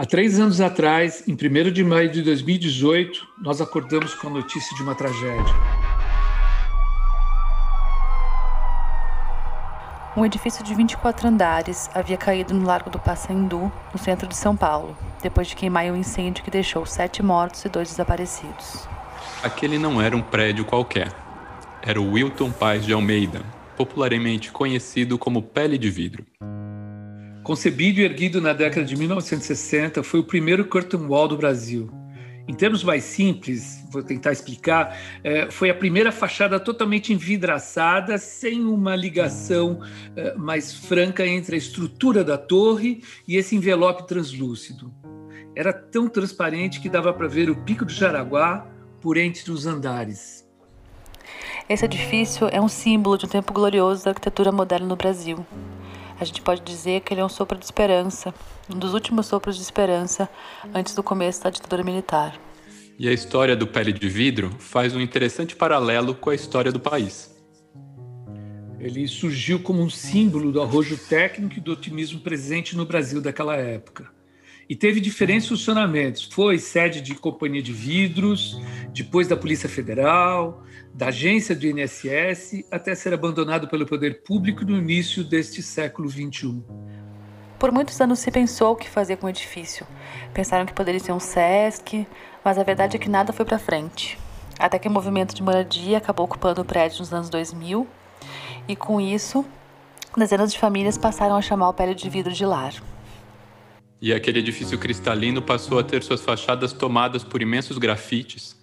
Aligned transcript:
Há 0.00 0.06
três 0.06 0.38
anos 0.38 0.60
atrás, 0.60 1.24
em 1.26 1.32
1 1.32 1.72
de 1.72 1.82
maio 1.82 2.08
de 2.08 2.22
2018, 2.22 3.26
nós 3.42 3.60
acordamos 3.60 4.14
com 4.14 4.28
a 4.28 4.30
notícia 4.30 4.76
de 4.76 4.80
uma 4.84 4.94
tragédia. 4.94 5.52
Um 10.16 10.24
edifício 10.24 10.62
de 10.62 10.72
24 10.72 11.26
andares 11.26 11.90
havia 11.92 12.16
caído 12.16 12.54
no 12.54 12.64
Largo 12.64 12.90
do 12.90 12.98
Pacaembu, 13.00 13.72
no 13.92 13.98
centro 13.98 14.28
de 14.28 14.36
São 14.36 14.56
Paulo, 14.56 14.96
depois 15.20 15.48
de 15.48 15.56
queimar 15.56 15.86
um 15.86 15.96
incêndio 15.96 16.44
que 16.44 16.50
deixou 16.50 16.86
sete 16.86 17.20
mortos 17.20 17.64
e 17.64 17.68
dois 17.68 17.88
desaparecidos. 17.88 18.88
Aquele 19.42 19.80
não 19.80 20.00
era 20.00 20.16
um 20.16 20.22
prédio 20.22 20.64
qualquer. 20.64 21.12
Era 21.82 22.00
o 22.00 22.12
Wilton 22.12 22.52
Paz 22.52 22.86
de 22.86 22.92
Almeida, 22.92 23.42
popularmente 23.76 24.52
conhecido 24.52 25.18
como 25.18 25.42
Pele 25.42 25.76
de 25.76 25.90
Vidro. 25.90 26.24
Concebido 27.48 27.98
e 27.98 28.04
erguido 28.04 28.42
na 28.42 28.52
década 28.52 28.84
de 28.84 28.94
1960, 28.94 30.02
foi 30.02 30.20
o 30.20 30.22
primeiro 30.22 30.66
curtain 30.66 31.06
wall 31.06 31.26
do 31.26 31.34
Brasil. 31.34 31.90
Em 32.46 32.52
termos 32.52 32.84
mais 32.84 33.04
simples, 33.04 33.82
vou 33.90 34.02
tentar 34.02 34.32
explicar, 34.32 34.94
é, 35.24 35.50
foi 35.50 35.70
a 35.70 35.74
primeira 35.74 36.12
fachada 36.12 36.60
totalmente 36.60 37.10
envidraçada, 37.10 38.18
sem 38.18 38.62
uma 38.66 38.94
ligação 38.94 39.80
é, 40.14 40.34
mais 40.34 40.74
franca 40.74 41.26
entre 41.26 41.54
a 41.54 41.58
estrutura 41.58 42.22
da 42.22 42.36
torre 42.36 43.02
e 43.26 43.38
esse 43.38 43.56
envelope 43.56 44.06
translúcido. 44.06 44.92
Era 45.56 45.72
tão 45.72 46.06
transparente 46.06 46.82
que 46.82 46.90
dava 46.90 47.14
para 47.14 47.28
ver 47.28 47.48
o 47.48 47.56
Pico 47.56 47.86
do 47.86 47.92
Jaraguá 47.92 48.66
por 49.00 49.16
entre 49.16 49.50
os 49.50 49.64
andares. 49.64 50.46
Esse 51.66 51.86
edifício 51.86 52.46
é 52.52 52.60
um 52.60 52.68
símbolo 52.68 53.16
de 53.16 53.24
um 53.24 53.28
tempo 53.30 53.54
glorioso 53.54 54.04
da 54.04 54.10
arquitetura 54.10 54.52
moderna 54.52 54.86
no 54.86 54.96
Brasil 54.96 55.46
a 56.20 56.24
gente 56.24 56.42
pode 56.42 56.62
dizer 56.62 57.00
que 57.00 57.14
ele 57.14 57.20
é 57.20 57.24
um 57.24 57.28
sopro 57.28 57.56
de 57.56 57.64
esperança, 57.64 58.34
um 58.72 58.78
dos 58.78 58.94
últimos 58.94 59.26
sopros 59.26 59.56
de 59.56 59.62
esperança 59.62 60.28
antes 60.74 60.94
do 60.94 61.02
começo 61.02 61.42
da 61.42 61.50
ditadura 61.50 61.84
militar. 61.84 62.38
E 62.98 63.08
a 63.08 63.12
história 63.12 63.54
do 63.54 63.66
Pele 63.66 63.92
de 63.92 64.08
Vidro 64.08 64.50
faz 64.58 64.94
um 64.94 65.00
interessante 65.00 65.54
paralelo 65.54 66.14
com 66.14 66.30
a 66.30 66.34
história 66.34 66.72
do 66.72 66.80
país. 66.80 67.34
Ele 68.80 69.06
surgiu 69.06 69.60
como 69.60 69.82
um 69.82 69.90
símbolo 69.90 70.50
do 70.50 70.60
arrojo 70.60 70.96
técnico 70.96 71.58
e 71.58 71.60
do 71.60 71.72
otimismo 71.72 72.20
presente 72.20 72.76
no 72.76 72.84
Brasil 72.84 73.20
daquela 73.20 73.56
época 73.56 74.17
e 74.68 74.76
teve 74.76 75.00
diferentes 75.00 75.48
funcionamentos. 75.48 76.24
Foi 76.24 76.58
sede 76.58 77.00
de 77.00 77.14
companhia 77.14 77.62
de 77.62 77.72
vidros, 77.72 78.60
depois 78.92 79.26
da 79.26 79.36
Polícia 79.36 79.68
Federal, 79.68 80.62
da 80.92 81.08
agência 81.08 81.54
do 81.54 81.66
INSS, 81.66 82.64
até 82.70 82.94
ser 82.94 83.14
abandonado 83.14 83.68
pelo 83.68 83.86
poder 83.86 84.22
público 84.22 84.64
no 84.64 84.76
início 84.76 85.24
deste 85.24 85.62
século 85.62 86.08
XXI. 86.08 86.62
Por 87.58 87.72
muitos 87.72 88.00
anos 88.00 88.18
se 88.18 88.30
pensou 88.30 88.72
o 88.72 88.76
que 88.76 88.88
fazer 88.88 89.16
com 89.16 89.26
o 89.26 89.30
edifício. 89.30 89.86
Pensaram 90.34 90.66
que 90.66 90.72
poderia 90.72 91.00
ser 91.00 91.12
um 91.12 91.18
SESC, 91.18 92.06
mas 92.44 92.58
a 92.58 92.62
verdade 92.62 92.96
é 92.96 92.98
que 93.00 93.08
nada 93.08 93.32
foi 93.32 93.44
para 93.44 93.58
frente. 93.58 94.18
Até 94.58 94.78
que 94.78 94.88
o 94.88 94.90
movimento 94.90 95.34
de 95.34 95.42
moradia 95.42 95.98
acabou 95.98 96.26
ocupando 96.26 96.60
o 96.60 96.64
prédio 96.64 96.98
nos 97.00 97.12
anos 97.12 97.30
2000, 97.30 97.86
e 98.68 98.76
com 98.76 99.00
isso, 99.00 99.44
dezenas 100.16 100.52
de 100.52 100.58
famílias 100.58 100.98
passaram 100.98 101.36
a 101.36 101.42
chamar 101.42 101.68
o 101.70 101.74
pele 101.74 101.94
de 101.94 102.08
vidro 102.10 102.32
de 102.32 102.44
lar. 102.44 102.74
E 104.00 104.12
aquele 104.12 104.38
edifício 104.38 104.78
cristalino 104.78 105.42
passou 105.42 105.78
a 105.78 105.82
ter 105.82 106.02
suas 106.02 106.20
fachadas 106.20 106.72
tomadas 106.72 107.24
por 107.24 107.42
imensos 107.42 107.78
grafites, 107.78 108.56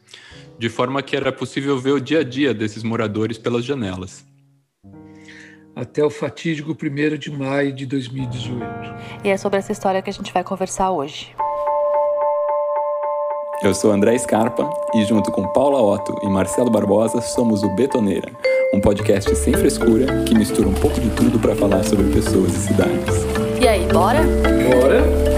de 0.58 0.70
forma 0.70 1.02
que 1.02 1.16
era 1.16 1.32
possível 1.32 1.78
ver 1.78 1.92
o 1.92 2.00
dia 2.00 2.20
a 2.20 2.24
dia 2.24 2.54
desses 2.54 2.84
moradores 2.84 3.38
pelas 3.38 3.66
janelas. 3.66 4.26
Até 5.76 6.02
o 6.02 6.10
fatídico 6.10 6.72
1 6.72 7.18
de 7.18 7.30
maio 7.30 7.74
de 7.74 7.86
2018. 7.86 8.64
E 9.26 9.30
é 9.30 9.36
sobre 9.36 9.60
essa 9.60 9.74
história 9.74 10.02
que 10.02 10.10
a 10.10 10.14
gente 10.14 10.32
vai 10.32 10.42
conversar 10.42 10.92
hoje. 10.92 11.36
Eu 13.62 13.74
sou 13.74 13.92
André 13.92 14.18
Scarpa 14.18 14.70
e, 14.94 15.04
junto 15.04 15.32
com 15.32 15.48
Paula 15.52 15.82
Otto 15.82 16.16
e 16.24 16.30
Marcelo 16.30 16.70
Barbosa, 16.70 17.20
somos 17.20 17.64
o 17.64 17.70
Betoneira, 17.76 18.32
um 18.74 18.80
podcast 18.80 19.36
sem 19.36 19.54
frescura 19.54 20.24
que 20.24 20.36
mistura 20.36 20.68
um 20.68 20.74
pouco 20.74 21.00
de 21.00 21.10
tudo 21.10 21.40
para 21.40 21.56
falar 21.56 21.84
sobre 21.84 22.06
pessoas 22.14 22.54
e 22.56 22.68
cidades. 22.68 23.26
E 23.62 23.68
aí, 23.68 23.88
bora? 23.88 24.22
Bora! 24.22 25.35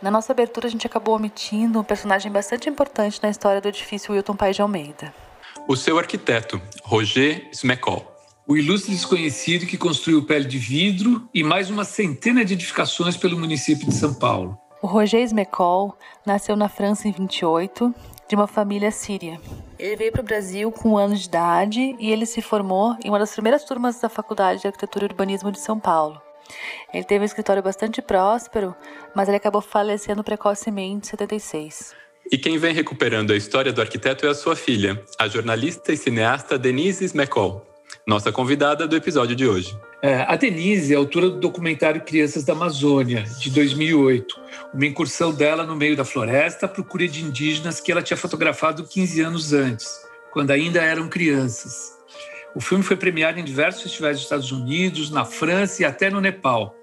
Na 0.00 0.12
nossa 0.12 0.32
abertura, 0.32 0.68
a 0.68 0.70
gente 0.70 0.86
acabou 0.86 1.16
omitindo 1.16 1.80
um 1.80 1.84
personagem 1.84 2.30
bastante 2.30 2.68
importante 2.68 3.20
na 3.20 3.28
história 3.28 3.60
do 3.60 3.66
edifício 3.66 4.14
Wilton 4.14 4.36
Paes 4.36 4.54
de 4.54 4.62
Almeida. 4.62 5.12
O 5.66 5.74
seu 5.74 5.98
arquiteto, 5.98 6.60
Roger 6.84 7.48
Smecol. 7.52 8.06
O 8.46 8.56
ilustre 8.56 8.92
desconhecido 8.92 9.66
que 9.66 9.76
construiu 9.76 10.24
Pele 10.24 10.44
de 10.44 10.56
Vidro 10.56 11.28
e 11.34 11.42
mais 11.42 11.68
uma 11.68 11.84
centena 11.84 12.44
de 12.44 12.54
edificações 12.54 13.16
pelo 13.16 13.38
município 13.38 13.86
de 13.86 13.94
São 13.94 14.14
Paulo. 14.14 14.56
O 14.80 14.86
Roger 14.86 15.20
Smecol 15.22 15.98
nasceu 16.24 16.54
na 16.54 16.68
França 16.68 17.08
em 17.08 17.12
28, 17.12 17.92
de 18.28 18.36
uma 18.36 18.46
família 18.46 18.92
síria. 18.92 19.40
Ele 19.78 19.96
veio 19.96 20.12
para 20.12 20.20
o 20.20 20.24
Brasil 20.24 20.70
com 20.70 20.90
um 20.90 20.96
ano 20.96 21.16
de 21.16 21.26
idade 21.26 21.96
e 21.98 22.12
ele 22.12 22.24
se 22.24 22.40
formou 22.40 22.96
em 23.04 23.08
uma 23.08 23.18
das 23.18 23.32
primeiras 23.32 23.64
turmas 23.64 24.00
da 24.00 24.08
Faculdade 24.08 24.60
de 24.60 24.66
Arquitetura 24.68 25.06
e 25.06 25.08
Urbanismo 25.08 25.50
de 25.50 25.58
São 25.58 25.80
Paulo. 25.80 26.22
Ele 26.92 27.04
teve 27.04 27.22
um 27.22 27.26
escritório 27.26 27.62
bastante 27.62 28.00
próspero, 28.00 28.74
mas 29.14 29.28
ele 29.28 29.36
acabou 29.36 29.60
falecendo 29.60 30.24
precocemente 30.24 31.06
em 31.06 31.10
76. 31.10 31.94
E 32.30 32.36
quem 32.36 32.58
vem 32.58 32.74
recuperando 32.74 33.32
a 33.32 33.36
história 33.36 33.72
do 33.72 33.80
arquiteto 33.80 34.26
é 34.26 34.28
a 34.28 34.34
sua 34.34 34.54
filha, 34.54 35.02
a 35.18 35.26
jornalista 35.28 35.92
e 35.92 35.96
cineasta 35.96 36.58
Denise 36.58 37.04
Smecol, 37.04 37.66
nossa 38.06 38.30
convidada 38.30 38.86
do 38.86 38.96
episódio 38.96 39.34
de 39.34 39.46
hoje. 39.46 39.76
É, 40.02 40.22
a 40.28 40.36
Denise 40.36 40.94
é 40.94 40.96
autora 40.96 41.28
do 41.28 41.40
documentário 41.40 42.02
Crianças 42.02 42.44
da 42.44 42.52
Amazônia, 42.52 43.24
de 43.40 43.50
2008, 43.50 44.40
uma 44.72 44.86
incursão 44.86 45.32
dela 45.32 45.64
no 45.64 45.74
meio 45.74 45.96
da 45.96 46.04
floresta 46.04 46.66
à 46.66 46.68
procura 46.68 47.08
de 47.08 47.24
indígenas 47.24 47.80
que 47.80 47.90
ela 47.90 48.02
tinha 48.02 48.16
fotografado 48.16 48.84
15 48.84 49.20
anos 49.22 49.52
antes, 49.52 49.88
quando 50.30 50.52
ainda 50.52 50.80
eram 50.82 51.08
crianças. 51.08 51.97
O 52.58 52.60
filme 52.60 52.82
foi 52.82 52.96
premiado 52.96 53.38
em 53.38 53.44
diversos 53.44 53.84
festivais 53.84 54.16
dos 54.16 54.24
Estados 54.24 54.50
Unidos, 54.50 55.12
na 55.12 55.24
França 55.24 55.82
e 55.82 55.84
até 55.84 56.10
no 56.10 56.20
Nepal. 56.20 56.74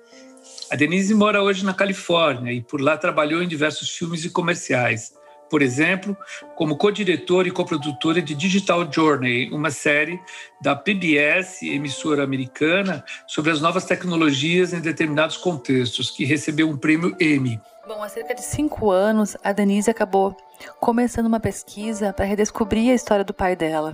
A 0.71 0.75
Denise 0.77 1.13
mora 1.13 1.43
hoje 1.43 1.65
na 1.65 1.73
Califórnia 1.73 2.53
e 2.53 2.61
por 2.61 2.79
lá 2.79 2.97
trabalhou 2.97 3.43
em 3.43 3.47
diversos 3.47 3.89
filmes 3.89 4.23
e 4.23 4.29
comerciais. 4.29 5.11
Por 5.49 5.61
exemplo, 5.61 6.15
como 6.55 6.77
co-diretora 6.77 7.49
e 7.49 7.51
coprodutora 7.51 8.21
de 8.21 8.33
Digital 8.33 8.89
Journey, 8.89 9.51
uma 9.51 9.69
série 9.69 10.17
da 10.61 10.77
PBS, 10.77 11.63
emissora 11.63 12.23
americana, 12.23 13.03
sobre 13.27 13.51
as 13.51 13.59
novas 13.59 13.83
tecnologias 13.83 14.71
em 14.71 14.79
determinados 14.79 15.35
contextos, 15.35 16.09
que 16.09 16.23
recebeu 16.23 16.69
um 16.69 16.77
prêmio 16.77 17.17
Emmy. 17.19 17.59
Bom, 17.85 18.01
há 18.01 18.07
cerca 18.07 18.33
de 18.33 18.43
cinco 18.43 18.91
anos, 18.91 19.35
a 19.43 19.51
Denise 19.51 19.91
acabou 19.91 20.37
começando 20.79 21.25
uma 21.25 21.41
pesquisa 21.41 22.13
para 22.13 22.23
redescobrir 22.23 22.91
a 22.91 22.95
história 22.95 23.25
do 23.25 23.33
pai 23.33 23.57
dela, 23.57 23.93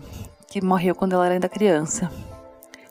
que 0.51 0.61
morreu 0.61 0.93
quando 0.93 1.13
ela 1.13 1.25
era 1.25 1.33
ainda 1.35 1.47
criança. 1.47 2.11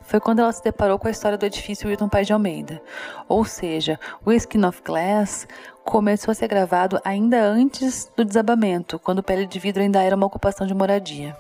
Foi 0.06 0.18
quando 0.18 0.38
ela 0.38 0.50
se 0.50 0.64
deparou 0.64 0.98
com 0.98 1.06
a 1.06 1.10
história 1.10 1.36
do 1.36 1.44
edifício 1.44 1.88
Wilton 1.88 2.08
Paz 2.08 2.26
de 2.26 2.32
Almeida. 2.32 2.82
Ou 3.28 3.44
seja, 3.44 4.00
o 4.24 4.32
Skin 4.32 4.64
of 4.64 4.82
Glass 4.82 5.46
começou 5.84 6.32
a 6.32 6.34
ser 6.34 6.48
gravado 6.48 6.98
ainda 7.04 7.42
antes 7.42 8.10
do 8.16 8.24
desabamento, 8.24 8.98
quando 8.98 9.22
pele 9.22 9.46
de 9.46 9.58
vidro 9.58 9.82
ainda 9.82 10.02
era 10.02 10.16
uma 10.16 10.26
ocupação 10.26 10.66
de 10.66 10.72
moradia. 10.72 11.36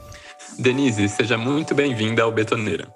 Denise, 0.58 1.08
seja 1.08 1.38
muito 1.38 1.74
bem-vinda 1.74 2.22
ao 2.22 2.30
Betoneira. 2.30 2.86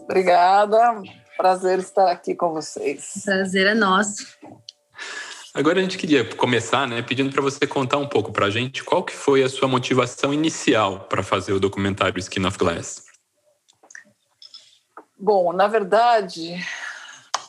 Obrigada, 0.00 1.00
prazer 1.36 1.78
estar 1.78 2.10
aqui 2.10 2.34
com 2.34 2.52
vocês. 2.52 3.22
Prazer 3.24 3.68
é 3.68 3.74
nosso. 3.74 4.26
Agora 5.58 5.80
a 5.80 5.82
gente 5.82 5.98
queria 5.98 6.24
começar, 6.36 6.86
né, 6.86 7.02
pedindo 7.02 7.32
para 7.32 7.42
você 7.42 7.66
contar 7.66 7.96
um 7.96 8.06
pouco 8.06 8.30
para 8.30 8.46
a 8.46 8.50
gente 8.50 8.84
qual 8.84 9.02
que 9.02 9.12
foi 9.12 9.42
a 9.42 9.48
sua 9.48 9.66
motivação 9.66 10.32
inicial 10.32 11.00
para 11.00 11.20
fazer 11.20 11.52
o 11.52 11.58
documentário 11.58 12.16
Skin 12.20 12.46
of 12.46 12.56
Glass. 12.56 13.02
Bom, 15.18 15.52
na 15.52 15.66
verdade, 15.66 16.54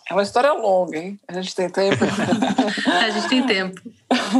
é 0.10 0.14
uma 0.16 0.24
história 0.24 0.52
longa, 0.54 0.98
hein? 0.98 1.20
A 1.28 1.34
gente 1.34 1.54
tem 1.54 1.70
tempo. 1.70 2.04
a 2.90 3.10
gente 3.12 3.30
tem 3.30 3.46
tempo. 3.46 3.80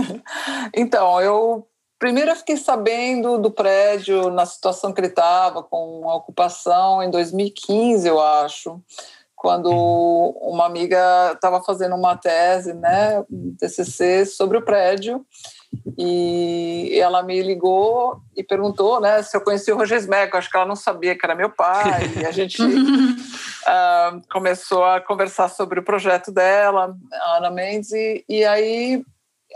então, 0.74 1.22
eu 1.22 1.68
primeiro 2.00 2.32
eu 2.32 2.36
fiquei 2.38 2.58
sabendo 2.58 3.38
do 3.38 3.52
prédio 3.52 4.32
na 4.32 4.48
situação 4.48 4.92
que 4.92 5.00
ele 5.00 5.10
estava, 5.10 5.62
com 5.62 6.10
a 6.10 6.16
ocupação 6.16 7.04
em 7.04 7.12
2015, 7.12 8.08
eu 8.08 8.20
acho 8.20 8.82
quando 9.40 9.72
uma 10.42 10.66
amiga 10.66 11.32
estava 11.34 11.64
fazendo 11.64 11.96
uma 11.96 12.18
tese, 12.18 12.74
né, 12.74 13.24
um 13.32 13.56
TCC 13.58 14.26
sobre 14.26 14.58
o 14.58 14.62
prédio, 14.62 15.26
e 15.98 17.00
ela 17.00 17.24
me 17.24 17.42
ligou 17.42 18.20
e 18.36 18.44
perguntou, 18.44 19.00
né, 19.00 19.24
se 19.24 19.38
eu 19.38 19.42
conhecia 19.42 19.74
o 19.74 19.78
Roger 19.78 19.98
Smeco, 19.98 20.36
acho 20.36 20.50
que 20.50 20.58
ela 20.58 20.66
não 20.66 20.76
sabia 20.76 21.18
que 21.18 21.26
era 21.26 21.36
meu 21.36 21.50
pai, 21.50 22.02
e 22.22 22.26
a 22.26 22.32
gente 22.32 22.62
uh, 22.62 24.22
começou 24.30 24.84
a 24.84 25.00
conversar 25.00 25.48
sobre 25.48 25.80
o 25.80 25.84
projeto 25.84 26.34
dela, 26.34 26.94
a 27.14 27.38
Ana 27.38 27.50
Mendes, 27.50 27.94
e, 27.94 28.26
e 28.28 28.44
aí 28.44 29.02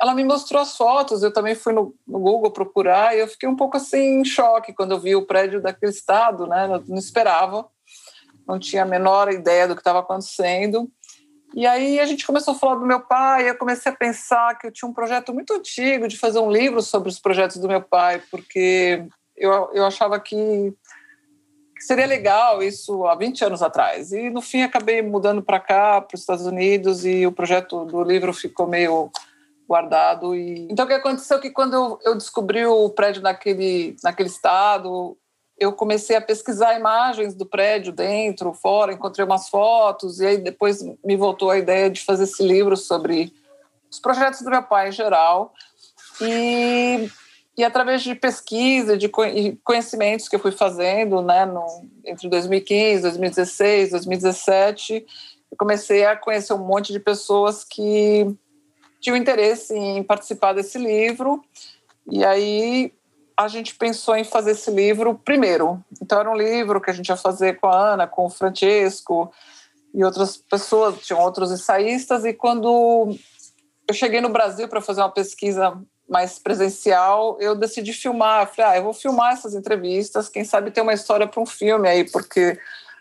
ela 0.01 0.15
me 0.15 0.24
mostrou 0.24 0.62
as 0.62 0.77
fotos, 0.77 1.24
eu 1.24 1.33
também 1.33 1.56
fui 1.56 1.74
no, 1.74 1.94
no, 2.07 2.19
Google 2.19 2.51
procurar, 2.51 3.18
e 3.18 3.19
eu 3.19 3.27
fiquei 3.27 3.50
um 3.50 3.56
pouco 3.57 3.75
assim 3.75 4.21
em 4.21 4.24
choque 4.24 4.71
quando 4.71 4.91
eu 4.91 5.00
vi 5.00 5.13
o 5.13 5.25
prédio 5.25 5.62
daquele 5.62 5.91
estado, 5.91 6.47
né, 6.47 6.69
não 6.88 6.97
esperava, 6.97 7.68
não 8.47 8.59
tinha 8.59 8.83
a 8.83 8.85
menor 8.85 9.31
ideia 9.31 9.67
do 9.67 9.75
que 9.75 9.81
estava 9.81 9.99
acontecendo. 9.99 10.89
E 11.55 11.67
aí 11.67 11.99
a 11.99 12.05
gente 12.05 12.25
começou 12.25 12.53
a 12.53 12.57
falar 12.57 12.75
do 12.75 12.85
meu 12.85 12.99
pai, 12.99 13.47
eu 13.47 13.57
comecei 13.57 13.91
a 13.91 13.95
pensar 13.95 14.57
que 14.57 14.67
eu 14.67 14.71
tinha 14.71 14.89
um 14.89 14.93
projeto 14.93 15.33
muito 15.33 15.53
antigo 15.53 16.07
de 16.07 16.17
fazer 16.17 16.39
um 16.39 16.51
livro 16.51 16.81
sobre 16.81 17.09
os 17.09 17.19
projetos 17.19 17.57
do 17.57 17.67
meu 17.67 17.81
pai, 17.81 18.21
porque 18.31 19.05
eu, 19.37 19.69
eu 19.73 19.85
achava 19.85 20.19
que, 20.19 20.73
que 21.75 21.83
seria 21.83 22.07
legal 22.07 22.63
isso 22.63 23.05
há 23.05 23.13
20 23.13 23.45
anos 23.45 23.61
atrás. 23.61 24.11
E 24.11 24.31
no 24.31 24.41
fim 24.41 24.63
acabei 24.63 25.03
mudando 25.03 25.43
para 25.43 25.59
cá, 25.59 26.01
para 26.01 26.15
os 26.15 26.21
Estados 26.21 26.47
Unidos, 26.47 27.05
e 27.05 27.27
o 27.27 27.31
projeto 27.31 27.85
do 27.85 28.03
livro 28.03 28.33
ficou 28.33 28.65
meio 28.65 29.11
guardado. 29.67 30.35
E... 30.35 30.67
Então 30.71 30.85
o 30.85 30.87
que 30.87 30.93
aconteceu 30.95 31.37
é 31.37 31.41
que 31.41 31.51
quando 31.51 31.75
eu, 31.75 31.99
eu 32.03 32.15
descobri 32.15 32.65
o 32.65 32.89
prédio 32.89 33.21
naquele, 33.21 33.95
naquele 34.03 34.29
estado, 34.29 35.15
eu 35.63 35.71
comecei 35.71 36.15
a 36.15 36.21
pesquisar 36.21 36.77
imagens 36.77 37.33
do 37.33 37.45
prédio 37.45 37.94
dentro, 37.94 38.54
fora, 38.54 38.94
encontrei 38.94 39.25
umas 39.25 39.50
fotos, 39.50 40.19
e 40.19 40.25
aí 40.25 40.38
depois 40.38 40.83
me 41.04 41.15
voltou 41.15 41.50
a 41.50 41.57
ideia 41.57 41.89
de 41.89 42.01
fazer 42.01 42.25
esse 42.25 42.44
livro 42.44 42.75
sobre 42.75 43.33
os 43.89 44.00
projetos 44.00 44.42
do 44.42 44.50
meu 44.50 44.62
pai 44.62 44.89
em 44.89 44.92
geral. 44.92 45.54
E, 46.21 47.10
e 47.57 47.63
através 47.63 48.04
de 48.04 48.13
pesquisa, 48.13 48.98
de 48.98 49.10
conhecimentos 49.63 50.27
que 50.27 50.36
eu 50.36 50.39
fui 50.39 50.51
fazendo, 50.51 51.21
né, 51.21 51.45
no, 51.45 51.65
entre 52.06 52.27
2015, 52.27 53.01
2016, 53.01 53.92
2017, 53.92 55.06
eu 55.50 55.57
comecei 55.57 56.06
a 56.06 56.15
conhecer 56.15 56.54
um 56.54 56.65
monte 56.65 56.92
de 56.92 57.00
pessoas 57.00 57.63
que 57.63 58.27
tinham 59.00 59.15
interesse 59.15 59.74
em 59.74 60.04
participar 60.04 60.54
desse 60.54 60.77
livro. 60.77 61.42
E 62.10 62.25
aí 62.25 62.94
a 63.38 63.47
gente 63.47 63.75
pensou 63.75 64.15
em 64.15 64.24
fazer 64.24 64.51
esse 64.51 64.69
livro 64.71 65.15
primeiro. 65.15 65.83
Então, 66.01 66.19
era 66.19 66.30
um 66.30 66.35
livro 66.35 66.80
que 66.80 66.89
a 66.89 66.94
gente 66.94 67.09
ia 67.09 67.18
fazer 67.18 67.59
com 67.59 67.68
a 67.68 67.94
Ana, 67.94 68.07
com 68.07 68.25
o 68.25 68.30
Francesco 68.30 69.31
e 69.94 70.03
outras 70.03 70.38
pessoas, 70.38 71.00
tinham 71.00 71.21
outros 71.21 71.51
ensaístas. 71.51 72.25
E 72.25 72.33
quando 72.33 73.15
eu 73.88 73.94
cheguei 73.94 74.21
no 74.21 74.30
Brasil 74.30 74.68
para 74.68 74.81
fazer 74.81 75.01
uma 75.01 75.12
pesquisa 75.12 75.80
mais 76.07 76.38
presencial, 76.38 77.38
eu 77.39 77.56
decidi 77.56 77.94
filmar. 77.94 78.47
falei, 78.53 78.71
ah, 78.71 78.77
eu 78.77 78.83
vou 78.83 78.94
filmar 78.94 79.33
essas 79.33 79.56
entrevistas, 79.56 80.29
quem 80.29 80.44
sabe 80.44 80.71
ter 80.71 80.81
uma 80.81 80.94
história 80.94 81.27
para 81.27 81.41
um 81.41 81.45
filme 81.45 81.88
aí, 81.88 82.09
porque 82.09 82.59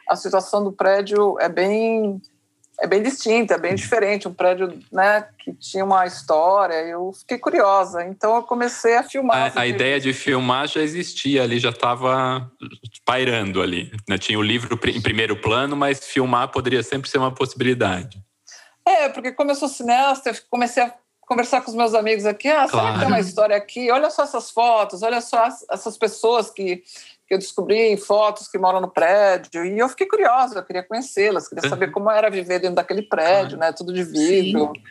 a 0.09 0.17
situação 0.17 0.63
do 0.63 0.73
prédio 0.73 1.39
é 1.41 1.49
bem 1.49 2.21
é 2.83 2.87
bem 2.87 3.01
distinta, 3.01 3.55
é 3.55 3.59
bem 3.59 3.77
diferente, 3.77 4.27
um 4.27 4.35
prédio 4.35 4.77
né, 4.91 5.25
que 5.39 5.53
tinha 5.55 5.85
uma 5.85 6.05
história. 6.05 6.75
Eu 6.75 7.13
fiquei 7.13 7.39
curiosa, 7.39 8.05
então 8.05 8.35
eu 8.35 8.43
comecei 8.43 8.97
a 8.97 9.05
filmar. 9.05 9.57
A, 9.57 9.61
a 9.61 9.67
ideia 9.69 10.01
de 10.01 10.13
filmar 10.13 10.67
já 10.67 10.83
existia 10.83 11.45
ali, 11.45 11.61
já 11.61 11.71
estava 11.71 12.51
pairando 13.05 13.63
ali. 13.63 13.93
Né? 14.09 14.19
Tinha 14.19 14.37
o 14.37 14.43
livro 14.43 14.77
em 14.89 15.01
primeiro 15.01 15.37
plano, 15.37 15.77
mas 15.77 16.05
filmar 16.05 16.49
poderia 16.49 16.83
sempre 16.83 17.09
ser 17.09 17.19
uma 17.19 17.33
possibilidade. 17.33 18.21
É, 18.85 19.09
porque 19.09 19.31
como 19.31 19.53
eu 19.53 19.55
sou 19.55 19.69
cineasta, 19.69 20.31
eu 20.31 20.35
comecei 20.51 20.83
a 20.83 20.93
conversar 21.21 21.61
com 21.61 21.71
os 21.71 21.77
meus 21.77 21.95
amigos 21.95 22.27
aqui. 22.27 22.49
Ah, 22.49 22.67
claro. 22.69 22.71
será 22.71 22.93
que 22.93 22.99
tem 22.99 23.09
uma 23.09 23.21
história 23.21 23.57
aqui? 23.57 23.93
Olha 23.93 24.11
só 24.11 24.25
essas 24.25 24.51
fotos, 24.51 25.05
olha 25.05 25.21
só 25.21 25.49
essas 25.71 25.97
pessoas 25.97 26.51
que 26.51 26.83
eu 27.35 27.39
descobri 27.39 27.77
em 27.93 27.97
fotos 27.97 28.49
que 28.49 28.59
moram 28.59 28.81
no 28.81 28.89
prédio, 28.89 29.65
e 29.65 29.79
eu 29.79 29.89
fiquei 29.89 30.07
curiosa, 30.07 30.59
eu 30.59 30.65
queria 30.65 30.83
conhecê-las, 30.83 31.49
queria 31.49 31.69
saber 31.69 31.91
como 31.91 32.11
era 32.11 32.31
viver 32.31 32.59
dentro 32.59 32.77
daquele 32.77 33.03
prédio, 33.03 33.59
né, 33.59 33.73
tudo 33.73 33.93
de 33.93 34.05
vidro. 34.05 34.73
Sim. 34.75 34.83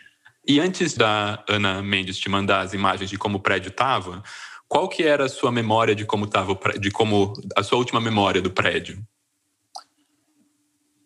E 0.48 0.60
antes 0.60 0.96
da 0.96 1.44
Ana 1.48 1.82
Mendes 1.84 2.18
te 2.18 2.28
mandar 2.28 2.62
as 2.62 2.74
imagens 2.74 3.10
de 3.10 3.18
como 3.18 3.38
o 3.38 3.42
prédio 3.42 3.70
estava, 3.70 4.24
qual 4.68 4.88
que 4.90 5.04
era 5.04 5.26
a 5.26 5.30
sua 5.30 5.52
memória 5.52 5.94
de 5.94 6.06
como 6.06 6.26
estava 6.26 6.58
de 6.80 6.90
como 6.90 7.34
a 7.56 7.62
sua 7.62 7.78
última 7.78 8.02
memória 8.02 8.42
do 8.42 8.50
prédio? 8.50 9.06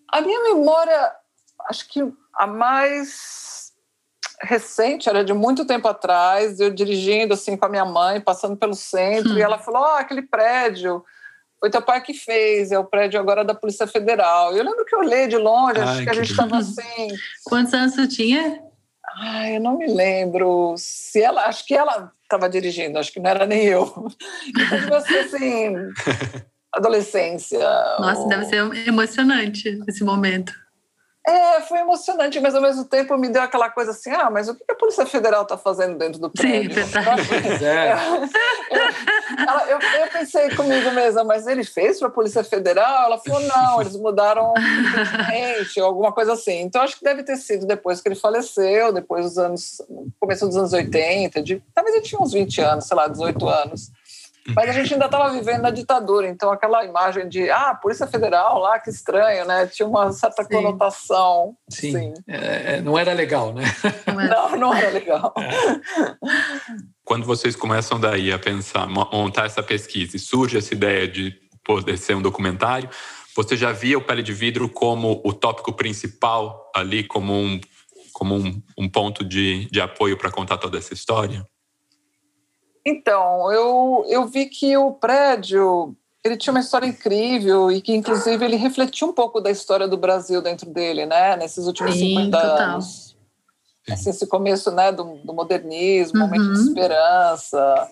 A 0.08 0.22
minha 0.22 0.42
memória, 0.44 1.12
acho 1.68 1.90
que 1.90 2.00
a 2.34 2.48
mais 2.48 3.74
recente, 4.42 5.10
era 5.10 5.24
de 5.24 5.34
muito 5.34 5.66
tempo 5.66 5.88
atrás, 5.88 6.60
eu 6.60 6.70
dirigindo 6.70 7.34
assim 7.34 7.58
com 7.58 7.66
a 7.66 7.70
minha 7.70 7.86
mãe, 7.86 8.22
passando 8.22 8.56
pelo 8.56 8.76
centro, 8.76 9.34
hum. 9.34 9.38
e 9.38 9.42
ela 9.42 9.58
falou: 9.58 9.82
"Oh, 9.82 9.98
aquele 9.98 10.22
prédio 10.22 11.04
foi 11.66 11.72
teu 11.72 11.82
pai 11.82 12.00
que 12.00 12.14
fez, 12.14 12.72
é 12.72 12.78
o 12.78 12.86
prédio 12.86 13.20
agora 13.20 13.44
da 13.44 13.56
Polícia 13.56 13.88
Federal. 13.88 14.56
Eu 14.56 14.64
lembro 14.64 14.86
que 14.86 14.94
eu 14.94 15.00
olhei 15.00 15.28
de 15.28 15.36
longe, 15.36 15.80
Ai, 15.80 15.88
acho 15.88 16.04
que, 16.04 16.10
a 16.12 16.14
gente 16.14 16.30
estava 16.30 16.58
assim. 16.58 17.08
Quantos 17.44 17.74
anos 17.74 17.96
você 17.96 18.08
tinha? 18.08 18.62
Ai, 19.18 19.58
eu 19.58 19.62
não 19.62 19.76
me 19.76 19.88
lembro. 19.88 20.76
Se 20.78 21.24
ela, 21.24 21.46
acho 21.46 21.66
que 21.66 21.74
ela 21.74 22.12
estava 22.22 22.48
dirigindo, 22.48 23.00
acho 23.00 23.12
que 23.12 23.20
não 23.20 23.32
era 23.32 23.48
nem 23.48 23.64
eu. 23.64 23.92
Então, 24.48 24.96
assim, 24.96 25.74
adolescência. 26.72 27.58
Nossa, 28.00 28.22
ou... 28.22 28.30
deve 28.30 28.46
ser 28.46 28.88
emocionante 28.88 29.80
esse 29.88 30.04
momento. 30.04 30.54
É, 31.28 31.62
foi 31.62 31.80
emocionante, 31.80 32.40
mas 32.40 32.54
ao 32.54 32.62
mesmo 32.62 32.86
tempo 32.86 33.18
me 33.18 33.28
deu 33.30 33.42
aquela 33.42 33.70
coisa 33.70 33.92
assim: 33.92 34.12
ah, 34.12 34.30
mas 34.30 34.48
o 34.48 34.54
que 34.54 34.64
a 34.72 34.76
Polícia 34.76 35.06
Federal 35.08 35.42
está 35.42 35.58
fazendo 35.58 35.98
dentro 35.98 36.20
do 36.20 36.30
prédio? 36.30 36.76
Sim, 36.76 36.92
verdade. 36.92 37.66
É. 37.66 37.96
Eu, 39.36 39.60
eu, 39.70 39.80
eu, 40.02 40.08
pensei 40.12 40.50
comigo 40.56 40.92
mesma, 40.92 41.24
mas 41.24 41.48
ele 41.48 41.64
fez 41.64 41.98
para 41.98 42.10
a 42.10 42.12
Polícia 42.12 42.44
Federal? 42.44 43.06
Ela 43.06 43.18
falou: 43.18 43.42
não, 43.42 43.82
eles 43.82 43.96
mudaram 43.96 44.54
gente, 45.32 45.82
ou 45.82 45.88
alguma 45.88 46.12
coisa 46.12 46.34
assim. 46.34 46.62
Então 46.62 46.82
acho 46.82 46.98
que 46.98 47.04
deve 47.04 47.24
ter 47.24 47.38
sido 47.38 47.66
depois 47.66 48.02
que 48.02 48.08
ele 48.08 48.16
faleceu, 48.16 48.94
depois 48.94 49.26
dos 49.26 49.38
anos, 49.40 49.82
começo 50.20 50.46
dos 50.46 50.58
anos 50.58 50.74
80, 50.74 51.42
de, 51.42 51.62
talvez 51.74 51.96
ele 51.96 52.06
tinha 52.06 52.22
uns 52.22 52.34
20 52.34 52.62
anos, 52.62 52.86
sei 52.86 52.96
lá, 52.96 53.08
18 53.08 53.50
anos. 53.50 53.92
Mas 54.54 54.70
a 54.70 54.74
gente 54.74 54.94
ainda 54.94 55.06
estava 55.06 55.32
vivendo 55.32 55.62
na 55.62 55.72
ditadura, 55.72 56.28
então 56.28 56.52
aquela 56.52 56.86
imagem 56.86 57.28
de 57.28 57.50
ah, 57.50 57.74
Polícia 57.74 58.06
Federal 58.06 58.60
lá, 58.60 58.80
que 58.80 58.92
estranho, 58.92 59.46
né? 59.46 59.66
Tinha 59.66 59.88
uma 59.88 60.12
certa 60.12 60.44
Sim. 60.44 60.50
conotação. 60.50 61.56
Sim. 61.70 61.92
Sim. 61.92 62.14
É, 62.28 62.76
é 62.76 62.82
não 62.82 62.98
era 62.98 63.12
legal, 63.14 63.54
né? 63.54 63.64
Não, 64.06 64.58
não 64.58 64.74
era 64.74 64.90
legal. 64.90 65.34
É. 65.38 65.80
Quando 67.04 67.26
vocês 67.26 67.56
começam 67.56 68.00
daí 68.00 68.32
a 68.32 68.38
pensar, 68.38 68.88
montar 68.88 69.46
essa 69.46 69.64
pesquisa 69.64 70.16
e 70.16 70.20
surge 70.20 70.58
essa 70.58 70.74
ideia 70.74 71.08
de 71.08 71.36
poder 71.64 71.98
ser 71.98 72.16
um 72.16 72.22
documentário, 72.22 72.90
você 73.36 73.58
já 73.58 73.72
via 73.72 73.98
o 73.98 74.02
Pele 74.02 74.24
de 74.24 74.34
Vidro 74.34 74.70
como 74.70 75.22
o 75.24 75.34
tópico 75.34 75.74
principal 75.74 76.72
ali, 76.74 77.04
como 77.04 77.34
um, 77.34 77.60
como 78.14 78.36
um, 78.36 78.62
um 78.78 78.88
ponto 78.88 79.24
de, 79.24 79.66
de 79.72 79.82
apoio 79.82 80.18
para 80.18 80.32
contar 80.32 80.58
toda 80.58 80.78
essa 80.78 80.94
história? 80.94 81.46
Então, 82.86 83.52
eu, 83.52 84.06
eu 84.08 84.28
vi 84.28 84.46
que 84.46 84.78
o 84.78 84.92
prédio 84.92 85.96
ele 86.24 86.38
tinha 86.38 86.52
uma 86.52 86.60
história 86.60 86.88
incrível 86.88 87.72
e 87.72 87.82
que, 87.82 87.94
inclusive, 87.94 88.44
ele 88.44 88.56
refletiu 88.56 89.08
um 89.10 89.14
pouco 89.14 89.40
da 89.40 89.52
história 89.52 89.88
do 89.88 89.96
Brasil 89.96 90.42
dentro 90.42 90.70
dele, 90.70 91.06
né? 91.06 91.36
Nesses 91.36 91.68
últimos 91.68 91.94
Sim, 91.94 92.18
50 92.18 92.42
total. 92.42 92.58
anos. 92.58 93.16
Assim, 93.90 94.10
esse 94.10 94.26
começo 94.26 94.72
né, 94.72 94.92
do, 94.92 95.18
do 95.24 95.34
modernismo, 95.34 96.20
uhum. 96.20 96.26
momento 96.26 96.54
de 96.54 96.60
esperança, 96.62 97.92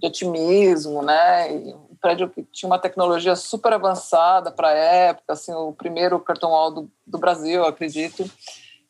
de 0.00 0.06
otimismo, 0.06 1.02
né? 1.02 1.54
E 1.54 1.74
um 1.74 1.94
prédio 2.00 2.30
que 2.30 2.42
tinha 2.44 2.68
uma 2.68 2.78
tecnologia 2.78 3.36
super 3.36 3.74
avançada 3.74 4.50
para 4.50 4.68
a 4.68 4.74
época, 4.74 5.34
assim, 5.34 5.52
o 5.52 5.72
primeiro 5.72 6.18
cartão 6.20 6.50
wall 6.50 6.70
do, 6.70 6.90
do 7.06 7.18
Brasil, 7.18 7.66
acredito. 7.66 8.24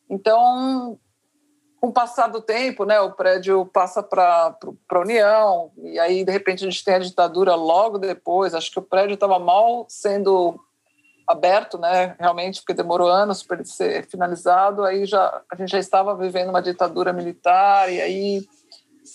Então, 0.09 0.97
com 1.85 1.89
o 1.89 1.93
passar 1.93 2.29
do 2.29 2.41
tempo, 2.41 2.87
né, 2.87 2.99
o 2.99 3.13
prédio 3.13 3.67
passa 3.67 4.03
para 4.03 4.57
a 4.89 4.99
União, 4.99 5.71
e 5.77 5.99
aí, 5.99 6.25
de 6.25 6.33
repente, 6.33 6.65
a 6.65 6.71
gente 6.71 6.83
tem 6.83 6.95
a 6.95 6.99
ditadura 6.99 7.55
logo 7.55 7.99
depois. 7.99 8.55
Acho 8.55 8.71
que 8.71 8.79
o 8.79 8.83
prédio 8.83 9.13
estava 9.13 9.39
mal 9.39 9.85
sendo 9.87 10.59
aberto, 11.29 11.77
né, 11.77 12.17
realmente, 12.19 12.61
porque 12.61 12.73
demorou 12.73 13.11
anos 13.11 13.43
para 13.43 13.59
ele 13.59 13.67
ser 13.67 14.07
finalizado. 14.07 14.83
Aí 14.83 15.05
já, 15.05 15.43
a 15.53 15.57
gente 15.57 15.73
já 15.73 15.79
estava 15.79 16.17
vivendo 16.17 16.49
uma 16.49 16.63
ditadura 16.63 17.13
militar, 17.13 17.93
e 17.93 18.01
aí, 18.01 18.49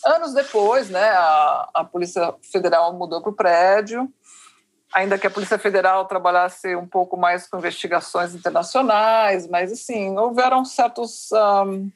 anos 0.06 0.36
depois, 0.36 0.92
né, 0.92 1.10
a, 1.10 1.70
a 1.74 1.84
Polícia 1.84 2.36
Federal 2.52 2.94
mudou 2.94 3.20
para 3.20 3.32
o 3.32 3.36
prédio. 3.36 4.08
Ainda 4.94 5.20
que 5.20 5.28
a 5.28 5.32
Polícia 5.32 5.60
Federal 5.60 6.06
trabalhasse 6.06 6.76
um 6.76 6.88
pouco 6.88 7.16
mais 7.16 7.48
com 7.48 7.58
investigações 7.58 8.34
internacionais, 8.34 9.48
mas 9.48 9.72
assim 9.72 10.18
houveram 10.18 10.66
certos 10.66 11.30
um, 11.32 11.92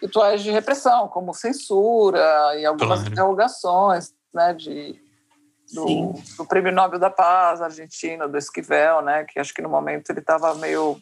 rituais 0.00 0.42
de 0.42 0.50
repressão, 0.50 1.08
como 1.08 1.34
censura 1.34 2.56
e 2.56 2.64
algumas 2.64 3.00
claro. 3.00 3.12
interrogações, 3.12 4.14
né, 4.32 4.54
de, 4.54 5.00
do, 5.72 6.14
do, 6.36 6.46
Prêmio 6.46 6.72
Nobel 6.72 6.98
da 6.98 7.10
Paz 7.10 7.60
argentino, 7.60 8.28
do 8.28 8.38
Esquivel, 8.38 9.02
né, 9.02 9.24
que 9.24 9.38
acho 9.38 9.52
que 9.52 9.62
no 9.62 9.68
momento 9.68 10.10
ele 10.10 10.20
estava 10.20 10.54
meio 10.54 11.00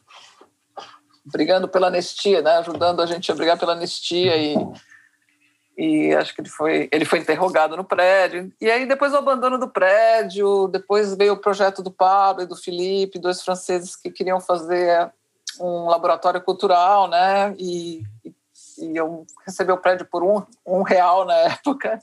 brigando 1.25 1.69
pela 1.69 1.89
anistia, 1.89 2.41
né, 2.41 2.53
ajudando 2.59 3.03
a 3.03 3.07
gente 3.07 3.31
a 3.31 3.35
brigar 3.35 3.59
pela 3.59 3.73
anistia 3.73 4.37
e 4.37 4.57
e 5.79 6.15
acho 6.15 6.35
que 6.35 6.41
ele 6.41 6.49
foi 6.49 6.89
ele 6.91 7.05
foi 7.05 7.19
interrogado 7.19 7.77
no 7.77 7.85
prédio 7.85 8.51
e 8.59 8.71
aí 8.71 8.87
depois 8.87 9.13
o 9.13 9.17
abandono 9.17 9.59
do 9.59 9.69
prédio 9.69 10.69
depois 10.69 11.15
veio 11.15 11.35
o 11.35 11.41
projeto 11.41 11.83
do 11.83 11.91
Pablo 11.91 12.43
e 12.43 12.47
do 12.47 12.57
Felipe 12.57 13.19
dois 13.19 13.43
franceses 13.43 13.95
que 13.95 14.11
queriam 14.11 14.41
fazer 14.41 15.13
um 15.61 15.85
laboratório 15.87 16.41
cultural 16.41 17.09
né 17.09 17.55
e, 17.59 18.03
e 18.25 18.35
iam 18.79 19.27
receber 19.45 19.73
o 19.73 19.79
prédio 19.79 20.07
por 20.11 20.23
um, 20.23 20.43
um 20.67 20.83
real 20.83 21.25
na 21.25 21.35
época, 21.35 21.99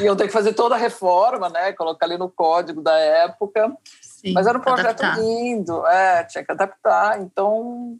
iam 0.00 0.16
ter 0.16 0.26
que 0.26 0.32
fazer 0.32 0.52
toda 0.52 0.74
a 0.74 0.78
reforma, 0.78 1.48
né, 1.48 1.72
colocar 1.72 2.06
ali 2.06 2.18
no 2.18 2.28
código 2.30 2.82
da 2.82 2.98
época. 2.98 3.76
Sim. 4.00 4.16
Sim, 4.26 4.32
Mas 4.32 4.46
era 4.46 4.58
um 4.58 4.60
projeto 4.60 5.02
adaptar. 5.02 5.18
lindo, 5.20 5.86
é, 5.86 6.24
tinha 6.24 6.44
que 6.44 6.50
adaptar, 6.50 7.20
então 7.20 7.96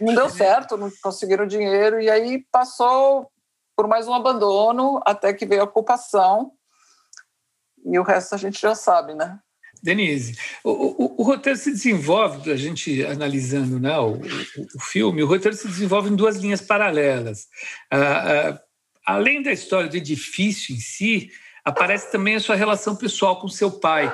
não 0.00 0.14
deu 0.14 0.28
certo, 0.28 0.76
não 0.76 0.90
conseguiram 1.02 1.46
dinheiro, 1.46 2.00
e 2.00 2.08
aí 2.08 2.46
passou 2.52 3.30
por 3.74 3.88
mais 3.88 4.06
um 4.06 4.14
abandono 4.14 5.00
até 5.04 5.32
que 5.32 5.44
veio 5.44 5.62
a 5.62 5.64
ocupação, 5.64 6.52
e 7.84 7.98
o 7.98 8.02
resto 8.02 8.34
a 8.34 8.38
gente 8.38 8.60
já 8.60 8.74
sabe, 8.74 9.14
né? 9.14 9.40
Denise, 9.84 10.34
o, 10.64 10.70
o, 10.70 11.14
o, 11.18 11.22
roteiro 11.22 11.58
se 11.58 11.70
desenvolve, 11.70 12.50
a 12.50 12.56
gente 12.56 13.04
analisando 13.04 13.78
né, 13.78 13.98
o, 13.98 14.18
o, 14.74 14.80
filme, 14.80 15.22
o 15.22 15.26
roteiro 15.26 15.54
se 15.54 15.68
desenvolve 15.68 16.08
em 16.08 16.16
duas 16.16 16.36
linhas 16.36 16.62
paralelas. 16.62 17.48
Ah, 17.90 17.98
ah, 17.98 18.60
além 19.04 19.42
da 19.42 19.52
história 19.52 19.90
do 19.90 19.96
edifício 19.98 20.74
em 20.74 20.80
si, 20.80 21.30
aparece 21.62 22.10
também 22.10 22.34
a 22.34 22.40
sua 22.40 22.56
relação 22.56 22.96
pessoal 22.96 23.38
com 23.38 23.46
seu 23.46 23.72
pai, 23.72 24.10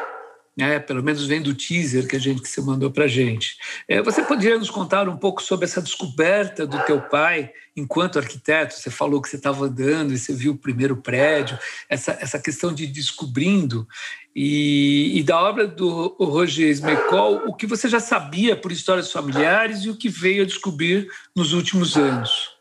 né? 0.57 0.79
pelo 0.79 1.03
menos 1.03 1.27
vem 1.27 1.41
do 1.41 1.55
teaser 1.55 2.07
que 2.07 2.17
a 2.17 2.19
gente 2.19 2.43
que 2.43 2.49
você 2.49 2.61
mandou 2.61 2.91
para 2.91 3.05
a 3.05 3.09
gente. 3.09 3.57
É, 3.89 4.03
você 4.03 4.23
poderia 4.23 4.59
nos 4.59 4.71
contar 4.71 5.09
um 5.09 5.17
pouco 5.17 5.43
sobre 5.43 5.65
essa 5.65 5.81
descoberta 5.81 6.67
do 6.67 6.79
teu 6.85 7.01
pai 7.01 7.53
enquanto 7.77 8.19
arquiteto? 8.19 8.75
Você 8.75 8.91
falou 8.91 9.23
que 9.23 9.29
você 9.29 9.37
estava 9.37 9.67
andando 9.67 10.13
e 10.13 10.19
você 10.19 10.35
viu 10.35 10.53
o 10.53 10.59
primeiro 10.59 10.97
prédio, 10.97 11.59
essa, 11.89 12.13
essa 12.21 12.39
questão 12.39 12.73
de 12.73 12.87
descobrindo 12.87 13.87
e, 14.35 15.19
e 15.19 15.23
da 15.23 15.41
obra 15.41 15.67
do 15.67 16.17
Roger 16.21 16.71
Smecol, 16.71 17.43
o 17.47 17.55
que 17.55 17.67
você 17.67 17.89
já 17.89 18.01
sabia 18.01 18.57
por 18.57 18.71
histórias 18.71 19.11
familiares 19.11 19.85
e 19.85 19.91
o 19.91 19.97
que 19.97 20.09
veio 20.09 20.43
a 20.43 20.47
descobrir 20.47 21.09
nos 21.35 21.53
últimos 21.53 21.97
anos. 21.97 22.60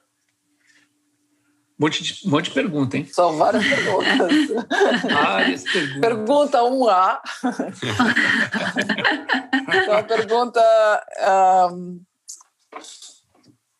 Um 1.80 1.86
monte 1.86 2.04
de, 2.04 2.28
um 2.28 2.32
monte 2.32 2.46
de 2.46 2.52
pergunta, 2.52 2.98
hein? 2.98 3.06
São 3.06 3.38
várias 3.38 3.66
perguntas. 3.66 4.68
várias 5.10 5.64
perguntas. 5.64 6.02
Pergunta 6.02 6.60
1A. 6.60 7.20
então, 9.82 9.98
a 9.98 10.04
pergunta. 10.04 10.62
Um... 11.72 12.02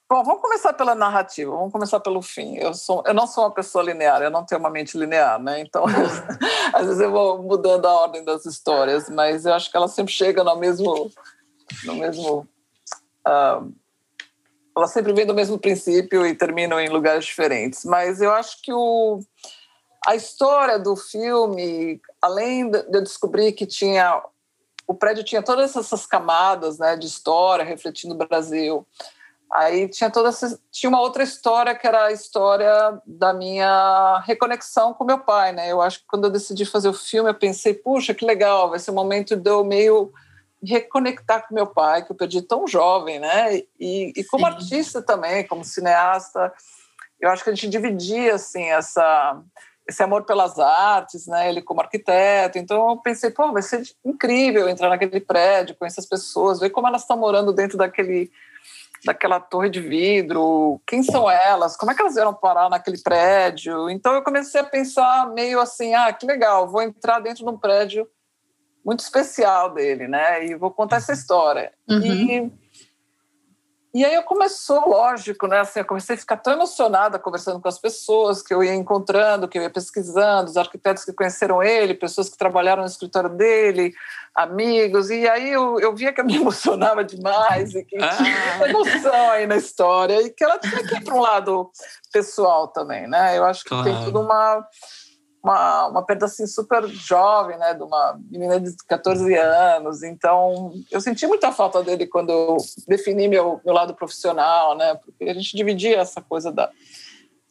Bom, 0.10 0.24
vamos 0.24 0.42
começar 0.42 0.72
pela 0.74 0.96
narrativa, 0.96 1.52
vamos 1.52 1.74
começar 1.74 2.00
pelo 2.00 2.22
fim. 2.22 2.56
Eu, 2.56 2.74
sou, 2.74 3.04
eu 3.06 3.14
não 3.14 3.28
sou 3.28 3.44
uma 3.44 3.54
pessoa 3.54 3.84
linear, 3.84 4.22
eu 4.22 4.32
não 4.32 4.46
tenho 4.46 4.60
uma 4.60 4.70
mente 4.70 4.98
linear, 4.98 5.38
né? 5.38 5.60
Então, 5.60 5.84
às 6.74 6.86
vezes 6.86 7.02
eu 7.02 7.12
vou 7.12 7.44
mudando 7.44 7.86
a 7.86 7.94
ordem 7.94 8.24
das 8.24 8.46
histórias, 8.46 9.10
mas 9.10 9.46
eu 9.46 9.54
acho 9.54 9.70
que 9.70 9.76
ela 9.76 9.90
sempre 9.90 10.14
chega 10.14 10.42
no 10.42 10.56
mesmo. 10.56 11.12
No 11.84 11.96
mesmo 11.96 12.48
uh, 13.28 13.72
elas 14.80 14.92
sempre 14.92 15.14
vêm 15.14 15.26
do 15.26 15.34
mesmo 15.34 15.60
princípio 15.60 16.26
e 16.26 16.36
terminam 16.36 16.80
em 16.80 16.90
lugares 16.90 17.26
diferentes. 17.26 17.86
Mas 17.86 18.22
eu 18.22 18.32
acho 18.32 18.62
que 18.62 18.74
o, 18.74 19.20
a 20.06 20.16
história 20.16 20.80
do 20.80 20.96
filme, 20.96 22.02
além 22.22 22.70
de 22.70 22.86
eu 22.92 23.04
descobrir 23.04 23.52
que 23.52 23.66
tinha 23.66 24.22
o 24.90 24.96
prédio 24.96 25.24
tinha 25.24 25.44
todas 25.44 25.76
essas 25.76 26.08
camadas 26.08 26.80
né, 26.80 26.98
de 26.98 27.06
história 27.06 27.64
refletindo 27.64 28.16
o 28.16 28.18
Brasil. 28.18 28.88
Aí 29.52 29.88
tinha 29.88 30.10
toda 30.10 30.30
essa, 30.30 30.60
tinha 30.72 30.90
uma 30.90 31.00
outra 31.00 31.22
história 31.22 31.76
que 31.76 31.86
era 31.86 32.06
a 32.06 32.12
história 32.12 33.00
da 33.06 33.32
minha 33.32 34.20
reconexão 34.26 34.92
com 34.96 35.04
meu 35.04 35.20
pai, 35.20 35.52
né? 35.52 35.72
Eu 35.72 35.80
acho 35.80 36.00
que 36.00 36.08
quando 36.08 36.24
eu 36.24 36.32
decidi 36.32 36.66
fazer 36.66 36.90
o 36.90 36.94
filme, 36.94 37.30
eu 37.30 37.36
pensei, 37.36 37.76
puxa, 37.76 38.16
que 38.16 38.26
legal, 38.26 38.72
vai 38.72 38.80
ser 38.80 38.90
um 38.90 38.96
momento 38.96 39.36
de 39.36 39.50
eu 39.50 39.64
meio 39.64 40.12
reconectar 40.64 41.48
com 41.48 41.56
meu 41.56 41.68
pai, 41.68 42.06
que 42.06 42.12
eu 42.12 42.16
perdi 42.16 42.42
tão 42.42 42.68
jovem, 42.68 43.20
né? 43.20 43.58
E, 43.80 44.12
e 44.16 44.24
como 44.26 44.46
Sim. 44.46 44.52
artista 44.52 45.02
também, 45.02 45.48
como 45.48 45.64
cineasta, 45.64 46.54
eu 47.20 47.30
acho 47.30 47.44
que 47.44 47.50
a 47.50 47.54
gente 47.54 47.70
dividia 47.70 48.36
assim 48.36 48.64
essa 48.70 49.42
esse 49.88 50.04
amor 50.04 50.24
pelas 50.24 50.60
artes, 50.60 51.26
né? 51.26 51.50
Ele 51.50 51.64
como 51.64 51.82
arquiteto. 51.82 52.60
Então 52.60 52.92
eu 52.92 52.98
pensei, 52.98 53.32
pô, 53.32 53.52
vai 53.52 53.64
ser 53.64 53.82
incrível 54.06 54.70
entrar 54.70 54.88
naquele 54.88 55.20
prédio, 55.20 55.76
conhecer 55.76 56.00
as 56.00 56.06
pessoas, 56.06 56.60
ver 56.60 56.70
como 56.70 56.88
elas 56.88 57.02
estão 57.02 57.18
morando 57.18 57.52
dentro 57.52 57.78
daquele 57.78 58.32
daquela 59.06 59.40
torre 59.40 59.70
de 59.70 59.80
vidro, 59.80 60.82
quem 60.86 61.02
são 61.02 61.32
elas, 61.32 61.78
como 61.78 61.90
é 61.90 61.96
que 61.96 62.02
elas 62.02 62.16
vieram 62.16 62.34
parar 62.34 62.70
naquele 62.70 63.02
prédio. 63.02 63.90
Então 63.90 64.14
eu 64.14 64.22
comecei 64.22 64.60
a 64.60 64.64
pensar 64.64 65.30
meio 65.30 65.60
assim, 65.60 65.96
ah, 65.96 66.12
que 66.12 66.26
legal, 66.26 66.68
vou 66.68 66.82
entrar 66.82 67.20
dentro 67.20 67.46
de 67.46 67.50
um 67.50 67.58
prédio 67.58 68.06
muito 68.86 69.02
especial 69.02 69.74
dele, 69.74 70.08
né? 70.08 70.46
E 70.46 70.56
vou 70.56 70.72
contar 70.72 70.98
essa 70.98 71.14
história. 71.14 71.72
Uhum. 71.88 72.02
E, 72.02 72.52
e 73.92 74.06
aí 74.06 74.14
eu 74.14 74.24
começou, 74.24 74.88
lógico, 74.88 75.48
né? 75.48 75.60
Assim, 75.60 75.80
eu 75.80 75.86
comecei 75.86 76.16
a 76.16 76.20
ficar 76.20 76.38
tão 76.38 76.54
emocionada 76.54 77.18
conversando 77.18 77.60
com 77.60 77.68
as 77.68 77.80
pessoas 77.80 78.42
que 78.42 78.54
eu 78.54 78.64
ia 78.64 78.76
encontrando, 78.76 79.48
que 79.48 79.58
eu 79.58 79.64
ia 79.64 79.70
pesquisando, 79.70 80.50
os 80.50 80.58
arquitetos 80.58 81.04
que 81.04 81.14
conheceram 81.14 81.62
ele, 81.62 81.94
pessoas 81.96 82.30
que 82.30 82.38
trabalharam 82.38 82.84
no 82.84 82.88
escritório 82.88 83.32
dele, 83.32 83.92
amigos. 84.36 85.10
E 85.10 85.28
aí 85.28 85.50
eu, 85.52 85.80
eu 85.80 85.96
via 85.96 86.14
que 86.14 86.22
eu 86.22 86.26
me 86.26 86.36
emocionava 86.40 87.04
demais 87.04 87.74
e 87.74 87.84
que 87.84 87.98
ah. 87.98 88.16
tinha 88.16 88.70
emoção 88.70 89.32
aí 89.32 89.48
na 89.48 89.58
história 89.58 90.22
e 90.22 90.30
que 90.30 90.44
ela 90.44 90.60
tinha 90.60 90.84
que 90.88 90.96
ir 90.96 91.04
para 91.04 91.16
um 91.16 91.22
lado 91.22 91.72
pessoal 92.14 92.68
também, 92.68 93.08
né? 93.08 93.38
Eu 93.38 93.44
acho 93.44 93.64
que 93.64 93.70
claro. 93.70 93.86
tem 93.86 94.04
tudo 94.04 94.22
uma 94.22 94.64
uma, 95.44 95.88
uma 95.88 96.06
perda 96.06 96.26
assim 96.26 96.46
super 96.46 96.86
jovem, 96.88 97.58
né, 97.58 97.74
de 97.74 97.84
uma 97.84 98.20
menina 98.30 98.60
de 98.60 98.76
14 98.88 99.34
anos. 99.36 100.04
Então, 100.04 100.74
eu 100.92 101.00
senti 101.00 101.26
muita 101.26 101.52
falta 101.52 101.82
dele 101.84 102.06
quando 102.06 102.32
eu 102.32 102.58
defini 102.88 103.28
meu, 103.28 103.62
meu 103.66 103.74
lado 103.74 103.96
profissional, 103.96 104.76
né, 104.78 104.96
porque 104.96 105.24
a 105.26 105.34
gente 105.34 105.56
dividia 105.56 106.00
essa 106.00 106.22
coisa 106.22 106.52
da, 106.52 106.70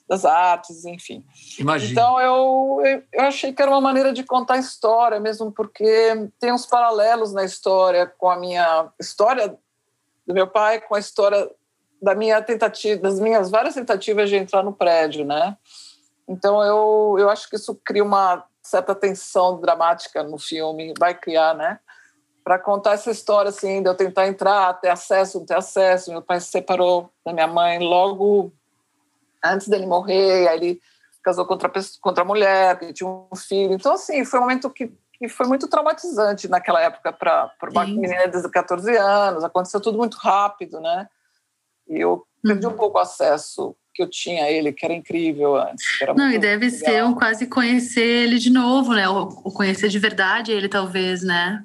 das 0.09 0.25
artes, 0.25 0.85
enfim. 0.85 1.25
Imagina. 1.59 1.93
Então, 1.93 2.21
eu, 2.21 2.81
eu 3.13 3.23
achei 3.23 3.53
que 3.53 3.63
era 3.63 3.71
uma 3.71 3.81
maneira 3.81 4.13
de 4.13 4.23
contar 4.23 4.55
a 4.55 4.59
história, 4.59 5.19
mesmo 5.19 5.51
porque 5.51 6.29
tem 6.39 6.53
uns 6.53 6.67
paralelos 6.67 7.33
na 7.33 7.45
história 7.45 8.07
com 8.19 8.31
a 8.31 8.39
minha 8.39 8.91
história 9.01 9.57
do 10.27 10.35
meu 10.35 10.47
pai, 10.47 10.81
com 10.81 10.95
a 10.95 10.99
história 10.99 11.51
da 12.01 12.15
minha 12.15 12.41
tentativa, 12.43 13.01
das 13.01 13.19
minhas 13.19 13.51
várias 13.51 13.75
tentativas 13.75 14.29
de 14.29 14.37
entrar 14.37 14.63
no 14.63 14.73
prédio, 14.73 15.25
né? 15.25 15.57
Então 16.29 16.63
eu, 16.63 17.17
eu 17.19 17.31
acho 17.31 17.49
que 17.49 17.57
isso 17.57 17.75
cria 17.85 18.05
uma 18.05 18.45
certa 18.63 18.95
tensão 18.95 19.59
dramática 19.61 20.23
no 20.23 20.39
filme, 20.39 20.93
vai 20.99 21.15
criar, 21.15 21.55
né? 21.55 21.81
Para 22.45 22.59
contar 22.59 22.93
essa 22.93 23.11
história 23.11 23.49
assim, 23.49 23.83
de 23.83 23.89
eu 23.89 23.95
tentar 23.95 24.27
entrar, 24.27 24.75
ter 24.75 24.91
acesso, 24.91 25.39
não 25.39 25.47
ter 25.47 25.57
acesso. 25.57 26.11
Meu 26.11 26.23
pai 26.23 26.41
se 26.41 26.51
separou 26.51 27.11
da 27.25 27.33
minha 27.33 27.47
mãe 27.47 27.79
logo 27.79 28.53
antes 29.45 29.69
dele 29.69 29.87
morrer, 29.87 30.49
aí 30.49 30.57
ele 30.57 30.81
casou 31.23 31.47
contra 31.47 31.71
contra 32.01 32.23
a 32.23 32.27
mulher, 32.27 32.79
que 32.79 32.93
tinha 32.93 33.09
um 33.09 33.37
filho. 33.37 33.73
Então 33.73 33.95
assim, 33.95 34.25
foi 34.25 34.39
um 34.39 34.43
momento 34.43 34.71
que 34.71 34.93
que 35.19 35.29
foi 35.29 35.49
muito 35.49 35.67
traumatizante 35.67 36.47
naquela 36.47 36.81
época 36.81 37.13
para 37.13 37.53
uma 37.73 37.85
menina 37.85 38.29
de 38.29 38.49
14 38.49 38.97
anos. 38.97 39.43
Aconteceu 39.43 39.81
tudo 39.81 39.99
muito 39.99 40.17
rápido, 40.17 40.81
né? 40.81 41.09
E 41.89 42.01
eu 42.01 42.25
perdi 42.41 42.67
um 42.67 42.71
uhum. 42.71 42.77
pouco 42.77 42.99
o 42.99 43.01
acesso 43.01 43.75
que 43.99 44.03
eu 44.05 44.09
tinha 44.09 44.49
ele, 44.49 44.73
que 44.73 44.85
era 44.85 44.95
incrível 44.95 45.57
antes. 45.57 45.85
Era 46.01 46.15
Não, 46.15 46.31
e 46.31 46.39
deve 46.39 46.67
legal. 46.67 46.79
ser 46.79 47.05
um 47.05 47.15
quase 47.15 47.49
conhecer 47.49 48.01
ele 48.01 48.39
de 48.39 48.49
novo, 48.49 48.95
né? 48.95 49.09
O, 49.09 49.27
conhecer 49.51 49.89
de 49.89 49.99
verdade 49.99 50.53
ele, 50.53 50.69
talvez, 50.69 51.25
né? 51.25 51.65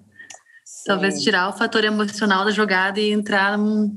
Sim. 0.66 0.84
Talvez 0.88 1.22
tirar 1.22 1.50
o 1.50 1.54
fator 1.54 1.84
emocional 1.84 2.44
da 2.44 2.50
jogada 2.50 3.00
e 3.00 3.12
entrar, 3.12 3.56
num, 3.56 3.96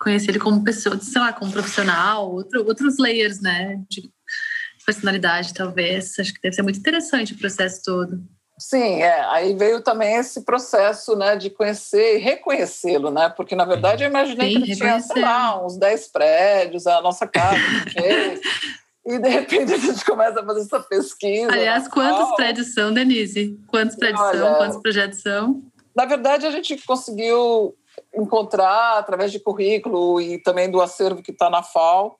conhecer 0.00 0.32
ele 0.32 0.40
como 0.40 0.64
pessoa, 0.64 0.98
sei 0.98 1.20
lá, 1.20 1.32
como 1.32 1.52
profissional, 1.52 2.28
outro, 2.28 2.66
outros 2.66 2.98
layers, 2.98 3.40
né? 3.40 3.80
De 3.88 4.10
personalidade, 4.84 5.54
talvez. 5.54 6.18
Acho 6.18 6.34
que 6.34 6.40
deve 6.42 6.56
ser 6.56 6.62
muito 6.62 6.80
interessante 6.80 7.34
o 7.34 7.38
processo 7.38 7.82
todo. 7.84 8.20
Sim, 8.58 9.02
é. 9.02 9.20
Aí 9.26 9.54
veio 9.54 9.82
também 9.82 10.16
esse 10.16 10.42
processo, 10.42 11.14
né, 11.14 11.36
de 11.36 11.50
conhecer 11.50 12.16
e 12.16 12.18
reconhecê-lo, 12.18 13.10
né? 13.10 13.28
Porque 13.28 13.54
na 13.54 13.64
verdade 13.64 14.02
eu 14.02 14.08
imaginei 14.08 14.52
Sim, 14.52 14.62
que 14.62 14.70
ele 14.70 14.76
tinha, 14.76 15.00
sei 15.00 15.22
lá, 15.22 15.64
uns 15.64 15.76
10 15.76 16.08
prédios, 16.08 16.86
a 16.86 17.02
nossa 17.02 17.26
casa, 17.26 17.58
e 19.04 19.18
de 19.18 19.28
repente 19.28 19.74
a 19.74 19.76
gente 19.76 20.04
começa 20.04 20.40
a 20.40 20.44
fazer 20.44 20.60
essa 20.60 20.80
pesquisa. 20.80 21.52
Aliás, 21.52 21.86
quantos 21.86 22.34
prédios 22.34 22.72
são, 22.72 22.92
Denise? 22.92 23.58
Quantos 23.66 23.94
prédios 23.96 24.22
Olha, 24.22 24.38
são? 24.38 24.54
Quantos 24.54 24.76
projetos 24.80 25.20
são? 25.20 25.62
Na 25.94 26.06
verdade, 26.06 26.46
a 26.46 26.50
gente 26.50 26.76
conseguiu 26.86 27.74
encontrar 28.14 28.98
através 28.98 29.32
de 29.32 29.38
currículo 29.38 30.20
e 30.20 30.38
também 30.38 30.70
do 30.70 30.80
acervo 30.80 31.22
que 31.22 31.30
está 31.30 31.50
na 31.50 31.62
FAO 31.62 32.18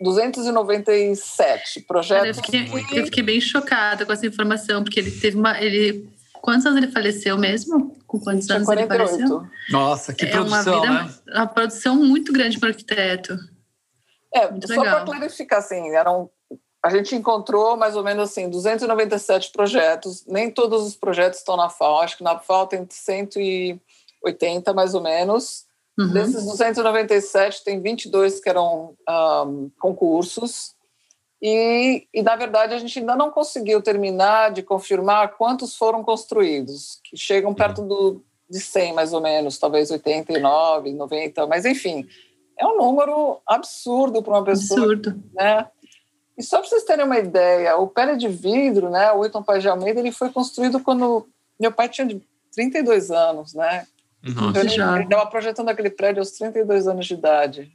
297 0.00 1.80
projetos. 1.82 2.38
eu, 2.38 2.44
fiquei, 2.44 2.98
eu 2.98 3.04
fiquei 3.06 3.22
bem 3.22 3.40
chocada 3.40 4.04
com 4.04 4.12
essa 4.12 4.26
informação, 4.26 4.82
porque 4.82 5.00
ele 5.00 5.10
teve 5.10 5.36
uma. 5.36 5.60
Ele, 5.60 6.08
quantos 6.40 6.66
anos 6.66 6.82
ele 6.82 6.92
faleceu 6.92 7.38
mesmo? 7.38 7.96
Com 8.06 8.20
quantos 8.20 8.48
anos 8.50 8.66
48. 8.66 9.02
ele 9.02 9.18
faleceu? 9.18 9.46
Nossa, 9.70 10.12
que 10.12 10.24
é 10.24 10.30
produção, 10.30 10.78
uma 10.78 10.80
vida, 10.80 11.04
né? 11.04 11.14
Uma 11.34 11.46
produção 11.46 11.96
muito 11.96 12.32
grande 12.32 12.58
para 12.58 12.66
o 12.66 12.70
arquiteto. 12.70 13.38
É, 14.32 14.50
muito 14.50 14.66
só 14.66 14.82
para 14.82 15.04
clarificar, 15.04 15.60
assim, 15.60 15.94
eram 15.94 16.28
a 16.84 16.90
gente 16.90 17.16
encontrou 17.16 17.78
mais 17.78 17.96
ou 17.96 18.04
menos 18.04 18.30
assim 18.30 18.50
297 18.50 19.50
projetos. 19.52 20.22
Nem 20.26 20.50
todos 20.50 20.86
os 20.86 20.94
projetos 20.94 21.38
estão 21.38 21.56
na 21.56 21.70
FAO. 21.70 22.00
Acho 22.00 22.18
que 22.18 22.22
na 22.22 22.38
FAO 22.38 22.66
tem 22.66 22.86
180 22.86 24.74
mais 24.74 24.94
ou 24.94 25.00
menos. 25.00 25.64
Uhum. 25.98 26.12
Desses 26.12 26.44
297, 26.44 27.62
tem 27.62 27.80
22 27.80 28.40
que 28.40 28.48
eram 28.48 28.94
um, 29.08 29.70
concursos 29.78 30.74
E, 31.40 32.08
e, 32.12 32.22
na 32.22 32.34
verdade, 32.34 32.74
a 32.74 32.78
gente 32.78 32.98
ainda 32.98 33.14
não 33.14 33.30
conseguiu 33.30 33.80
terminar 33.80 34.50
de 34.50 34.62
confirmar 34.62 35.36
quantos 35.36 35.76
foram 35.76 36.02
construídos, 36.02 37.00
que 37.04 37.16
chegam 37.16 37.54
perto 37.54 37.82
do, 37.82 38.24
de 38.50 38.60
100, 38.60 38.92
mais 38.92 39.12
ou 39.12 39.20
menos, 39.20 39.58
talvez 39.58 39.90
89, 39.90 40.92
90, 40.92 41.46
mas 41.46 41.64
enfim, 41.64 42.06
é 42.58 42.66
um 42.66 42.76
número 42.76 43.40
absurdo 43.46 44.22
para 44.22 44.32
uma 44.34 44.44
pessoa. 44.44 44.80
Absurdo. 44.80 45.22
Né? 45.32 45.68
E 46.36 46.42
só 46.42 46.58
para 46.58 46.68
vocês 46.68 46.84
terem 46.84 47.04
uma 47.04 47.18
ideia, 47.18 47.76
o 47.76 47.86
pele 47.86 48.16
de 48.16 48.28
vidro, 48.28 48.90
né, 48.90 49.12
o 49.12 49.20
Wilton 49.20 49.42
Paz 49.42 49.62
de 49.62 49.68
Almeida, 49.68 50.00
ele 50.00 50.10
foi 50.10 50.30
construído 50.30 50.80
quando 50.80 51.28
meu 51.58 51.70
pai 51.70 51.88
tinha 51.88 52.08
32 52.52 53.10
anos, 53.10 53.54
né? 53.54 53.86
Nossa, 54.24 54.60
ele, 54.60 54.74
ele 54.74 55.04
estava 55.04 55.26
projetando 55.26 55.68
aquele 55.68 55.90
prédio 55.90 56.20
aos 56.20 56.30
32 56.30 56.88
anos 56.88 57.06
de 57.06 57.14
idade. 57.14 57.72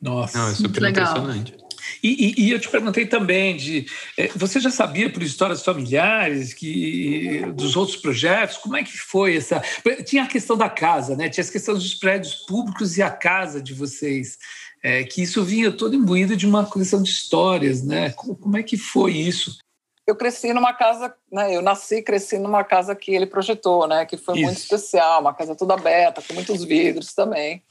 Nossa. 0.00 0.38
Não, 0.38 0.48
é 0.48 0.54
super 0.54 0.80
legal. 0.80 1.04
impressionante. 1.04 1.64
E, 2.02 2.08
e, 2.08 2.44
e, 2.46 2.50
eu 2.50 2.58
te 2.58 2.68
perguntei 2.68 3.06
também 3.06 3.56
de 3.56 3.86
eh, 4.16 4.30
você 4.34 4.60
já 4.60 4.70
sabia 4.70 5.10
por 5.10 5.22
histórias 5.22 5.62
familiares 5.62 6.52
que 6.52 7.42
dos 7.54 7.76
outros 7.76 7.96
projetos 7.96 8.56
como 8.58 8.76
é 8.76 8.82
que 8.82 8.96
foi 8.96 9.36
essa 9.36 9.62
tinha 10.04 10.24
a 10.24 10.26
questão 10.26 10.56
da 10.56 10.68
casa 10.68 11.16
né 11.16 11.28
tinha 11.28 11.42
as 11.42 11.50
questões 11.50 11.82
dos 11.82 11.94
prédios 11.94 12.34
públicos 12.46 12.96
e 12.96 13.02
a 13.02 13.10
casa 13.10 13.62
de 13.62 13.74
vocês 13.74 14.38
é, 14.82 15.04
que 15.04 15.22
isso 15.22 15.42
vinha 15.44 15.70
todo 15.72 15.94
imbuído 15.94 16.36
de 16.36 16.46
uma 16.46 16.64
coleção 16.64 17.02
de 17.02 17.10
histórias 17.10 17.82
né 17.82 18.10
como, 18.10 18.34
como 18.34 18.56
é 18.56 18.62
que 18.62 18.76
foi 18.76 19.12
isso 19.12 19.58
eu 20.06 20.14
cresci 20.14 20.52
numa 20.52 20.72
casa, 20.72 21.14
né? 21.32 21.54
Eu 21.56 21.62
nasci 21.62 21.96
e 21.96 22.02
cresci 22.02 22.38
numa 22.38 22.62
casa 22.62 22.94
que 22.94 23.14
ele 23.14 23.26
projetou, 23.26 23.86
né? 23.86 24.04
Que 24.04 24.16
foi 24.16 24.34
Isso. 24.34 24.44
muito 24.44 24.58
especial, 24.58 25.20
uma 25.20 25.34
casa 25.34 25.54
toda 25.54 25.74
aberta, 25.74 26.22
com 26.22 26.34
muitos 26.34 26.62
vidros 26.64 27.14
também. 27.14 27.62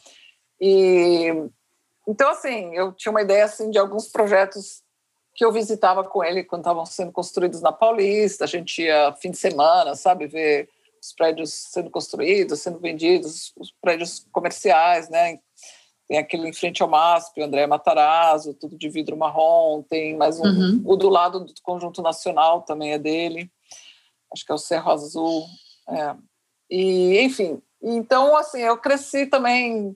E 0.59 1.27
então, 2.07 2.29
assim, 2.29 2.75
eu 2.75 2.91
tinha 2.91 3.11
uma 3.11 3.21
ideia 3.21 3.45
assim 3.45 3.69
de 3.69 3.77
alguns 3.77 4.07
projetos 4.07 4.83
que 5.35 5.43
eu 5.43 5.51
visitava 5.51 6.03
com 6.03 6.23
ele 6.23 6.43
quando 6.43 6.61
estavam 6.61 6.85
sendo 6.85 7.11
construídos 7.11 7.61
na 7.61 7.71
Paulista. 7.71 8.43
A 8.43 8.47
gente 8.47 8.81
ia 8.81 9.13
fim 9.13 9.31
de 9.31 9.37
semana, 9.37 9.95
sabe, 9.95 10.27
ver 10.27 10.69
os 11.01 11.13
prédios 11.13 11.51
sendo 11.53 11.89
construídos, 11.89 12.61
sendo 12.61 12.79
vendidos, 12.79 13.53
os 13.57 13.71
prédios 13.81 14.25
comerciais, 14.31 15.09
né? 15.09 15.39
Tem 16.07 16.17
aquele 16.17 16.47
em 16.47 16.53
frente 16.53 16.83
ao 16.83 16.89
MASP, 16.89 17.39
o 17.39 17.45
André 17.45 17.65
Matarazzo, 17.65 18.53
tudo 18.53 18.77
de 18.77 18.89
vidro 18.89 19.17
marrom. 19.17 19.83
Tem 19.83 20.15
mais 20.15 20.39
um, 20.39 20.43
uhum. 20.43 20.81
o 20.85 20.95
do 20.95 21.09
lado 21.09 21.39
do 21.39 21.53
Conjunto 21.63 22.01
Nacional 22.01 22.61
também 22.61 22.91
é 22.91 22.99
dele. 22.99 23.49
Acho 24.33 24.45
que 24.45 24.51
é 24.51 24.55
o 24.55 24.59
Cerro 24.59 24.91
Azul. 24.91 25.45
É. 25.89 26.15
E, 26.69 27.19
enfim, 27.21 27.61
então, 27.81 28.35
assim, 28.35 28.61
eu 28.61 28.77
cresci 28.77 29.25
também 29.25 29.95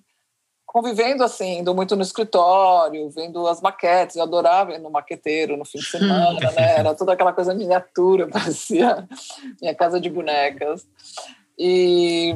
convivendo 0.68 1.24
assim, 1.24 1.60
indo 1.60 1.74
muito 1.74 1.96
no 1.96 2.02
escritório, 2.02 3.10
vendo 3.10 3.48
as 3.48 3.62
maquetes, 3.62 4.18
eu 4.18 4.24
adorava 4.24 4.74
ir 4.74 4.80
no 4.80 4.92
maqueteiro 4.92 5.56
no 5.56 5.64
fim 5.64 5.80
de 5.80 5.86
semana, 5.86 6.52
né? 6.52 6.78
Era 6.78 6.94
toda 6.94 7.14
aquela 7.14 7.32
coisa 7.32 7.56
miniatura, 7.56 8.28
parecia 8.30 9.08
minha 9.62 9.74
casa 9.74 10.00
de 10.00 10.10
bonecas. 10.10 10.86
E 11.58 12.36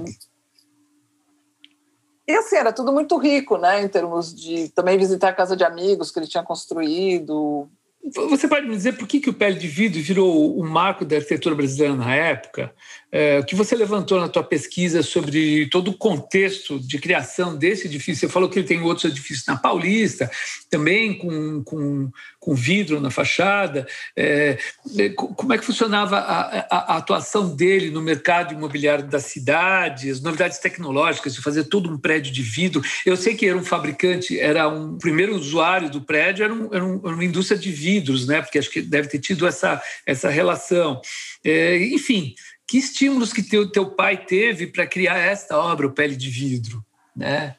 e 2.32 2.36
assim, 2.36 2.56
era 2.56 2.72
tudo 2.72 2.92
muito 2.92 3.18
rico, 3.18 3.58
né, 3.58 3.84
em 3.84 3.88
termos 3.88 4.34
de 4.34 4.70
também 4.70 4.98
visitar 4.98 5.30
a 5.30 5.34
casa 5.34 5.56
de 5.56 5.64
amigos 5.64 6.12
que 6.12 6.20
ele 6.20 6.28
tinha 6.28 6.44
construído, 6.44 7.70
você 8.04 8.48
pode 8.48 8.68
me 8.68 8.76
dizer 8.76 8.94
por 8.98 9.08
que, 9.08 9.20
que 9.20 9.30
o 9.30 9.34
pele 9.34 9.60
de 9.60 9.68
vidro 9.68 10.02
virou 10.02 10.58
o 10.58 10.64
marco 10.64 11.06
da 11.06 11.18
arquitetura 11.18 11.54
brasileira 11.54 11.96
na 11.96 12.16
época? 12.16 12.74
É, 13.12 13.40
o 13.40 13.44
que 13.44 13.56
você 13.56 13.76
levantou 13.76 14.20
na 14.20 14.28
tua 14.28 14.44
pesquisa 14.44 15.04
sobre 15.04 15.68
todo 15.68 15.92
o 15.92 15.98
contexto 15.98 16.80
de 16.80 16.98
criação 16.98 17.56
desse 17.56 17.88
edifício? 17.88 18.28
Você 18.28 18.34
falou 18.34 18.50
que 18.50 18.60
ele 18.60 18.68
tem 18.68 18.82
outros 18.82 19.12
edifícios 19.12 19.46
na 19.46 19.58
Paulista, 19.58 20.30
também 20.70 21.18
com, 21.18 21.64
com, 21.64 22.10
com 22.40 22.56
vidro 22.56 23.00
na 23.00 23.12
fachada. 23.12 23.88
É, 24.16 24.58
é 24.98 25.10
como 25.10 25.54
é 25.54 25.58
que 25.58 25.66
funcionava 25.66 26.18
a, 26.18 26.60
a, 26.60 26.94
a, 26.94 26.98
atuação 26.98 27.56
dele 27.56 27.90
no 27.90 28.02
mercado 28.02 28.54
imobiliário 28.54 29.06
da 29.06 29.20
cidade, 29.20 30.10
as 30.10 30.22
novidades 30.22 30.58
tecnológicas 30.60 31.36
de 31.36 31.42
fazer 31.42 31.66
todo 31.66 31.90
um 31.90 31.98
prédio 31.98 32.32
de 32.32 32.42
vidro? 32.42 32.82
Eu 33.06 33.16
sei 33.16 33.36
que 33.36 33.48
era 33.48 33.58
um 33.58 33.64
fabricante, 33.64 34.40
era 34.40 34.68
um 34.68 34.98
primeiro 34.98 35.36
usuário 35.36 35.90
do 35.90 36.02
prédio, 36.02 36.44
era, 36.44 36.54
um, 36.54 36.74
era, 36.74 36.86
um, 36.86 37.02
era 37.04 37.14
uma 37.14 37.26
indústria 37.26 37.60
de 37.60 37.72
vidro 37.72 37.92
vidros, 37.92 38.28
né? 38.28 38.42
Porque 38.42 38.60
acho 38.60 38.70
que 38.70 38.82
deve 38.82 39.08
ter 39.08 39.20
tido 39.20 39.46
essa, 39.46 39.82
essa 40.06 40.30
relação. 40.30 41.02
É, 41.44 41.78
enfim, 41.78 42.36
que 42.72 42.78
estímulos 42.78 43.34
que 43.34 43.44
teu, 43.44 43.70
teu 43.70 43.86
pai 43.86 44.16
teve 44.16 44.66
para 44.66 44.88
criar 44.88 45.18
esta 45.18 45.60
obra, 45.60 45.88
o 45.88 45.92
Pele 45.92 46.16
de 46.16 46.30
Vidro, 46.30 46.82
né? 47.14 47.58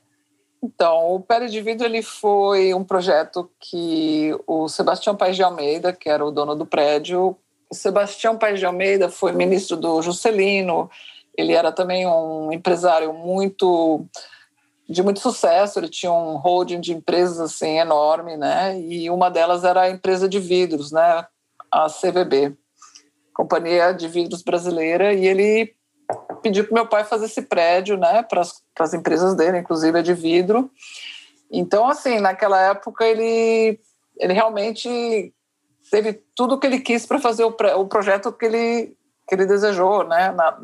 Então, 0.64 1.14
o 1.14 1.20
Pele 1.20 1.50
de 1.50 1.60
Vidro 1.60 1.84
ele 1.84 2.00
foi 2.00 2.72
um 2.72 2.82
projeto 2.82 3.50
que 3.60 4.34
o 4.46 4.70
Sebastião 4.70 5.14
Paes 5.14 5.36
de 5.36 5.42
Almeida, 5.42 5.92
que 5.92 6.08
era 6.08 6.24
o 6.24 6.30
dono 6.30 6.54
do 6.54 6.64
prédio, 6.64 7.36
o 7.68 7.74
Sebastião 7.74 8.38
Paes 8.38 8.58
de 8.58 8.64
Almeida 8.64 9.10
foi 9.10 9.32
ministro 9.32 9.76
do 9.76 10.00
Juscelino, 10.00 10.90
ele 11.36 11.52
era 11.52 11.70
também 11.70 12.06
um 12.06 12.50
empresário 12.50 13.12
muito 13.12 14.06
de 14.88 15.02
muito 15.02 15.20
sucesso, 15.20 15.78
ele 15.78 15.90
tinha 15.90 16.10
um 16.10 16.36
holding 16.38 16.80
de 16.80 16.94
empresas 16.94 17.38
assim 17.38 17.78
enorme, 17.78 18.38
né? 18.38 18.80
E 18.80 19.10
uma 19.10 19.30
delas 19.30 19.62
era 19.62 19.82
a 19.82 19.90
empresa 19.90 20.26
de 20.26 20.40
vidros, 20.40 20.90
né? 20.90 21.26
A 21.70 21.88
CVB, 21.90 22.56
Companhia 23.34 23.92
de 23.92 24.08
Vidros 24.08 24.42
Brasileira, 24.42 25.12
e 25.12 25.26
ele 25.26 25.74
pediu 26.42 26.64
para 26.64 26.74
meu 26.74 26.86
pai 26.86 27.04
fazer 27.04 27.26
esse 27.26 27.42
prédio, 27.42 27.96
né? 27.96 28.22
Para 28.22 28.42
as 28.78 28.94
empresas 28.94 29.34
dele, 29.34 29.58
inclusive 29.58 29.98
a 29.98 30.02
de 30.02 30.14
vidro. 30.14 30.70
Então, 31.50 31.88
assim, 31.88 32.18
naquela 32.20 32.60
época 32.60 33.04
ele 33.04 33.78
ele 34.18 34.32
realmente 34.32 35.32
teve 35.90 36.22
tudo 36.34 36.54
o 36.54 36.60
que 36.60 36.66
ele 36.66 36.80
quis 36.80 37.06
para 37.06 37.18
fazer 37.18 37.44
o, 37.44 37.54
o 37.78 37.86
projeto 37.86 38.32
que 38.32 38.44
ele 38.44 38.96
que 39.28 39.34
ele 39.34 39.46
desejou, 39.46 40.04
né? 40.04 40.32
Na, 40.32 40.58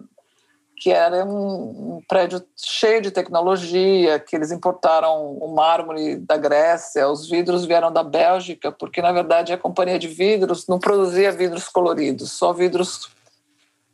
que 0.81 0.91
era 0.91 1.25
um, 1.25 2.01
prédio 2.07 2.45
cheio 2.57 3.03
de 3.03 3.11
tecnologia, 3.11 4.19
que 4.19 4.37
eles 4.37 4.53
importaram 4.53 5.33
o 5.33 5.55
mármore 5.55 6.17
da 6.17 6.37
Grécia, 6.37 7.09
os 7.09 7.29
vidros 7.29 7.65
vieram 7.65 7.93
da 7.93 8.05
Bélgica, 8.05 8.71
porque 8.71 9.03
na 9.03 9.13
verdade 9.13 9.53
a 9.53 9.59
companhia 9.59 9.99
de 9.99 10.07
vidros 10.07 10.67
não 10.69 10.79
produzia 10.79 11.33
vidros 11.33 11.69
coloridos, 11.69 12.33
só 12.33 12.53
vidros 12.53 13.11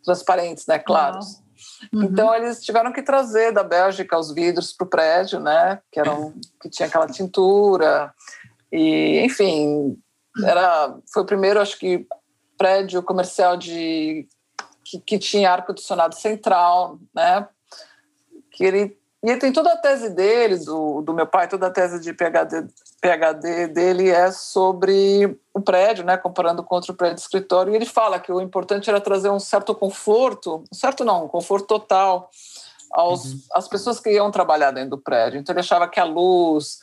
transparentes, 0.05 0.67
né, 0.67 0.79
claros. 0.79 1.43
Uhum. 1.93 2.05
Então 2.05 2.35
eles 2.35 2.63
tiveram 2.63 2.93
que 2.93 3.03
trazer 3.03 3.53
da 3.53 3.63
Bélgica 3.63 4.19
os 4.19 4.33
vidros 4.33 4.73
para 4.73 4.85
o 4.85 4.91
prédio, 4.91 5.41
né, 5.41 5.81
que 5.91 5.99
eram 5.99 6.35
que 6.61 6.69
tinha 6.69 6.87
aquela 6.87 7.07
tintura 7.07 8.13
e 8.71 9.21
enfim 9.21 9.97
era 10.45 10.95
foi 11.13 11.23
o 11.23 11.27
primeiro 11.27 11.61
acho 11.61 11.79
que 11.79 12.07
prédio 12.59 13.03
comercial 13.03 13.57
de 13.57 14.27
que, 14.85 15.01
que 15.01 15.19
tinha 15.19 15.51
ar-condicionado 15.51 16.15
central, 16.15 16.99
né? 17.15 17.49
Que 18.51 18.65
ele 18.65 18.99
e 19.25 19.31
ele 19.31 19.41
tem 19.41 19.51
toda 19.51 19.73
a 19.73 19.77
tese 19.79 20.11
dele, 20.11 20.59
do, 20.59 21.01
do 21.01 21.15
meu 21.15 21.27
pai, 21.27 21.49
toda 21.49 21.69
a 21.69 21.71
tese 21.71 21.99
de 21.99 22.13
PhD, 22.13 22.67
PhD 23.01 23.69
dele 23.69 24.11
é 24.11 24.31
sobre 24.31 25.41
o 25.55 25.63
prédio, 25.63 26.05
né, 26.05 26.19
comparando 26.19 26.63
com 26.63 26.75
outro 26.75 26.93
prédio 26.93 27.15
de 27.15 27.23
escritório. 27.23 27.73
E 27.73 27.77
ele 27.77 27.87
fala 27.87 28.21
que 28.21 28.31
o 28.31 28.39
importante 28.39 28.91
era 28.91 29.01
trazer 29.01 29.31
um 29.31 29.41
certo 29.41 29.75
conforto, 29.75 30.63
um 30.71 30.75
certo 30.75 31.07
não, 31.07 31.25
um 31.25 31.29
conforto 31.29 31.67
total 31.67 32.29
aos, 32.93 33.25
uhum. 33.25 33.41
às 33.55 33.67
pessoas 33.67 33.99
que 33.99 34.11
iam 34.11 34.31
trabalhar 34.31 34.73
dentro 34.73 34.91
do 34.91 34.99
prédio. 34.99 35.41
Então 35.41 35.55
ele 35.55 35.61
achava 35.61 35.89
que 35.89 35.99
a 35.99 36.05
luz, 36.05 36.81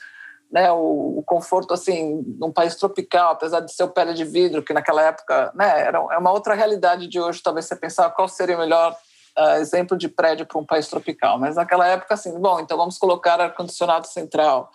né, 0.52 0.72
o, 0.72 1.20
o, 1.20 1.24
conforto 1.24 1.74
assim 1.74 2.22
num 2.38 2.52
país 2.52 2.76
tropical, 2.76 3.32
apesar 3.32 3.62
de 3.62 3.74
ser 3.74 3.84
o 3.84 3.90
pele 3.90 4.14
de 4.14 4.26
vidro, 4.26 4.62
que 4.62 4.74
naquela 4.74 5.02
época, 5.02 5.52
né, 5.56 5.82
era 5.82 5.98
é 5.98 6.18
uma 6.18 6.32
outra 6.32 6.54
realidade 6.54 7.08
de 7.08 7.20
hoje. 7.20 7.42
Talvez 7.42 7.66
você 7.66 7.76
pensar 7.76 8.10
qual 8.12 8.28
seria 8.28 8.58
o 8.58 8.60
melhor 8.60 8.96
uh, 9.38 9.60
exemplo 9.60 9.98
de 9.98 10.10
prédio 10.10 10.46
para 10.46 10.60
um 10.60 10.66
país 10.66 10.88
tropical, 10.88 11.40
mas 11.40 11.56
naquela 11.56 11.88
época 11.88 12.14
assim, 12.14 12.38
bom, 12.38 12.60
então 12.60 12.78
vamos 12.78 12.98
colocar 12.98 13.40
ar 13.40 13.56
condicionado 13.56 14.08
central. 14.08 14.70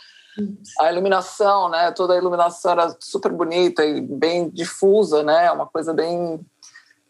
A 0.80 0.92
iluminação, 0.92 1.68
né, 1.70 1.90
toda 1.92 2.14
a 2.14 2.16
iluminação 2.16 2.72
era 2.72 2.96
super 3.00 3.32
bonita 3.32 3.84
e 3.84 4.00
bem 4.00 4.50
difusa, 4.50 5.22
né, 5.22 5.50
uma 5.50 5.66
coisa 5.66 5.94
bem 5.94 6.40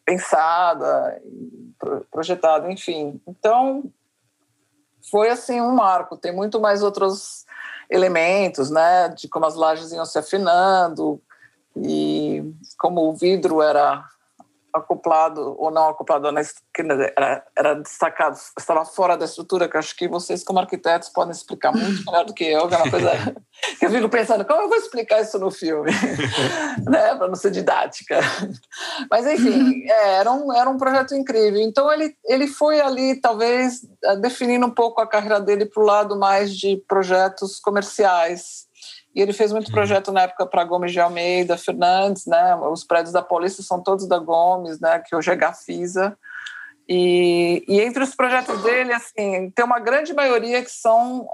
pensada, 0.05 1.21
projetada, 2.11 2.71
enfim. 2.71 3.21
Então 3.27 3.85
foi 5.11 5.29
assim 5.29 5.61
um 5.61 5.73
marco. 5.73 6.17
Tem 6.17 6.33
muito 6.33 6.61
mais 6.61 6.83
outros 6.83 7.45
elementos, 7.91 8.71
né, 8.71 9.09
de 9.11 9.29
como 9.29 9.47
as 9.47 9.55
lajes 9.55 9.93
iam 9.93 10.05
se 10.05 10.19
afinando 10.19 11.21
e 11.77 12.43
como 12.79 13.09
o 13.09 13.15
vidro 13.15 13.63
era 13.63 14.05
acoplado 14.77 15.57
ou 15.59 15.71
não 15.71 15.89
acoplado, 15.89 16.29
era, 16.29 17.45
era 17.57 17.75
destacado, 17.75 18.37
estava 18.59 18.85
fora 18.85 19.17
da 19.17 19.25
estrutura, 19.25 19.69
que 19.69 19.77
acho 19.77 19.97
que 19.97 20.09
vocês 20.09 20.45
como 20.45 20.59
arquitetos 20.59 21.09
podem 21.09 21.33
explicar 21.33 21.73
muito 21.73 22.05
melhor 22.05 22.25
do 22.25 22.35
que 22.35 22.45
eu, 22.45 22.69
que 22.69 22.75
é 22.75 22.79
uma 22.79 22.91
coisa 22.91 23.11
que 23.79 23.87
eu 23.87 23.91
fico 23.91 24.09
pensando, 24.09 24.45
como 24.45 24.63
eu 24.63 24.69
vou 24.69 24.79
explicar 24.79 25.23
isso 25.23 25.39
no 25.39 25.51
filme, 25.51 25.91
né, 26.87 27.15
para 27.15 27.29
não 27.29 27.35
ser 27.35 27.51
didática. 27.51 28.21
Mas, 29.11 29.27
enfim, 29.27 29.85
é, 29.87 30.17
era, 30.17 30.33
um, 30.33 30.53
era 30.53 30.69
um 30.69 30.77
projeto 30.77 31.15
incrível. 31.15 31.61
Então, 31.61 31.93
ele, 31.93 32.15
ele 32.25 32.47
foi 32.47 32.81
ali, 32.81 33.21
talvez, 33.21 33.81
definindo 34.21 34.67
um 34.67 34.71
pouco 34.71 35.01
a 35.01 35.07
carreira 35.07 35.41
dele 35.41 35.67
para 35.67 35.83
o 35.83 35.87
lado 35.87 36.17
mais 36.17 36.57
de 36.57 36.77
projetos 36.89 37.59
comerciais, 37.59 38.66
E 39.17 39.23
ele 39.23 39.33
fez 39.33 39.51
muito 39.51 39.69
uhum. 39.69 39.73
projeto 39.73 40.13
na 40.13 40.23
época 40.23 40.45
para 40.45 40.63
Gomes 40.63 40.93
de 40.93 41.01
Almeida, 41.01 41.57
Fernandes, 41.57 42.27
né? 42.27 42.55
Os 42.57 42.85
prédios 42.85 43.15
da 43.15 43.23
polícia 43.23 43.63
são 43.63 43.83
todos 43.83 44.07
da 44.07 44.19
Gomes, 44.19 44.79
né? 44.79 44.99
Que 44.99 45.17
hoje 45.17 45.31
é 45.31 45.35
Gafisa. 45.35 46.19
E, 46.87 47.65
e 47.67 47.81
entre 47.81 48.05
os 48.05 48.15
projetos 48.15 48.63
dele, 48.63 48.93
assim, 48.93 49.51
tem 49.51 49.65
uma 49.65 49.81
grande 49.81 50.13
maioria 50.13 50.63
que 50.63 50.71
são 50.71 51.27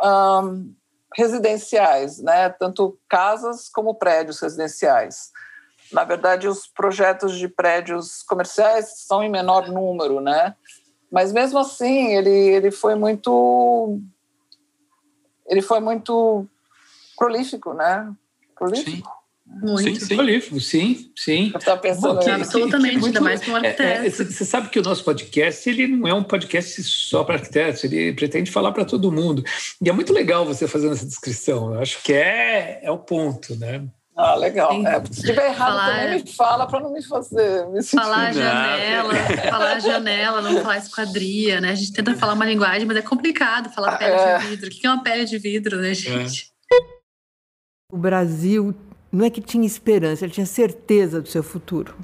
residenciais, 1.17 2.23
né? 2.23 2.51
Tanto 2.51 2.97
casas 3.09 3.69
como 3.69 3.97
prédios 3.97 4.39
residenciais. 4.39 5.33
Na 5.93 6.05
verdade, 6.05 6.47
os 6.47 6.69
projetos 6.69 7.37
de 7.37 7.49
prédios 7.49 8.23
comerciais 8.23 9.07
são 9.09 9.25
em 9.25 9.29
menor 9.29 9.67
número, 9.67 10.21
né? 10.21 10.55
Mas 11.11 11.33
mesmo 11.33 11.59
assim, 11.59 12.15
ele, 12.15 12.31
ele 12.31 12.71
foi 12.71 12.95
muito 12.95 13.99
ele 15.49 15.61
foi 15.61 15.81
muito 15.81 16.47
prolífico, 17.23 17.73
né? 17.73 18.13
Prolífico. 18.57 18.91
Sim. 18.91 19.03
Muito. 19.45 19.83
Sim, 19.83 19.95
sim. 20.07 20.17
Prolífico, 20.17 20.61
sim, 20.61 21.13
sim. 21.17 21.51
Eu 21.53 21.59
estava 21.59 21.81
pensando 21.81 22.15
Bom, 22.15 22.21
que, 22.21 22.31
absolutamente, 22.31 22.99
que, 22.99 23.07
ainda 23.07 23.21
mais 23.21 23.41
para 23.41 23.53
um 23.53 23.57
arquiteto. 23.57 24.11
Você 24.11 24.23
é, 24.23 24.27
é, 24.27 24.47
sabe 24.47 24.69
que 24.71 24.79
o 24.79 24.83
nosso 24.83 25.05
podcast 25.05 25.69
ele 25.69 25.87
não 25.87 26.09
é 26.09 26.15
um 26.15 26.25
podcast 26.25 26.83
só 26.83 27.23
para 27.23 27.35
arquitetos, 27.37 27.85
ele 27.85 28.13
pretende 28.15 28.51
falar 28.51 28.73
para 28.73 28.85
todo 28.85 29.13
mundo. 29.13 29.45
E 29.81 29.89
é 29.89 29.93
muito 29.93 30.13
legal 30.13 30.45
você 30.45 30.67
fazendo 30.67 30.95
essa 30.95 31.07
descrição. 31.07 31.75
Eu 31.75 31.81
acho 31.81 32.03
que 32.03 32.13
é, 32.13 32.81
é 32.83 32.91
o 32.91 32.99
ponto, 32.99 33.55
né? 33.57 33.85
Ah, 34.17 34.35
legal. 34.35 34.73
É, 34.87 35.05
se 35.07 35.21
estiver 35.21 35.47
errado 35.47 35.71
falar, 35.71 36.01
também 36.01 36.23
me 36.23 36.33
fala 36.33 36.67
para 36.67 36.81
não 36.81 36.93
me 36.93 37.03
fazer 37.03 37.67
me 37.69 37.83
Falar 37.83 38.33
janela, 38.33 39.15
falar 39.51 39.79
janela, 39.81 40.43
não 40.43 40.61
falar 40.61 40.79
esquadria, 40.79 41.61
né? 41.61 41.71
A 41.71 41.75
gente 41.75 41.93
tenta 41.93 42.15
falar 42.17 42.35
uma 42.35 42.45
linguagem, 42.45 42.87
mas 42.87 42.97
é 42.97 43.03
complicado 43.03 43.71
falar 43.71 43.97
pele 43.97 44.13
é. 44.13 44.39
de 44.39 44.47
vidro. 44.47 44.69
O 44.69 44.71
que 44.71 44.87
é 44.87 44.91
uma 44.91 45.03
pele 45.03 45.25
de 45.25 45.39
vidro, 45.39 45.81
né, 45.81 45.95
gente? 45.95 46.52
O 47.93 47.99
Brasil 47.99 48.75
não 49.13 49.27
é 49.27 49.29
que 49.29 49.43
tinha 49.43 49.67
esperança, 49.67 50.25
ele 50.25 50.33
tinha 50.33 50.47
certeza 50.47 51.21
do 51.21 51.29
seu 51.29 51.43
futuro. 51.43 51.95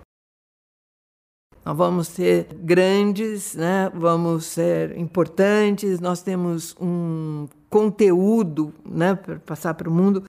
Nós 1.64 1.74
vamos 1.74 2.08
ser 2.08 2.46
grandes, 2.52 3.54
né? 3.54 3.90
vamos 3.94 4.44
ser 4.44 4.98
importantes, 4.98 5.98
nós 5.98 6.20
temos 6.20 6.76
um 6.78 7.48
conteúdo 7.70 8.74
né, 8.84 9.14
para 9.14 9.36
passar 9.36 9.72
para 9.72 9.88
o 9.88 9.92
mundo. 9.92 10.24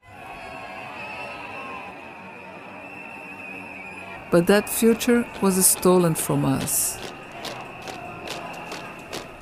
But 4.31 4.45
that 4.45 4.69
future 4.69 5.25
was 5.41 5.57
stolen 5.57 6.15
from 6.15 6.45
us. 6.45 6.97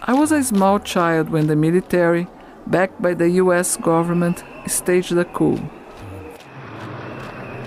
I 0.02 0.14
was 0.14 0.32
a 0.32 0.42
small 0.42 0.80
child 0.80 1.30
when 1.32 1.46
the 1.46 1.56
military, 1.56 2.28
backed 2.66 3.04
by 3.04 3.14
the 3.14 3.40
US 3.44 3.78
government, 3.78 4.44
staged 4.66 5.16
a 5.20 5.24
coup. 5.24 5.60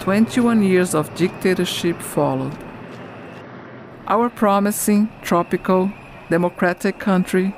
21 0.01 0.63
years 0.63 0.95
of 0.95 1.15
dictatorship 1.15 2.01
followed. 2.01 2.57
Our 4.07 4.31
promising, 4.31 5.11
tropical, 5.23 5.93
democratic 6.31 6.99
country 6.99 7.55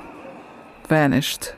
vanished. 0.88 1.54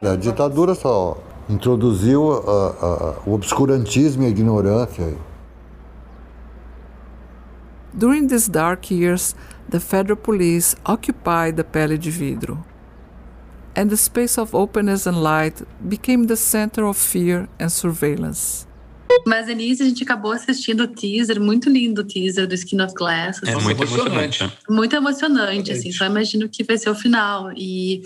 A 0.00 0.16
ditadura 0.16 0.76
só 0.76 1.18
introduziu 1.50 2.22
uh, 2.22 2.38
uh, 2.38 3.22
o 3.26 3.34
obscurantismo 3.34 4.22
e 4.22 4.26
a 4.26 4.28
ignorância. 4.28 5.18
During 7.92 8.28
these 8.28 8.48
dark 8.48 8.92
years, 8.92 9.34
the 9.68 9.80
federal 9.80 10.16
police 10.16 10.76
occupied 10.84 11.56
the 11.56 11.64
Pele 11.64 11.98
de 11.98 12.10
Vidro, 12.10 12.64
and 13.74 13.90
the 13.90 13.96
space 13.96 14.38
of 14.38 14.54
openness 14.54 15.08
and 15.08 15.20
light 15.20 15.66
became 15.80 16.26
the 16.28 16.36
center 16.36 16.86
of 16.86 16.96
fear 16.96 17.48
and 17.58 17.72
surveillance. 17.72 18.67
Mas, 19.26 19.46
Denise, 19.46 19.82
a 19.82 19.86
gente 19.86 20.02
acabou 20.02 20.32
assistindo 20.32 20.82
o 20.82 20.88
teaser, 20.88 21.40
muito 21.40 21.68
lindo 21.68 22.00
o 22.00 22.04
teaser 22.04 22.46
do 22.46 22.54
Skin 22.54 22.80
of 22.80 22.94
Glass. 22.94 23.40
Assim, 23.42 23.52
é 23.52 23.56
muito 23.56 23.82
emocionante. 23.82 24.52
Muito 24.68 24.96
emocionante, 24.96 25.72
assim, 25.72 25.92
só 25.92 26.04
imagino 26.06 26.48
que 26.48 26.64
vai 26.64 26.78
ser 26.78 26.90
o 26.90 26.94
final. 26.94 27.52
E 27.52 28.02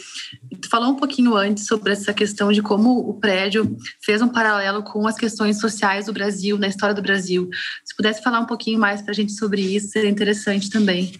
tu 0.60 0.68
falou 0.68 0.90
um 0.90 0.96
pouquinho 0.96 1.36
antes 1.36 1.66
sobre 1.66 1.92
essa 1.92 2.12
questão 2.12 2.52
de 2.52 2.62
como 2.62 2.98
o 2.98 3.14
prédio 3.14 3.76
fez 4.04 4.22
um 4.22 4.28
paralelo 4.28 4.82
com 4.82 5.06
as 5.06 5.16
questões 5.16 5.60
sociais 5.60 6.06
do 6.06 6.12
Brasil, 6.12 6.58
na 6.58 6.68
história 6.68 6.94
do 6.94 7.02
Brasil. 7.02 7.48
Se 7.84 7.94
pudesse 7.96 8.22
falar 8.22 8.40
um 8.40 8.46
pouquinho 8.46 8.78
mais 8.78 9.02
para 9.02 9.12
a 9.12 9.14
gente 9.14 9.32
sobre 9.32 9.60
isso, 9.60 9.88
seria 9.88 10.10
interessante 10.10 10.70
também. 10.70 11.12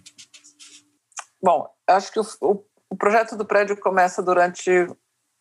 Bom, 1.43 1.67
acho 1.89 2.13
que 2.13 2.21
o, 2.21 2.25
o, 2.41 2.65
o 2.91 2.97
projeto 2.97 3.37
do 3.37 3.45
prédio 3.45 3.77
começa 3.77 4.23
durante 4.23 4.87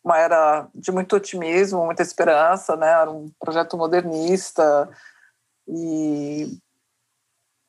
uma 0.04 0.18
era 0.18 0.68
de 0.74 0.90
muito 0.90 1.14
otimismo, 1.14 1.84
muita 1.84 2.02
esperança, 2.02 2.76
né? 2.76 2.88
Era 2.88 3.10
um 3.10 3.30
projeto 3.38 3.76
modernista 3.76 4.90
e, 5.66 6.58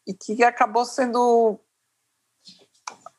e 0.07 0.13
que 0.13 0.43
acabou 0.43 0.85
sendo 0.85 1.59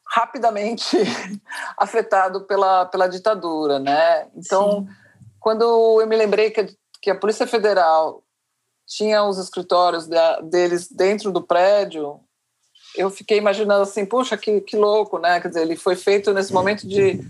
rapidamente 0.06 0.96
afetado 1.78 2.42
pela, 2.42 2.86
pela 2.86 3.08
ditadura, 3.08 3.78
né? 3.78 4.28
Então, 4.34 4.80
Sim. 4.80 4.88
quando 5.40 6.00
eu 6.00 6.06
me 6.06 6.16
lembrei 6.16 6.50
que, 6.50 6.76
que 7.00 7.10
a 7.10 7.18
Polícia 7.18 7.46
Federal 7.46 8.22
tinha 8.86 9.24
os 9.24 9.38
escritórios 9.38 10.06
de, 10.06 10.16
deles 10.42 10.90
dentro 10.90 11.32
do 11.32 11.42
prédio, 11.42 12.20
eu 12.96 13.10
fiquei 13.10 13.38
imaginando 13.38 13.82
assim, 13.82 14.04
puxa, 14.06 14.36
que, 14.36 14.60
que 14.60 14.76
louco, 14.76 15.18
né? 15.18 15.40
Quer 15.40 15.48
dizer, 15.48 15.62
ele 15.62 15.76
foi 15.76 15.96
feito 15.96 16.32
nesse 16.32 16.52
momento 16.52 16.86
de 16.86 17.20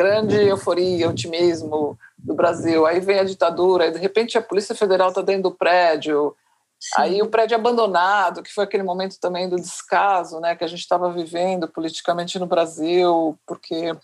grande 0.00 0.36
euforia, 0.36 1.10
otimismo 1.10 1.98
do 2.16 2.34
Brasil. 2.34 2.86
Aí 2.86 3.00
vem 3.00 3.18
a 3.18 3.24
ditadura, 3.24 3.86
e 3.86 3.90
de 3.90 3.98
repente 3.98 4.38
a 4.38 4.42
Polícia 4.42 4.74
Federal 4.74 5.10
está 5.10 5.20
dentro 5.20 5.50
do 5.50 5.54
prédio. 5.54 6.34
Sim. 6.80 7.02
Aí 7.02 7.22
o 7.22 7.28
prédio 7.28 7.54
abandonado, 7.54 8.42
que 8.42 8.52
foi 8.52 8.64
aquele 8.64 8.82
momento 8.82 9.20
também 9.20 9.46
do 9.46 9.56
descaso, 9.56 10.40
né, 10.40 10.56
que 10.56 10.64
a 10.64 10.66
gente 10.66 10.80
estava 10.80 11.12
vivendo 11.12 11.68
politicamente 11.68 12.38
no 12.38 12.46
Brasil, 12.46 13.38
porque 13.46 13.94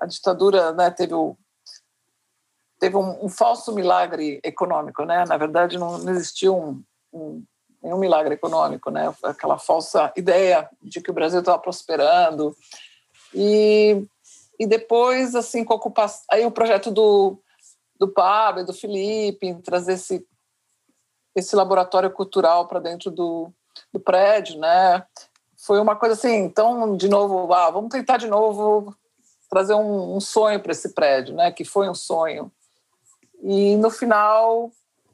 a 0.00 0.06
ditadura, 0.06 0.72
né, 0.72 0.90
teve 0.90 1.14
o 1.14 1.36
teve 2.80 2.96
um, 2.96 3.26
um, 3.26 3.28
falso 3.28 3.74
milagre 3.74 4.40
econômico, 4.42 5.04
né? 5.04 5.26
Na 5.28 5.36
verdade, 5.36 5.76
não, 5.76 5.98
não 5.98 6.12
existiu 6.12 6.56
um, 6.56 6.82
um, 7.12 7.44
nenhum 7.82 7.98
milagre 7.98 8.32
econômico, 8.32 8.90
né? 8.90 9.14
Aquela 9.22 9.58
falsa 9.58 10.10
ideia 10.16 10.66
de 10.82 10.98
que 11.02 11.10
o 11.10 11.14
Brasil 11.14 11.40
estava 11.40 11.58
prosperando 11.58 12.56
e 13.34 14.02
e 14.60 14.66
depois, 14.66 15.34
assim, 15.34 15.64
com 15.64 15.72
ocupação. 15.72 16.22
Aí 16.30 16.44
o 16.44 16.50
projeto 16.50 16.90
do, 16.90 17.42
do 17.98 18.06
Pablo 18.06 18.60
e 18.60 18.66
do 18.66 18.74
Felipe, 18.74 19.46
em 19.46 19.58
trazer 19.58 19.94
esse, 19.94 20.22
esse 21.34 21.56
laboratório 21.56 22.10
cultural 22.10 22.68
para 22.68 22.78
dentro 22.78 23.10
do, 23.10 23.50
do 23.90 23.98
prédio, 23.98 24.60
né? 24.60 25.02
Foi 25.56 25.80
uma 25.80 25.96
coisa 25.96 26.14
assim, 26.14 26.34
então, 26.34 26.94
de 26.94 27.08
novo, 27.08 27.50
ah, 27.54 27.70
vamos 27.70 27.88
tentar 27.88 28.18
de 28.18 28.26
novo 28.26 28.94
trazer 29.48 29.72
um, 29.72 30.16
um 30.16 30.20
sonho 30.20 30.60
para 30.60 30.72
esse 30.72 30.90
prédio, 30.90 31.34
né? 31.34 31.50
Que 31.50 31.64
foi 31.64 31.88
um 31.88 31.94
sonho. 31.94 32.52
E 33.42 33.76
no 33.76 33.90
final 33.90 34.70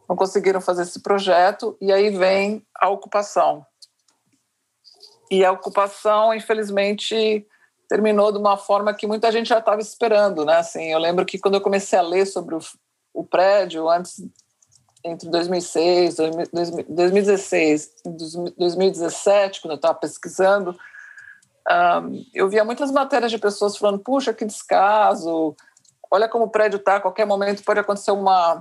não 0.09 0.17
conseguiram 0.17 0.61
fazer 0.61 0.83
esse 0.83 1.01
projeto 1.01 1.77
e 1.81 1.93
aí 1.93 2.11
vem 2.11 2.67
a 2.75 2.89
ocupação. 2.89 3.65
E 5.31 5.45
a 5.45 5.53
ocupação, 5.53 6.35
infelizmente, 6.35 7.47
terminou 7.89 8.33
de 8.33 8.39
uma 8.39 8.57
forma 8.57 8.95
que 8.95 9.07
muita 9.07 9.31
gente 9.31 9.49
já 9.49 9.59
estava 9.59 9.81
esperando, 9.81 10.45
né? 10.45 10.57
Assim, 10.57 10.93
eu 10.93 10.99
lembro 10.99 11.25
que 11.25 11.39
quando 11.39 11.55
eu 11.55 11.61
comecei 11.61 11.99
a 11.99 12.03
ler 12.03 12.27
sobre 12.27 12.55
o, 12.55 12.61
o 13.15 13.25
prédio, 13.25 13.89
antes 13.89 14.23
entre 15.05 15.29
2006, 15.29 16.17
2016 16.89 17.91
e 18.05 18.11
2017, 18.59 19.61
quando 19.61 19.73
eu 19.73 19.77
estava 19.77 19.95
pesquisando, 19.95 20.77
um, 21.69 22.25
eu 22.35 22.49
via 22.49 22.65
muitas 22.65 22.91
matérias 22.91 23.31
de 23.31 23.39
pessoas 23.39 23.77
falando: 23.77 23.99
puxa, 23.99 24.35
que 24.35 24.45
descaso, 24.45 25.55
olha 26.11 26.29
como 26.29 26.45
o 26.45 26.51
prédio 26.51 26.79
está, 26.79 27.01
qualquer 27.01 27.27
momento 27.27 27.65
pode 27.65 27.81
acontecer 27.81 28.11
uma, 28.11 28.61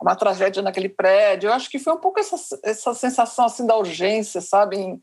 uma 0.00 0.16
tragédia 0.16 0.62
naquele 0.62 0.88
prédio. 0.88 1.48
Eu 1.48 1.52
acho 1.52 1.70
que 1.70 1.78
foi 1.78 1.92
um 1.92 1.98
pouco 1.98 2.20
essa, 2.20 2.36
essa 2.62 2.94
sensação 2.94 3.46
assim 3.46 3.66
da 3.66 3.76
urgência, 3.76 4.40
sabe, 4.40 4.76
em 4.76 5.00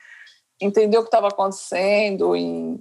entender 0.60 0.98
o 0.98 1.02
que 1.02 1.08
estava 1.08 1.28
acontecendo, 1.28 2.36
em 2.36 2.80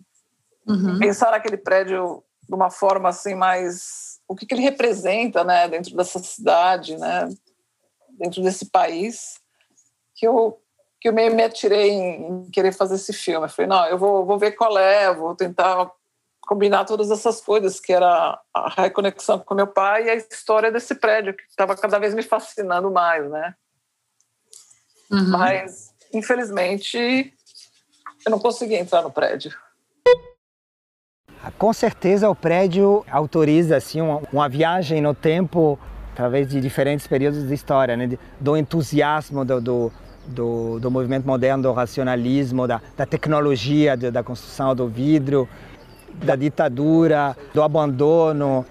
Uhum. 0.66 0.98
Pensar 0.98 1.30
naquele 1.30 1.56
prédio 1.56 2.22
de 2.48 2.54
uma 2.54 2.70
forma 2.70 3.08
assim 3.08 3.34
mais 3.34 4.18
o 4.28 4.34
que, 4.34 4.46
que 4.46 4.54
ele 4.54 4.62
representa, 4.62 5.42
né, 5.42 5.68
dentro 5.68 5.96
dessa 5.96 6.18
cidade, 6.18 6.96
né, 6.96 7.28
dentro 8.18 8.42
desse 8.42 8.70
país, 8.70 9.40
que 10.14 10.26
eu 10.26 10.60
que 11.00 11.08
eu 11.08 11.14
meio 11.14 11.34
me 11.34 11.42
atirei 11.42 11.90
em, 11.90 12.26
em 12.26 12.50
querer 12.50 12.72
fazer 12.72 12.96
esse 12.96 13.12
filme. 13.14 13.46
Eu 13.46 13.50
falei, 13.50 13.68
não, 13.68 13.86
eu 13.86 13.96
vou, 13.96 14.26
vou 14.26 14.38
ver 14.38 14.52
qual 14.52 14.76
é, 14.76 15.12
vou 15.14 15.34
tentar 15.34 15.90
combinar 16.42 16.84
todas 16.84 17.10
essas 17.10 17.40
coisas, 17.40 17.80
que 17.80 17.92
era 17.92 18.38
a 18.52 18.82
reconexão 18.82 19.38
com 19.38 19.54
meu 19.54 19.66
pai 19.66 20.04
e 20.04 20.10
a 20.10 20.14
história 20.16 20.70
desse 20.70 20.94
prédio, 20.94 21.34
que 21.34 21.42
estava 21.44 21.74
cada 21.74 21.98
vez 21.98 22.12
me 22.12 22.22
fascinando 22.22 22.90
mais, 22.90 23.30
né? 23.30 23.54
Uhum. 25.10 25.30
Mas, 25.30 25.94
infelizmente, 26.12 27.32
eu 28.26 28.30
não 28.30 28.38
consegui 28.38 28.74
entrar 28.74 29.00
no 29.00 29.10
prédio. 29.10 29.56
Com 31.58 31.72
certeza 31.72 32.28
o 32.28 32.34
prédio 32.34 33.04
autoriza 33.10 33.76
assim 33.76 34.00
uma, 34.00 34.20
uma 34.32 34.48
viagem 34.48 35.00
no 35.00 35.14
tempo 35.14 35.78
através 36.12 36.48
de 36.48 36.60
diferentes 36.60 37.06
períodos 37.06 37.46
de 37.48 37.54
história, 37.54 37.96
né? 37.96 38.18
do 38.38 38.56
entusiasmo 38.56 39.42
do, 39.42 39.60
do, 39.60 39.92
do, 40.26 40.78
do 40.78 40.90
movimento 40.90 41.26
moderno, 41.26 41.62
do 41.62 41.72
racionalismo, 41.72 42.66
da, 42.66 42.80
da 42.94 43.06
tecnologia, 43.06 43.96
da, 43.96 44.10
da 44.10 44.22
construção 44.22 44.74
do 44.74 44.86
vidro, 44.86 45.48
da 46.22 46.36
ditadura, 46.36 47.34
do 47.54 47.62
abandono. 47.62 48.66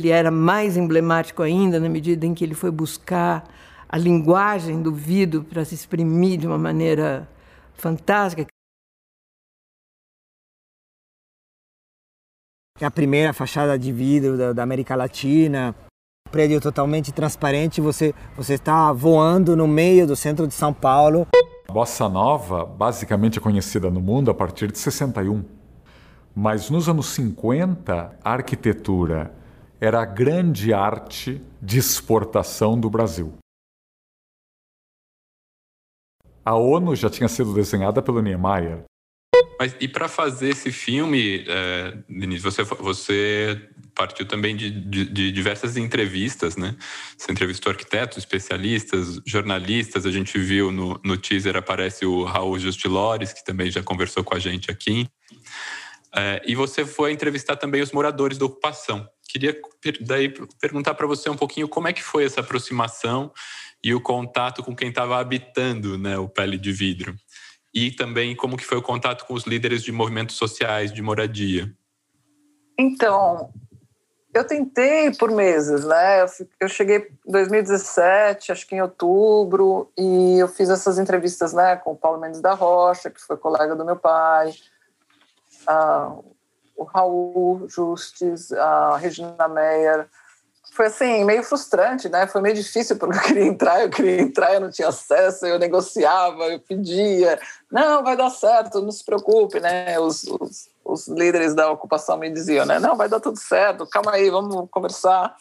Ele 0.00 0.08
era 0.08 0.30
mais 0.30 0.78
emblemático 0.78 1.42
ainda 1.42 1.78
na 1.78 1.90
medida 1.90 2.24
em 2.24 2.32
que 2.32 2.42
ele 2.42 2.54
foi 2.54 2.70
buscar 2.70 3.44
a 3.86 3.98
linguagem 3.98 4.80
do 4.80 4.94
vidro 4.94 5.44
para 5.44 5.62
se 5.62 5.74
exprimir 5.74 6.38
de 6.38 6.46
uma 6.46 6.56
maneira 6.56 7.28
fantástica. 7.74 8.46
É 12.80 12.86
a 12.86 12.90
primeira 12.90 13.34
fachada 13.34 13.78
de 13.78 13.92
vidro 13.92 14.38
da, 14.38 14.54
da 14.54 14.62
América 14.62 14.96
Latina. 14.96 15.74
prédio 16.30 16.58
totalmente 16.62 17.12
transparente, 17.12 17.78
você 17.78 18.14
você 18.34 18.54
está 18.54 18.90
voando 18.90 19.54
no 19.54 19.68
meio 19.68 20.06
do 20.06 20.16
centro 20.16 20.46
de 20.46 20.54
São 20.54 20.72
Paulo. 20.72 21.26
A 21.68 21.72
bossa 21.72 22.08
nova, 22.08 22.64
basicamente 22.64 23.38
é 23.38 23.42
conhecida 23.42 23.90
no 23.90 24.00
mundo 24.00 24.30
a 24.30 24.34
partir 24.34 24.72
de 24.72 24.78
61. 24.78 25.44
Mas 26.34 26.70
nos 26.70 26.88
anos 26.88 27.08
50, 27.08 28.18
a 28.24 28.32
arquitetura 28.32 29.30
era 29.78 30.00
a 30.00 30.06
grande 30.06 30.72
arte 30.72 31.44
de 31.60 31.78
exportação 31.78 32.80
do 32.80 32.88
Brasil. 32.88 33.34
A 36.42 36.54
ONU 36.54 36.96
já 36.96 37.10
tinha 37.10 37.28
sido 37.28 37.52
desenhada 37.52 38.00
pelo 38.00 38.22
Niemeyer. 38.22 38.84
Mas 39.58 39.76
e 39.80 39.86
para 39.86 40.08
fazer 40.08 40.50
esse 40.50 40.72
filme, 40.72 41.44
é, 41.46 41.96
Denise, 42.08 42.42
você, 42.42 42.62
você 42.62 43.60
partiu 43.94 44.26
também 44.26 44.56
de, 44.56 44.70
de, 44.70 45.04
de, 45.04 45.32
diversas 45.32 45.76
entrevistas, 45.76 46.56
né? 46.56 46.76
Você 47.16 47.30
entrevistou 47.30 47.70
arquitetos, 47.70 48.18
especialistas, 48.18 49.20
jornalistas. 49.26 50.06
A 50.06 50.10
gente 50.10 50.38
viu 50.38 50.72
no, 50.72 50.98
no 51.04 51.16
teaser 51.16 51.56
aparece 51.56 52.06
o 52.06 52.24
Raul 52.24 52.58
Justilores, 52.58 53.32
que 53.32 53.44
também 53.44 53.70
já 53.70 53.82
conversou 53.82 54.24
com 54.24 54.34
a 54.34 54.38
gente 54.38 54.70
aqui. 54.70 55.08
É, 56.14 56.42
e 56.46 56.54
você 56.54 56.84
foi 56.84 57.12
entrevistar 57.12 57.56
também 57.56 57.82
os 57.82 57.92
moradores 57.92 58.38
da 58.38 58.46
ocupação. 58.46 59.06
Queria 59.28 59.56
daí 60.00 60.32
perguntar 60.60 60.94
para 60.94 61.06
você 61.06 61.30
um 61.30 61.36
pouquinho 61.36 61.68
como 61.68 61.86
é 61.86 61.92
que 61.92 62.02
foi 62.02 62.24
essa 62.24 62.40
aproximação 62.40 63.32
e 63.82 63.94
o 63.94 64.00
contato 64.00 64.62
com 64.62 64.74
quem 64.74 64.88
estava 64.88 65.18
habitando 65.18 65.96
né, 65.96 66.18
o 66.18 66.28
Pele 66.28 66.58
de 66.58 66.72
Vidro. 66.72 67.14
E 67.72 67.90
também 67.90 68.34
como 68.34 68.56
que 68.56 68.64
foi 68.64 68.78
o 68.78 68.82
contato 68.82 69.24
com 69.26 69.34
os 69.34 69.44
líderes 69.44 69.82
de 69.82 69.92
movimentos 69.92 70.36
sociais 70.36 70.92
de 70.92 71.00
moradia. 71.00 71.72
Então, 72.78 73.52
eu 74.32 74.44
tentei 74.44 75.12
por 75.12 75.30
meses, 75.30 75.84
né? 75.84 76.24
Eu 76.60 76.68
cheguei 76.68 76.98
em 77.26 77.32
2017, 77.32 78.52
acho 78.52 78.66
que 78.66 78.76
em 78.76 78.80
outubro, 78.80 79.90
e 79.98 80.38
eu 80.38 80.46
fiz 80.46 80.70
essas 80.70 80.98
entrevistas, 80.98 81.52
né, 81.52 81.76
com 81.76 81.92
o 81.92 81.96
Paulo 81.96 82.20
Mendes 82.20 82.40
da 82.40 82.54
Rocha, 82.54 83.10
que 83.10 83.20
foi 83.20 83.36
colega 83.36 83.74
do 83.74 83.84
meu 83.84 83.96
pai, 83.96 84.54
a, 85.66 86.16
o 86.76 86.84
Raul 86.84 87.68
Justes, 87.68 88.52
a 88.52 88.96
Regina 88.96 89.48
Meyer, 89.48 90.08
foi 90.70 90.86
assim, 90.86 91.24
meio 91.24 91.42
frustrante, 91.42 92.08
né? 92.08 92.26
Foi 92.26 92.40
meio 92.40 92.54
difícil 92.54 92.96
porque 92.96 93.18
eu 93.18 93.22
queria 93.22 93.44
entrar, 93.44 93.82
eu 93.82 93.90
queria 93.90 94.20
entrar, 94.20 94.54
eu 94.54 94.60
não 94.60 94.70
tinha 94.70 94.88
acesso, 94.88 95.44
eu 95.46 95.58
negociava, 95.58 96.44
eu 96.44 96.60
pedia. 96.60 97.38
Não, 97.70 98.02
vai 98.02 98.16
dar 98.16 98.30
certo, 98.30 98.80
não 98.80 98.92
se 98.92 99.04
preocupe, 99.04 99.60
né? 99.60 99.98
Os, 99.98 100.24
os, 100.24 100.68
os 100.84 101.08
líderes 101.08 101.54
da 101.54 101.70
ocupação 101.70 102.16
me 102.16 102.30
diziam, 102.30 102.64
né? 102.64 102.78
Não, 102.78 102.96
vai 102.96 103.08
dar 103.08 103.20
tudo 103.20 103.38
certo, 103.38 103.86
calma 103.86 104.12
aí, 104.12 104.30
vamos 104.30 104.68
conversar. 104.70 105.34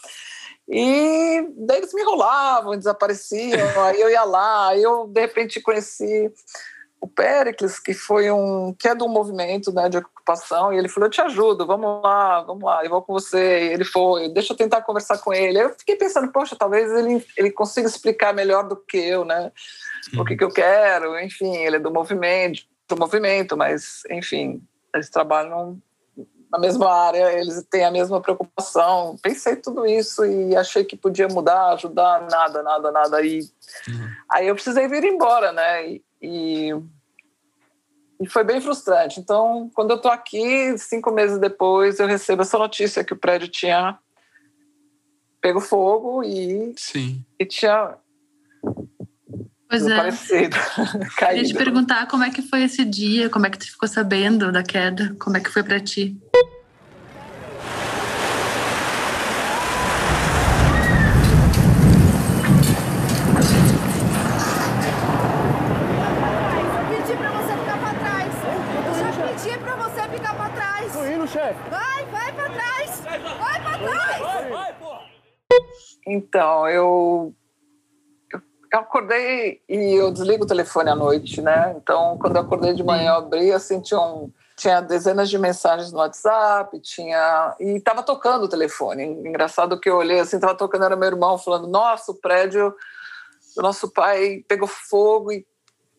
E 0.68 1.48
daí 1.58 1.78
eles 1.78 1.94
me 1.94 2.02
enrolavam, 2.02 2.78
desapareciam, 2.78 3.84
aí 3.86 4.00
eu 4.00 4.10
ia 4.10 4.24
lá, 4.24 4.70
aí 4.70 4.84
eu 4.84 5.08
de 5.08 5.22
repente 5.22 5.62
conheci 5.62 6.32
o 7.02 7.08
Pericles, 7.08 7.80
que 7.80 7.94
foi 7.94 8.30
um 8.30 8.74
que 8.78 8.88
é 8.88 8.94
do 8.94 9.08
movimento 9.08 9.72
né, 9.72 9.88
de 9.88 9.98
ocupação, 9.98 10.74
e 10.74 10.78
ele 10.78 10.90
falou: 10.90 11.08
Eu 11.08 11.12
te 11.12 11.22
ajudo, 11.22 11.66
vamos 11.66 12.02
lá, 12.04 12.42
vamos 12.42 12.64
lá, 12.64 12.84
eu 12.84 12.90
vou 12.90 13.02
com 13.02 13.14
você. 13.14 13.68
E 13.68 13.74
ele 13.74 13.86
foi, 13.86 14.30
deixa 14.30 14.54
eu 14.54 14.58
tentar 14.58 14.82
conversar 14.82 15.18
com 15.20 15.34
ele. 15.34 15.62
Eu 15.62 15.70
fiquei 15.72 15.96
pensando: 15.96 16.32
Poxa, 16.32 16.56
talvez 16.58 16.92
ele, 16.92 17.26
ele 17.38 17.52
consiga 17.52 17.88
explicar 17.88 18.34
melhor 18.34 18.68
do 18.68 18.76
que 18.76 18.98
eu, 18.98 19.24
né? 19.24 19.52
O 20.18 20.26
que, 20.26 20.36
que 20.36 20.44
eu 20.44 20.52
quero, 20.52 21.20
enfim, 21.20 21.56
ele 21.56 21.78
é 21.78 21.80
do 21.80 21.92
movimento, 21.92 22.64
do 22.88 22.98
movimento, 22.98 23.56
mas, 23.56 24.02
enfim, 24.10 24.62
eles 24.94 25.10
trabalham 25.10 25.82
na 26.52 26.58
mesma 26.58 26.92
área, 26.92 27.32
eles 27.40 27.64
têm 27.70 27.86
a 27.86 27.92
mesma 27.92 28.20
preocupação. 28.20 29.16
Pensei 29.22 29.56
tudo 29.56 29.86
isso 29.86 30.26
e 30.26 30.56
achei 30.56 30.84
que 30.84 30.98
podia 30.98 31.28
mudar, 31.28 31.74
ajudar, 31.74 32.28
nada, 32.30 32.64
nada, 32.64 32.92
nada. 32.92 33.18
Aí, 33.18 33.42
uhum. 33.88 34.10
aí 34.32 34.48
eu 34.48 34.56
precisei 34.56 34.88
vir 34.88 35.04
embora, 35.04 35.52
né? 35.52 35.88
E, 35.88 36.04
e, 36.22 36.70
e 38.22 38.28
foi 38.28 38.44
bem 38.44 38.62
frustrante. 38.62 39.20
Então, 39.20 39.70
quando 39.74 39.92
eu 39.92 39.98
estou 39.98 40.12
aqui, 40.12 40.78
cinco 40.78 41.12
meses 41.12 41.40
depois, 41.40 42.00
eu 42.00 42.08
recebo 42.08 42.42
essa 42.42 42.58
notícia 42.58 43.04
que 43.04 43.14
o 43.14 43.18
prédio 43.18 43.48
tinha 43.48 43.98
pego 45.42 45.62
fogo 45.62 46.24
e, 46.24 46.74
Sim. 46.78 47.24
e 47.40 47.46
tinha 47.46 47.98
Pois 49.70 49.86
é. 49.86 50.10
Queria 51.16 51.44
te 51.44 51.54
perguntar 51.54 52.08
como 52.08 52.24
é 52.24 52.32
que 52.32 52.42
foi 52.42 52.64
esse 52.64 52.84
dia, 52.84 53.30
como 53.30 53.46
é 53.46 53.52
que 53.52 53.60
tu 53.60 53.68
ficou 53.68 53.88
sabendo 53.88 54.52
da 54.52 54.64
queda, 54.64 55.16
como 55.20 55.38
é 55.38 55.40
que 55.40 55.50
foi 55.50 55.62
para 55.62 55.80
ti? 55.80 56.18
Então, 76.06 76.68
eu, 76.68 77.34
eu 78.72 78.80
acordei 78.80 79.62
e 79.68 79.94
eu 79.96 80.12
desligo 80.12 80.44
o 80.44 80.48
telefone 80.48 80.90
à 80.90 80.96
noite, 80.96 81.42
né? 81.42 81.76
Então, 81.78 82.18
quando 82.20 82.36
eu 82.36 82.42
acordei 82.42 82.74
de 82.74 82.84
manhã, 82.84 83.12
eu 83.12 83.16
abri, 83.16 83.52
assim, 83.52 83.80
tinha, 83.80 84.00
um, 84.00 84.32
tinha 84.58 84.82
dezenas 84.82 85.30
de 85.30 85.38
mensagens 85.38 85.92
no 85.92 86.00
WhatsApp, 86.00 86.80
tinha... 86.82 87.56
E 87.60 87.78
estava 87.78 88.04
tocando 88.04 88.44
o 88.44 88.50
telefone. 88.50 89.04
Engraçado 89.04 89.80
que 89.80 89.90
eu 89.90 89.98
olhei, 89.98 90.20
assim, 90.20 90.38
estava 90.38 90.56
tocando, 90.56 90.86
era 90.86 90.96
meu 90.96 91.08
irmão 91.08 91.38
falando, 91.38 91.68
nossa, 91.68 92.12
o 92.12 92.16
prédio 92.16 92.74
do 93.56 93.62
nosso 93.62 93.92
pai 93.92 94.44
pegou 94.48 94.68
fogo 94.68 95.32
e 95.32 95.46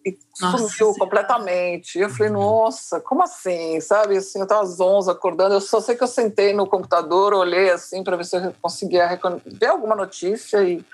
e 0.05 0.19
sumiu 0.35 0.95
completamente. 0.95 1.99
Eu 1.99 2.09
falei, 2.11 2.33
nossa, 2.33 3.01
como 3.01 3.23
assim? 3.23 3.81
Sabe, 3.81 4.17
assim, 4.17 4.39
eu 4.39 4.45
estava 4.45 4.63
às 4.63 4.81
11 4.81 5.11
acordando, 5.11 5.55
eu 5.55 5.61
só 5.61 5.81
sei 5.81 5.95
que 5.95 6.03
eu 6.03 6.09
sentei 6.09 6.53
no 6.55 6.67
computador, 6.67 7.35
olhei 7.35 7.71
assim 7.71 8.03
para 8.03 8.17
ver 8.17 8.25
se 8.25 8.37
eu 8.37 8.55
conseguia 8.63 9.19
ver 9.47 9.67
alguma 9.67 9.95
notícia 9.95 10.63
e 10.63 10.85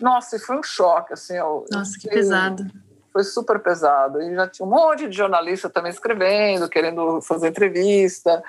nossa, 0.00 0.36
e 0.36 0.38
foi 0.38 0.58
um 0.58 0.62
choque, 0.62 1.12
assim. 1.12 1.34
Eu, 1.34 1.64
nossa, 1.70 1.98
que 1.98 2.08
pesado. 2.08 2.66
Foi 3.12 3.24
super 3.24 3.58
pesado. 3.60 4.20
E 4.20 4.34
já 4.34 4.46
tinha 4.46 4.66
um 4.66 4.70
monte 4.70 5.08
de 5.08 5.16
jornalista 5.16 5.70
também 5.70 5.90
escrevendo, 5.90 6.68
querendo 6.68 7.22
fazer 7.22 7.48
entrevista. 7.48 8.42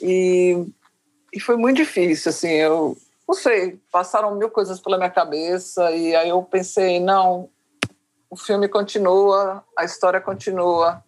E, 0.00 0.66
e 1.32 1.40
foi 1.40 1.56
muito 1.56 1.76
difícil, 1.76 2.30
assim, 2.30 2.52
eu 2.52 2.96
não 3.28 3.34
sei, 3.34 3.78
passaram 3.92 4.34
mil 4.34 4.48
coisas 4.48 4.80
pela 4.80 4.96
minha 4.96 5.10
cabeça 5.10 5.90
e 5.90 6.16
aí 6.16 6.30
eu 6.30 6.42
pensei, 6.42 6.98
não, 6.98 7.50
o 8.30 8.36
filme 8.36 8.68
continua, 8.68 9.64
a 9.76 9.84
história 9.84 10.20
continua. 10.20 11.02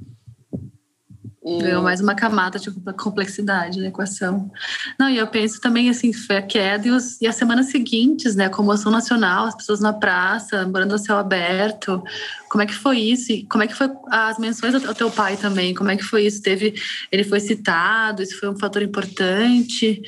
E... 1.43 1.59
Ganhou 1.59 1.83
mais 1.83 2.01
uma 2.03 2.15
camada 2.15 2.59
de 2.59 2.71
complexidade 2.99 3.81
na 3.81 3.89
equação. 3.89 4.51
Não, 4.99 5.09
e 5.09 5.17
eu 5.17 5.27
penso 5.27 5.59
também 5.59 5.89
assim, 5.89 6.13
foi 6.13 6.37
a 6.37 6.43
queda 6.43 6.87
e, 6.87 6.91
os, 6.91 7.21
e 7.21 7.27
as 7.27 7.35
semanas 7.35 7.71
seguintes, 7.71 8.37
né? 8.37 8.45
A 8.45 8.51
comoção 8.51 8.93
nacional, 8.93 9.47
as 9.47 9.55
pessoas 9.55 9.81
na 9.81 9.93
praça, 9.93 10.67
morando 10.67 10.93
ao 10.93 10.99
céu 10.99 11.17
aberto. 11.17 12.03
Como 12.51 12.63
é 12.63 12.67
que 12.67 12.75
foi 12.75 12.99
isso? 12.99 13.33
E 13.33 13.47
como 13.47 13.65
é 13.65 13.67
que 13.67 13.75
foi 13.75 13.91
as 14.11 14.39
menções 14.39 14.75
ao 14.85 14.95
teu 14.95 15.11
pai 15.11 15.37
também? 15.39 15.75
Como 15.75 15.91
é 15.91 15.97
que 15.97 16.05
foi 16.05 16.27
isso? 16.27 16.43
Teve, 16.43 16.75
ele 17.11 17.25
foi 17.25 17.41
citado? 17.41 18.23
Isso 18.23 18.39
foi 18.39 18.51
um 18.51 18.59
fator 18.59 18.83
importante? 18.83 20.03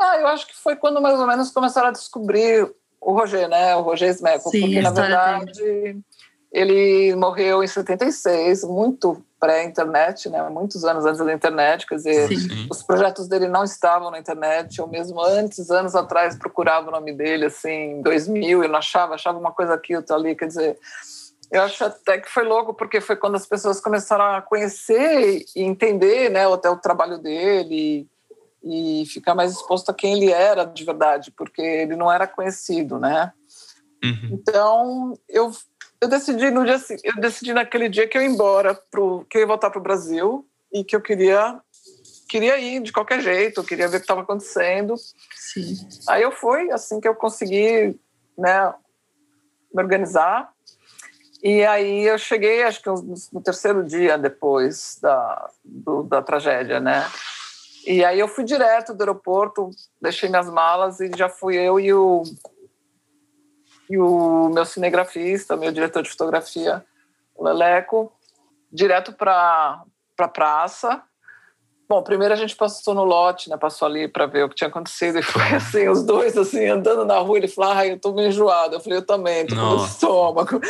Ah, 0.00 0.18
eu 0.18 0.26
acho 0.26 0.46
que 0.48 0.56
foi 0.56 0.74
quando 0.74 1.00
mais 1.00 1.18
ou 1.20 1.26
menos 1.26 1.52
começaram 1.52 1.88
a 1.88 1.92
descobrir 1.92 2.68
o 3.04 3.12
Roger, 3.12 3.48
né? 3.48 3.76
O 3.76 3.82
Roger 3.82 4.10
Smeco, 4.10 4.50
Sim, 4.50 4.60
porque 4.60 4.80
na 4.80 4.90
verdade 4.90 5.52
dele. 5.52 6.00
ele 6.50 7.14
morreu 7.16 7.62
em 7.62 7.66
76, 7.66 8.64
muito 8.64 9.22
pré-internet, 9.38 10.30
né? 10.30 10.42
Muitos 10.48 10.84
anos 10.84 11.04
antes 11.04 11.20
da 11.20 11.32
internet, 11.32 11.86
quer 11.86 11.96
dizer, 11.96 12.28
Sim. 12.28 12.66
os 12.70 12.82
projetos 12.82 13.28
dele 13.28 13.46
não 13.46 13.62
estavam 13.62 14.10
na 14.10 14.18
internet, 14.18 14.80
ou 14.80 14.88
mesmo 14.88 15.20
antes, 15.22 15.70
anos 15.70 15.94
atrás, 15.94 16.38
procurava 16.38 16.88
o 16.88 16.90
nome 16.90 17.12
dele, 17.12 17.44
assim, 17.44 17.98
em 17.98 18.02
2000, 18.02 18.64
e 18.64 18.68
não 18.68 18.78
achava, 18.78 19.14
achava 19.14 19.38
uma 19.38 19.52
coisa 19.52 19.74
aqui, 19.74 19.94
outra 19.94 20.16
ali, 20.16 20.34
quer 20.34 20.46
dizer, 20.46 20.78
eu 21.50 21.60
acho 21.62 21.84
até 21.84 22.18
que 22.18 22.30
foi 22.30 22.44
louco, 22.44 22.72
porque 22.72 23.02
foi 23.02 23.16
quando 23.16 23.34
as 23.34 23.46
pessoas 23.46 23.80
começaram 23.80 24.24
a 24.24 24.40
conhecer 24.40 25.44
e 25.54 25.62
entender, 25.62 26.30
né, 26.30 26.50
até 26.50 26.70
o 26.70 26.78
trabalho 26.78 27.18
dele, 27.18 28.08
e 28.64 29.04
ficar 29.06 29.34
mais 29.34 29.52
exposto 29.52 29.90
a 29.90 29.94
quem 29.94 30.14
ele 30.14 30.32
era 30.32 30.64
de 30.64 30.84
verdade, 30.84 31.30
porque 31.30 31.60
ele 31.60 31.96
não 31.96 32.10
era 32.10 32.26
conhecido, 32.26 32.98
né? 32.98 33.32
Uhum. 34.02 34.30
Então, 34.32 35.18
eu, 35.28 35.52
eu 36.00 36.08
decidi 36.08 36.50
no 36.50 36.64
dia 36.64 36.80
eu 37.04 37.16
decidi 37.20 37.52
naquele 37.52 37.88
dia 37.88 38.08
que 38.08 38.16
eu 38.16 38.22
ia 38.22 38.28
embora 38.28 38.74
pro, 38.90 39.26
que 39.28 39.36
eu 39.36 39.42
ia 39.42 39.46
voltar 39.46 39.70
para 39.70 39.78
o 39.78 39.82
Brasil 39.82 40.46
e 40.72 40.82
que 40.82 40.96
eu 40.96 41.00
queria 41.00 41.60
queria 42.28 42.58
ir 42.58 42.82
de 42.82 42.90
qualquer 42.90 43.20
jeito, 43.20 43.60
eu 43.60 43.64
queria 43.64 43.86
ver 43.86 43.98
o 43.98 44.00
que 44.00 44.04
estava 44.04 44.22
acontecendo. 44.22 44.96
Sim. 45.36 45.76
Aí 46.08 46.22
eu 46.22 46.32
fui, 46.32 46.70
assim 46.72 47.00
que 47.00 47.06
eu 47.06 47.14
consegui, 47.14 47.96
né, 48.36 48.74
me 49.72 49.82
organizar. 49.82 50.50
E 51.42 51.64
aí 51.64 52.04
eu 52.04 52.18
cheguei, 52.18 52.62
acho 52.62 52.82
que 52.82 52.88
no 52.88 53.40
terceiro 53.40 53.84
dia 53.84 54.16
depois 54.18 54.98
da, 55.00 55.50
do, 55.62 56.02
da 56.02 56.22
tragédia, 56.22 56.80
né? 56.80 57.06
E 57.86 58.04
aí 58.04 58.18
eu 58.18 58.28
fui 58.28 58.44
direto 58.44 58.94
do 58.94 59.02
aeroporto, 59.02 59.70
deixei 60.00 60.28
minhas 60.28 60.48
malas 60.48 61.00
e 61.00 61.10
já 61.16 61.28
fui 61.28 61.56
eu 61.56 61.78
e 61.78 61.92
o, 61.92 62.22
e 63.88 63.98
o 63.98 64.48
meu 64.48 64.64
cinegrafista, 64.64 65.56
meu 65.56 65.70
diretor 65.70 66.02
de 66.02 66.10
fotografia, 66.10 66.84
o 67.34 67.44
Leleco, 67.44 68.12
direto 68.72 69.12
para 69.12 69.84
a 70.18 70.28
praça. 70.28 71.02
Bom, 71.86 72.02
primeiro 72.02 72.32
a 72.32 72.36
gente 72.36 72.56
passou 72.56 72.94
no 72.94 73.04
lote, 73.04 73.50
né? 73.50 73.58
Passou 73.58 73.86
ali 73.86 74.08
para 74.08 74.24
ver 74.24 74.44
o 74.44 74.48
que 74.48 74.54
tinha 74.54 74.68
acontecido 74.68 75.18
e 75.18 75.22
foi 75.22 75.42
assim, 75.54 75.86
os 75.86 76.02
dois 76.02 76.36
assim 76.36 76.66
andando 76.66 77.04
na 77.04 77.18
rua. 77.18 77.36
Ele 77.36 77.48
falou: 77.48 77.72
"Ai, 77.72 77.92
eu 77.92 78.00
tô 78.00 78.12
meio 78.12 78.28
enjoado". 78.28 78.76
Eu 78.76 78.80
falei: 78.80 78.98
"Eu 78.98 79.04
também, 79.04 79.46
tô 79.46 79.54
com 79.54 79.84
estômago". 79.84 80.60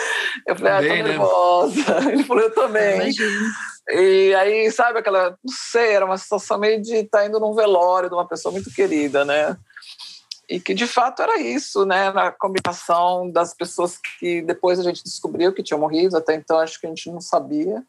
Eu 0.44 0.56
falei: 0.56 0.72
"Ah, 0.72 0.82
tô 0.82 0.94
né? 0.94 1.02
nervosa". 1.02 2.00
Né? 2.00 2.12
Ele 2.12 2.24
falou: 2.24 2.42
"Eu 2.42 2.52
também". 2.52 2.96
Imagina. 2.96 3.48
E 3.88 4.34
aí, 4.34 4.70
sabe, 4.70 4.98
aquela, 4.98 5.30
não 5.30 5.54
sei, 5.54 5.92
era 5.92 6.06
uma 6.06 6.16
situação 6.16 6.58
meio 6.58 6.80
de 6.80 6.96
estar 6.96 7.18
tá 7.18 7.26
indo 7.26 7.38
num 7.38 7.54
velório 7.54 8.08
de 8.08 8.14
uma 8.14 8.26
pessoa 8.26 8.50
muito 8.50 8.70
querida, 8.70 9.24
né? 9.24 9.56
E 10.48 10.60
que 10.60 10.74
de 10.74 10.86
fato 10.86 11.22
era 11.22 11.40
isso, 11.40 11.84
né? 11.84 12.10
Na 12.10 12.30
combinação 12.30 13.30
das 13.30 13.54
pessoas 13.54 13.98
que 14.18 14.42
depois 14.42 14.78
a 14.78 14.82
gente 14.82 15.02
descobriu 15.02 15.52
que 15.52 15.62
tinham 15.62 15.80
morrido, 15.80 16.16
até 16.16 16.34
então 16.34 16.58
acho 16.58 16.80
que 16.80 16.86
a 16.86 16.88
gente 16.88 17.10
não 17.10 17.20
sabia. 17.20 17.82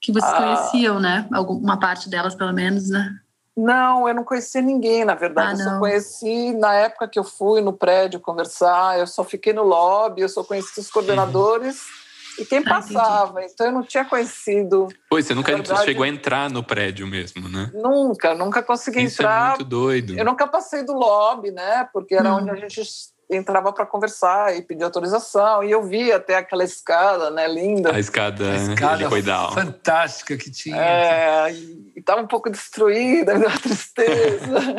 Que 0.00 0.12
vocês 0.12 0.32
ah, 0.32 0.36
conheciam, 0.36 1.00
né? 1.00 1.26
Alguma 1.32 1.78
parte 1.78 2.08
delas, 2.08 2.34
pelo 2.34 2.52
menos, 2.52 2.88
né? 2.88 3.18
Não, 3.56 4.06
eu 4.06 4.14
não 4.14 4.24
conhecia 4.24 4.60
ninguém, 4.60 5.04
na 5.04 5.14
verdade. 5.14 5.62
Ah, 5.62 5.64
eu 5.64 5.70
só 5.70 5.78
conheci 5.78 6.52
na 6.52 6.74
época 6.74 7.08
que 7.08 7.18
eu 7.18 7.24
fui 7.24 7.62
no 7.62 7.72
prédio 7.72 8.20
conversar, 8.20 8.98
eu 8.98 9.06
só 9.06 9.24
fiquei 9.24 9.54
no 9.54 9.62
lobby, 9.62 10.20
eu 10.20 10.28
só 10.28 10.44
conheci 10.44 10.78
os 10.78 10.90
coordenadores. 10.90 11.80
E 12.38 12.44
quem 12.44 12.58
ah, 12.58 12.64
passava. 12.64 13.40
Entendi. 13.40 13.52
Então 13.54 13.66
eu 13.66 13.72
não 13.72 13.82
tinha 13.82 14.04
conhecido. 14.04 14.88
Pois, 15.08 15.26
você 15.26 15.34
nunca 15.34 15.52
verdade, 15.52 15.84
chegou 15.84 16.04
a 16.04 16.08
entrar 16.08 16.50
no 16.50 16.62
prédio 16.62 17.06
mesmo, 17.06 17.48
né? 17.48 17.70
Nunca, 17.74 18.34
nunca 18.34 18.62
consegui 18.62 19.02
Isso 19.04 19.22
entrar. 19.22 19.46
É 19.46 19.48
muito 19.50 19.64
doido. 19.64 20.18
Eu 20.18 20.24
nunca 20.24 20.46
passei 20.46 20.84
do 20.84 20.92
lobby, 20.92 21.50
né? 21.50 21.88
Porque 21.92 22.14
era 22.14 22.34
hum. 22.34 22.38
onde 22.38 22.50
a 22.50 22.54
gente 22.56 22.82
entrava 23.28 23.72
para 23.72 23.84
conversar 23.84 24.56
e 24.56 24.62
pedir 24.62 24.84
autorização 24.84 25.62
e 25.64 25.70
eu 25.70 25.82
via 25.82 26.16
até 26.16 26.36
aquela 26.36 26.62
escada, 26.62 27.30
né, 27.30 27.48
linda. 27.48 27.94
A 27.94 27.98
escada, 27.98 28.52
a 28.52 28.56
escada 28.56 29.10
fantástica 29.52 30.36
que 30.36 30.50
tinha. 30.50 30.76
É, 30.76 31.52
e 31.52 31.92
estava 31.96 32.22
um 32.22 32.26
pouco 32.26 32.48
destruída, 32.48 33.34
me 33.34 33.40
deu 33.40 33.48
uma 33.48 33.58
tristeza. 33.58 34.76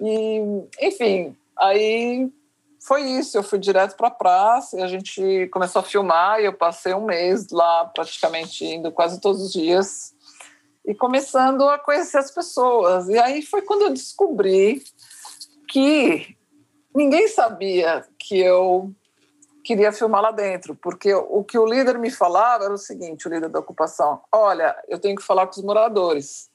e, 0.00 0.40
enfim, 0.80 1.36
aí 1.58 2.30
foi 2.80 3.02
isso, 3.02 3.36
eu 3.36 3.42
fui 3.42 3.58
direto 3.58 3.96
para 3.96 4.08
a 4.08 4.12
praça 4.12 4.78
e 4.78 4.82
a 4.82 4.86
gente 4.86 5.48
começou 5.48 5.80
a 5.80 5.84
filmar 5.84 6.40
e 6.40 6.44
eu 6.44 6.52
passei 6.52 6.94
um 6.94 7.04
mês 7.04 7.48
lá 7.50 7.84
praticamente 7.86 8.64
indo 8.64 8.92
quase 8.92 9.20
todos 9.20 9.42
os 9.42 9.52
dias 9.52 10.14
e 10.86 10.94
começando 10.94 11.68
a 11.68 11.78
conhecer 11.78 12.18
as 12.18 12.30
pessoas. 12.30 13.08
E 13.08 13.18
aí 13.18 13.42
foi 13.42 13.62
quando 13.62 13.82
eu 13.82 13.90
descobri 13.90 14.82
que 15.68 16.36
ninguém 16.94 17.28
sabia 17.28 18.06
que 18.18 18.38
eu 18.38 18.90
queria 19.62 19.92
filmar 19.92 20.22
lá 20.22 20.30
dentro, 20.30 20.74
porque 20.74 21.12
o 21.12 21.44
que 21.44 21.58
o 21.58 21.66
líder 21.66 21.98
me 21.98 22.10
falava 22.10 22.64
era 22.64 22.72
o 22.72 22.78
seguinte, 22.78 23.28
o 23.28 23.30
líder 23.30 23.50
da 23.50 23.58
ocupação, 23.58 24.22
olha, 24.32 24.74
eu 24.88 24.98
tenho 24.98 25.14
que 25.14 25.22
falar 25.22 25.46
com 25.46 25.52
os 25.52 25.62
moradores. 25.62 26.47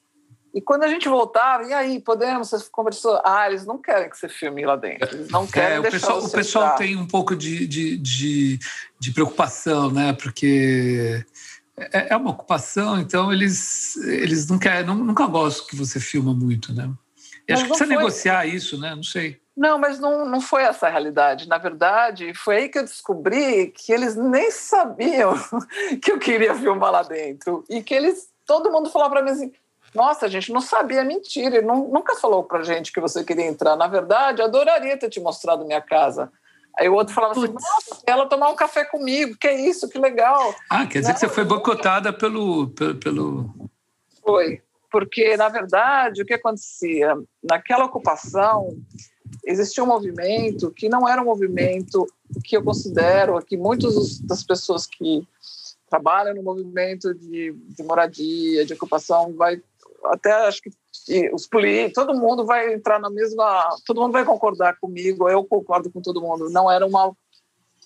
E 0.54 0.60
quando 0.60 0.84
a 0.84 0.88
gente 0.88 1.08
voltava, 1.08 1.64
e 1.64 1.72
aí, 1.72 1.98
podemos? 1.98 2.48
Você 2.48 2.66
conversou? 2.70 3.20
Ah, 3.24 3.48
eles 3.48 3.66
não 3.66 3.76
querem 3.76 4.08
que 4.08 4.16
você 4.16 4.28
filme 4.28 4.64
lá 4.64 4.76
dentro. 4.76 5.12
Eles 5.12 5.28
não 5.28 5.48
querem 5.48 5.78
é, 5.78 5.80
o 5.80 5.82
pessoal, 5.82 6.24
o 6.24 6.30
pessoal 6.30 6.76
tem 6.76 6.96
um 6.96 7.08
pouco 7.08 7.34
de, 7.34 7.66
de, 7.66 7.96
de, 7.96 8.58
de, 9.00 9.10
preocupação, 9.12 9.90
né? 9.90 10.12
Porque 10.12 11.26
é, 11.76 12.12
é 12.12 12.16
uma 12.16 12.30
ocupação, 12.30 13.00
então 13.00 13.32
eles, 13.32 13.96
eles 13.96 14.46
não 14.48 14.56
querem, 14.56 14.86
nunca 14.86 15.26
gostam 15.26 15.66
que 15.66 15.74
você 15.74 15.98
filma 15.98 16.32
muito, 16.32 16.72
né? 16.72 16.88
E 17.48 17.52
acho 17.52 17.64
que 17.64 17.68
precisa 17.70 17.88
foi... 17.88 17.96
negociar 17.96 18.46
isso, 18.46 18.78
né? 18.78 18.94
Não 18.94 19.02
sei. 19.02 19.40
Não, 19.56 19.76
mas 19.76 19.98
não, 19.98 20.24
não 20.24 20.40
foi 20.40 20.62
essa 20.62 20.86
a 20.86 20.90
realidade. 20.90 21.48
Na 21.48 21.58
verdade, 21.58 22.32
foi 22.32 22.56
aí 22.56 22.68
que 22.68 22.78
eu 22.78 22.84
descobri 22.84 23.72
que 23.72 23.92
eles 23.92 24.14
nem 24.14 24.52
sabiam 24.52 25.34
que 26.00 26.12
eu 26.12 26.18
queria 26.18 26.54
filmar 26.54 26.92
lá 26.92 27.02
dentro. 27.02 27.64
E 27.68 27.82
que 27.82 27.92
eles, 27.92 28.28
todo 28.46 28.70
mundo 28.70 28.88
falava 28.88 29.14
para 29.14 29.22
mim 29.22 29.30
assim, 29.30 29.52
nossa, 29.94 30.26
a 30.26 30.28
gente 30.28 30.52
não 30.52 30.60
sabia, 30.60 31.00
é 31.00 31.04
mentira. 31.04 31.56
Ele 31.56 31.66
nunca 31.66 32.16
falou 32.16 32.42
pra 32.42 32.64
gente 32.64 32.92
que 32.92 33.00
você 33.00 33.22
queria 33.22 33.46
entrar. 33.46 33.76
Na 33.76 33.86
verdade, 33.86 34.42
adoraria 34.42 34.96
ter 34.96 35.08
te 35.08 35.20
mostrado 35.20 35.64
minha 35.64 35.80
casa. 35.80 36.32
Aí 36.76 36.88
o 36.88 36.94
outro 36.94 37.14
falava 37.14 37.34
assim: 37.34 37.52
Nossa, 37.52 38.02
ela 38.06 38.26
tomar 38.26 38.48
um 38.48 38.56
café 38.56 38.84
comigo, 38.84 39.36
que 39.38 39.46
é 39.46 39.54
isso, 39.54 39.88
que 39.88 39.98
legal. 39.98 40.54
Ah, 40.68 40.84
quer 40.86 40.98
dizer 40.98 41.12
não, 41.12 41.14
que 41.14 41.20
você 41.20 41.28
foi 41.28 41.44
boicotada 41.44 42.12
pelo, 42.12 42.68
pelo, 42.70 42.94
pelo. 42.96 43.54
Foi, 44.20 44.60
porque 44.90 45.36
na 45.36 45.48
verdade 45.48 46.22
o 46.22 46.26
que 46.26 46.34
acontecia? 46.34 47.14
Naquela 47.42 47.84
ocupação 47.84 48.76
existia 49.44 49.84
um 49.84 49.86
movimento 49.86 50.70
que 50.70 50.88
não 50.88 51.08
era 51.08 51.22
um 51.22 51.26
movimento 51.26 52.06
que 52.42 52.56
eu 52.56 52.64
considero 52.64 53.40
que 53.44 53.56
muitas 53.56 54.18
das 54.20 54.42
pessoas 54.42 54.86
que 54.86 55.26
trabalham 55.88 56.34
no 56.34 56.42
movimento 56.42 57.14
de, 57.14 57.52
de 57.52 57.82
moradia, 57.84 58.64
de 58.64 58.72
ocupação, 58.72 59.32
vai 59.34 59.62
até 60.06 60.32
acho 60.46 60.60
que 60.62 60.70
os 61.32 61.46
políticos, 61.46 61.92
todo 61.92 62.18
mundo 62.18 62.44
vai 62.44 62.74
entrar 62.74 62.98
na 62.98 63.10
mesma, 63.10 63.76
todo 63.86 64.00
mundo 64.00 64.12
vai 64.12 64.24
concordar 64.24 64.76
comigo, 64.78 65.28
eu 65.28 65.44
concordo 65.44 65.90
com 65.90 66.00
todo 66.00 66.20
mundo. 66.20 66.50
Não 66.50 66.70
era 66.70 66.86
uma 66.86 67.14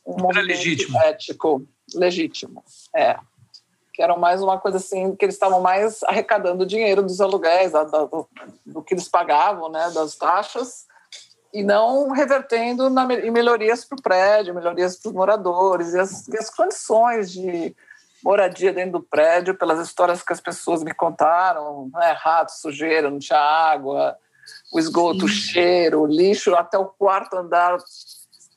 um 0.07 0.15
era 0.15 0.23
movimento 0.23 0.47
legítimo. 0.47 0.99
ético 1.03 1.67
legítimo, 1.95 2.65
é. 2.95 3.19
Que 3.93 4.03
era 4.03 4.17
mais 4.17 4.43
uma 4.43 4.59
coisa 4.59 4.79
assim, 4.79 5.15
que 5.17 5.25
eles 5.25 5.35
estavam 5.35 5.61
mais 5.61 6.03
arrecadando 6.05 6.65
dinheiro 6.65 7.03
dos 7.03 7.21
aluguéis, 7.21 7.73
da, 7.73 7.85
da, 7.85 8.05
do, 8.05 8.29
do, 8.65 8.83
que 8.83 8.95
eles 8.95 9.09
pagavam, 9.09 9.69
né, 9.69 9.91
das 9.91 10.15
taxas, 10.15 10.87
e 11.53 11.63
não 11.65 12.11
revertendo 12.11 12.89
na, 12.89 13.13
em 13.15 13.31
melhorias 13.31 13.85
para 13.85 13.99
o 13.99 14.03
prédio, 14.03 14.55
melhorias 14.55 14.97
para 14.97 15.09
os 15.09 15.15
moradores, 15.15 15.95
e 15.95 15.99
as, 15.99 16.29
e 16.29 16.37
as 16.37 16.49
condições 16.49 17.33
de 17.33 17.75
moradia 18.23 18.73
dentro 18.73 18.93
do 18.93 19.03
prédio, 19.03 19.57
pelas 19.57 19.81
histórias 19.87 20.23
que 20.23 20.33
as 20.33 20.41
pessoas 20.41 20.83
me 20.83 20.93
contaram, 20.93 21.91
né? 21.93 22.17
rato, 22.19 22.53
sujeira, 22.53 23.11
não 23.11 23.19
tinha 23.19 23.39
água, 23.39 24.17
o 24.73 24.79
esgoto, 24.79 25.25
o 25.25 25.29
cheiro, 25.29 26.03
o 26.03 26.07
lixo, 26.07 26.55
até 26.55 26.79
o 26.79 26.87
quarto 26.87 27.37
andar 27.37 27.77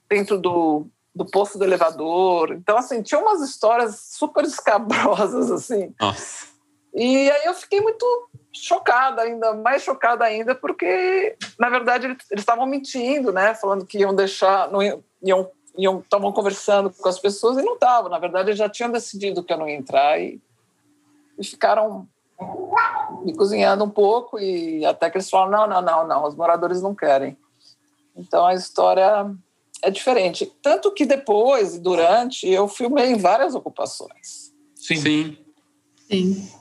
dentro 0.09 0.37
do, 0.37 0.87
do 1.13 1.25
posto 1.25 1.57
do 1.57 1.63
elevador. 1.63 2.51
Então, 2.51 2.77
assim, 2.77 3.01
tinha 3.01 3.19
umas 3.19 3.41
histórias 3.41 3.99
super 4.11 4.43
escabrosas, 4.43 5.51
assim. 5.51 5.93
Nossa. 5.99 6.47
E 6.93 7.31
aí 7.31 7.45
eu 7.45 7.53
fiquei 7.53 7.79
muito 7.79 8.05
chocada 8.53 9.21
ainda, 9.21 9.53
mais 9.53 9.81
chocada 9.81 10.25
ainda, 10.25 10.53
porque, 10.53 11.37
na 11.57 11.69
verdade, 11.69 12.05
eles 12.05 12.17
estavam 12.31 12.65
mentindo, 12.65 13.31
né? 13.31 13.53
Falando 13.55 13.85
que 13.85 13.99
iam 13.99 14.13
deixar, 14.13 14.69
não 14.69 14.83
iam, 14.83 15.01
iam 15.23 15.49
estavam 15.77 16.31
conversando 16.31 16.89
com 16.89 17.07
as 17.07 17.19
pessoas 17.19 17.57
e 17.57 17.61
não 17.61 17.73
estavam. 17.73 18.09
Na 18.09 18.19
verdade, 18.19 18.49
eles 18.49 18.59
já 18.59 18.69
tinham 18.69 18.91
decidido 18.91 19.43
que 19.43 19.53
eu 19.53 19.57
não 19.57 19.67
ia 19.67 19.75
entrar 19.75 20.19
e, 20.19 20.41
e 21.37 21.43
ficaram 21.43 22.07
me 23.23 23.35
cozinhando 23.35 23.83
um 23.83 23.89
pouco 23.89 24.39
e 24.39 24.85
até 24.85 25.09
que 25.09 25.17
eles 25.17 25.29
falaram, 25.29 25.67
não, 25.67 25.67
não, 25.67 25.81
não, 25.81 26.07
não, 26.07 26.27
os 26.27 26.35
moradores 26.35 26.81
não 26.81 26.95
querem. 26.95 27.37
Então, 28.15 28.45
a 28.45 28.53
história 28.53 29.33
é 29.81 29.89
diferente. 29.89 30.51
Tanto 30.61 30.91
que 30.93 31.05
depois, 31.05 31.79
durante, 31.79 32.47
eu 32.47 32.67
filmei 32.67 33.11
em 33.11 33.17
várias 33.17 33.55
ocupações. 33.55 34.51
Sim. 34.75 34.95
Sim. 34.97 35.37
Sim. 36.09 36.51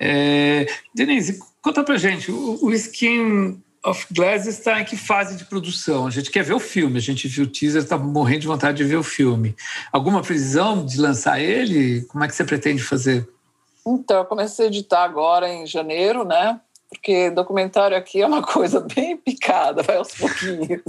É, 0.00 0.66
Denise, 0.94 1.40
conta 1.60 1.82
pra 1.82 1.96
gente, 1.96 2.30
o, 2.30 2.64
o 2.64 2.72
Skin 2.72 3.62
of 3.88 4.06
Glass 4.12 4.46
está 4.46 4.80
em 4.80 4.84
que 4.84 4.96
fase 4.96 5.36
de 5.36 5.44
produção? 5.44 6.06
A 6.06 6.10
gente 6.10 6.30
quer 6.30 6.44
ver 6.44 6.54
o 6.54 6.60
filme, 6.60 6.98
a 6.98 7.02
gente 7.02 7.26
viu 7.28 7.44
o 7.44 7.48
teaser, 7.48 7.82
está 7.82 7.96
morrendo 7.96 8.40
de 8.40 8.46
vontade 8.46 8.76
de 8.76 8.84
ver 8.84 8.96
o 8.96 9.02
filme. 9.02 9.56
Alguma 9.92 10.22
previsão 10.22 10.84
de 10.84 11.00
lançar 11.00 11.40
ele? 11.40 12.02
Como 12.02 12.22
é 12.22 12.28
que 12.28 12.34
você 12.34 12.44
pretende 12.44 12.82
fazer? 12.82 13.28
Então, 13.86 14.18
eu 14.18 14.24
comecei 14.24 14.66
a 14.66 14.68
editar 14.68 15.02
agora 15.02 15.48
em 15.48 15.66
janeiro, 15.66 16.24
né? 16.24 16.60
Porque 16.90 17.30
documentário 17.30 17.94
aqui 17.94 18.22
é 18.22 18.26
uma 18.26 18.40
coisa 18.42 18.80
bem 18.80 19.16
picada, 19.16 19.82
vai 19.82 19.96
aos 19.96 20.14
pouquinhos. 20.14 20.82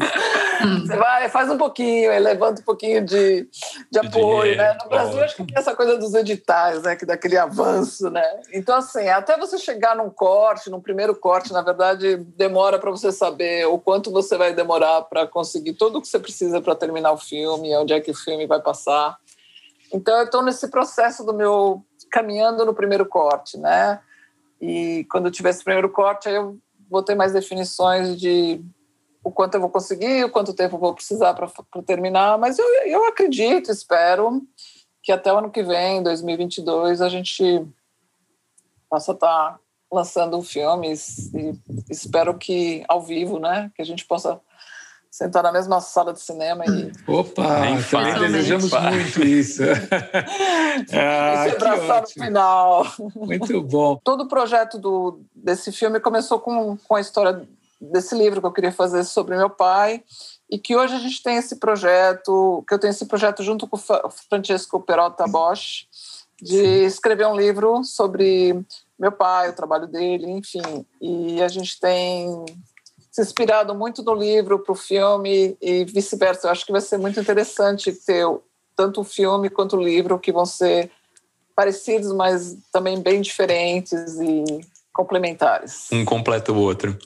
Você 0.82 0.96
vai, 0.96 1.28
faz 1.28 1.50
um 1.50 1.58
pouquinho, 1.58 2.10
aí 2.10 2.20
levanta 2.20 2.62
um 2.62 2.64
pouquinho 2.64 3.04
de, 3.04 3.48
de 3.92 4.00
apoio, 4.00 4.56
né? 4.56 4.78
No 4.82 4.90
Brasil, 4.90 5.22
acho 5.22 5.36
que 5.36 5.44
tem 5.44 5.58
essa 5.58 5.76
coisa 5.76 5.98
dos 5.98 6.14
editais, 6.14 6.84
né? 6.84 6.96
Que 6.96 7.06
dá 7.06 7.16
aquele 7.16 7.38
avanço, 7.38 8.10
né? 8.10 8.24
Então, 8.54 8.78
assim, 8.78 9.10
até 9.10 9.38
você 9.38 9.58
chegar 9.58 9.96
num 9.96 10.10
corte, 10.10 10.70
num 10.70 10.80
primeiro 10.80 11.14
corte, 11.14 11.52
na 11.52 11.62
verdade, 11.62 12.16
demora 12.16 12.80
para 12.80 12.92
você 12.92 13.12
saber 13.12 13.68
o 13.68 13.78
quanto 13.78 14.10
você 14.10 14.38
vai 14.38 14.54
demorar 14.54 15.02
para 15.02 15.28
conseguir 15.28 15.74
tudo 15.74 16.00
o 16.00 16.02
que 16.02 16.08
você 16.08 16.20
precisa 16.20 16.62
para 16.62 16.76
terminar 16.76 17.12
o 17.12 17.18
filme, 17.18 17.76
onde 17.76 17.94
é 17.94 18.00
que 18.00 18.12
o 18.12 18.16
filme 18.16 18.48
vai 18.48 18.62
passar. 18.62 19.18
Então, 19.94 20.18
eu 20.18 20.26
estou 20.26 20.42
nesse 20.42 20.70
processo 20.70 21.26
do 21.26 21.34
meu 21.34 21.84
caminhando 22.10 22.66
no 22.66 22.74
primeiro 22.74 23.06
corte, 23.06 23.58
né? 23.58 24.00
E 24.62 25.06
quando 25.10 25.26
eu 25.28 25.32
tiver 25.32 25.50
esse 25.50 25.64
primeiro 25.64 25.90
corte, 25.90 26.28
aí 26.28 26.36
eu 26.36 26.58
vou 26.90 27.04
ter 27.04 27.16
mais 27.16 27.34
definições 27.34 28.20
de 28.20 28.64
o 29.24 29.32
quanto 29.32 29.56
eu 29.56 29.62
vou 29.62 29.70
conseguir, 29.70 30.24
o 30.24 30.30
quanto 30.30 30.54
tempo 30.54 30.76
eu 30.76 30.80
vou 30.80 30.94
precisar 30.94 31.34
para 31.34 31.50
terminar, 31.86 32.38
mas 32.38 32.58
eu, 32.58 32.66
eu 32.86 33.06
acredito, 33.08 33.72
espero 33.72 34.42
que 35.04 35.12
até 35.12 35.32
o 35.32 35.38
ano 35.38 35.52
que 35.52 35.64
vem, 35.64 36.02
2022, 36.02 37.02
a 37.02 37.10
gente 37.10 37.66
possa 38.90 39.12
estar 39.12 39.54
tá 39.54 39.60
lançando 39.92 40.42
filmes 40.42 41.34
e 41.34 41.60
espero 41.90 42.38
que 42.38 42.84
ao 42.88 43.02
vivo, 43.02 43.40
né, 43.40 43.72
que 43.76 43.82
a 43.82 43.86
gente 43.86 44.06
possa 44.06 44.40
sentar 45.10 45.42
na 45.44 45.52
mesma 45.52 45.82
sala 45.82 46.14
de 46.14 46.22
cinema 46.22 46.64
e. 46.66 46.92
Opa! 47.08 47.44
também 47.90 48.32
desejamos 48.32 48.72
muito 48.72 49.24
isso. 49.24 49.64
ah, 50.94 51.48
e 51.48 51.50
se 51.50 51.56
abraçar 51.56 52.02
no 52.02 52.08
final. 52.08 52.86
Muito 53.16 53.62
bom. 53.64 54.00
Todo 54.04 54.24
o 54.24 54.28
projeto 54.28 54.78
do, 54.78 55.22
desse 55.34 55.72
filme 55.72 56.00
começou 56.00 56.40
com, 56.40 56.78
com 56.78 56.96
a 56.96 57.02
história 57.02 57.48
desse 57.82 58.14
livro 58.14 58.42
que 58.42 58.48
eu 58.48 58.52
queria 58.52 58.72
fazer 58.72 59.04
sobre 59.04 59.38
meu 59.38 59.50
pai 59.50 60.04
e 60.50 60.60
que 60.60 60.76
hoje 60.76 60.96
a 60.96 61.00
gente 61.00 61.24
tem 61.24 61.38
esse 61.38 61.56
projeto, 61.56 62.64
que 62.68 62.74
eu 62.74 62.80
tenho 62.80 62.92
esse 62.92 63.06
projeto 63.06 63.42
junto 63.42 63.68
com 63.68 63.78
o 63.78 64.10
Francesco 64.30 64.80
Perota 64.82 65.26
Bosch, 65.28 65.88
de 66.42 66.86
escrever 66.86 67.28
um 67.28 67.36
livro 67.36 67.84
sobre 67.84 68.60
meu 68.98 69.12
pai, 69.12 69.50
o 69.50 69.54
trabalho 69.54 69.88
dele, 69.88 70.30
enfim. 70.30 70.86
E 71.00 71.42
a 71.42 71.48
gente 71.48 71.80
tem 71.80 72.46
se 73.20 73.22
inspirado 73.22 73.76
muito 73.76 74.02
no 74.02 74.14
livro 74.14 74.60
para 74.60 74.72
o 74.72 74.76
filme 74.76 75.58
e 75.62 75.84
vice-versa. 75.86 76.48
Eu 76.48 76.52
acho 76.52 76.66
que 76.66 76.72
vai 76.72 76.82
ser 76.82 76.98
muito 76.98 77.20
interessante 77.20 77.92
ter 77.92 78.26
tanto 78.76 79.02
o 79.02 79.04
filme 79.04 79.50
quanto 79.50 79.76
o 79.76 79.84
livro 79.84 80.18
que 80.18 80.32
vão 80.32 80.46
ser 80.46 80.90
parecidos, 81.56 82.14
mas 82.14 82.58
também 82.72 83.02
bem 83.02 83.22
diferentes 83.22 84.18
e 84.20 84.44
complementares. 84.94 85.90
Um 85.92 86.06
completa 86.06 86.52
o 86.54 86.58
outro. 86.58 86.98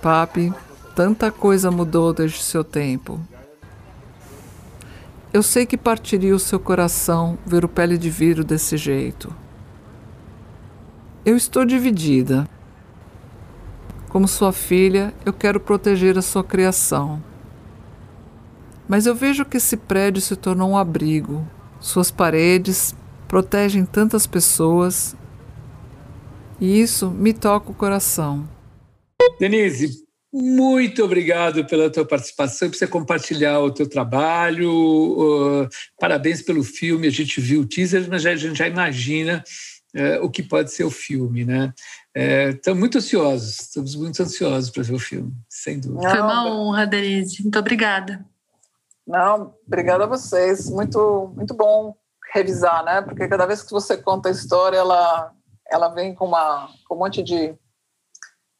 Papi, 0.00 0.52
tanta 0.94 1.30
coisa 1.32 1.70
mudou 1.70 2.12
desde 2.12 2.42
seu 2.42 2.62
tempo. 2.62 3.20
Eu 5.32 5.42
sei 5.42 5.66
que 5.66 5.76
partiria 5.76 6.34
o 6.34 6.40
seu 6.40 6.58
coração 6.58 7.38
ver 7.44 7.64
o 7.64 7.68
pele 7.68 7.98
de 7.98 8.10
vidro 8.10 8.44
desse 8.44 8.76
jeito. 8.76 9.34
Eu 11.24 11.36
estou 11.36 11.64
dividida. 11.64 12.48
Como 14.10 14.26
sua 14.26 14.52
filha, 14.52 15.14
eu 15.24 15.32
quero 15.32 15.60
proteger 15.60 16.18
a 16.18 16.22
sua 16.22 16.42
criação. 16.42 17.22
Mas 18.88 19.06
eu 19.06 19.14
vejo 19.14 19.44
que 19.44 19.56
esse 19.56 19.76
prédio 19.76 20.20
se 20.20 20.34
tornou 20.34 20.70
um 20.70 20.76
abrigo. 20.76 21.48
Suas 21.78 22.10
paredes 22.10 22.92
protegem 23.28 23.84
tantas 23.86 24.26
pessoas. 24.26 25.16
E 26.60 26.80
isso 26.80 27.08
me 27.08 27.32
toca 27.32 27.70
o 27.70 27.74
coração. 27.74 28.48
Denise, 29.38 30.04
muito 30.32 31.04
obrigado 31.04 31.64
pela 31.64 31.88
tua 31.88 32.04
participação, 32.04 32.68
por 32.68 32.76
você 32.76 32.88
compartilhar 32.88 33.60
o 33.60 33.70
teu 33.70 33.88
trabalho. 33.88 34.72
Uh, 34.72 35.68
parabéns 36.00 36.42
pelo 36.42 36.64
filme. 36.64 37.06
A 37.06 37.10
gente 37.10 37.40
viu 37.40 37.60
o 37.60 37.66
teaser, 37.66 38.08
mas 38.10 38.26
a 38.26 38.34
gente 38.34 38.58
já 38.58 38.66
imagina 38.66 39.44
uh, 39.94 40.24
o 40.24 40.28
que 40.28 40.42
pode 40.42 40.72
ser 40.72 40.82
o 40.82 40.90
filme, 40.90 41.44
né? 41.44 41.72
Estamos 42.20 42.76
é, 42.76 42.80
muito 42.80 42.98
ansiosos, 42.98 43.60
estamos 43.60 43.96
muito 43.96 44.22
ansiosos 44.22 44.68
para 44.68 44.82
ver 44.82 44.94
o 44.94 44.98
filme, 44.98 45.32
sem 45.48 45.80
dúvida. 45.80 46.10
Foi 46.10 46.20
uma 46.20 46.46
honra, 46.46 46.86
Denise. 46.86 47.42
Muito 47.42 47.58
obrigada. 47.58 48.22
Não, 49.06 49.54
obrigada 49.66 50.04
a 50.04 50.06
vocês. 50.06 50.68
Muito, 50.68 51.32
muito 51.34 51.54
bom 51.54 51.96
revisar, 52.34 52.84
né? 52.84 53.00
Porque 53.00 53.26
cada 53.26 53.46
vez 53.46 53.62
que 53.62 53.70
você 53.70 53.96
conta 53.96 54.28
a 54.28 54.32
história, 54.32 54.76
ela, 54.76 55.32
ela 55.70 55.88
vem 55.88 56.14
com, 56.14 56.26
uma, 56.26 56.68
com 56.86 56.94
um 56.94 56.98
monte 56.98 57.22
de, 57.22 57.54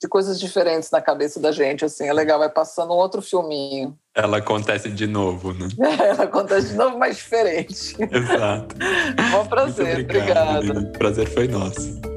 de 0.01 0.09
coisas 0.09 0.41
diferentes 0.41 0.91
na 0.91 1.03
cabeça 1.03 1.39
da 1.39 1.53
gente. 1.53 1.85
Assim, 1.85 2.09
é 2.09 2.13
legal, 2.15 2.39
vai 2.39 2.49
passando 2.49 2.95
um 2.95 2.97
outro 2.97 3.21
filminho. 3.21 3.95
Ela 4.15 4.39
acontece 4.39 4.91
de 4.91 5.07
novo, 5.07 5.53
né? 5.53 5.69
ela 6.01 6.25
acontece 6.25 6.69
de 6.69 6.77
novo, 6.77 6.99
mas 6.99 7.17
diferente. 7.17 7.95
Exato. 8.11 8.75
Bom 9.31 9.47
prazer, 9.47 10.01
obrigada. 10.01 10.81
O 10.81 10.93
prazer 10.93 11.29
foi 11.29 11.47
nosso. 11.47 12.10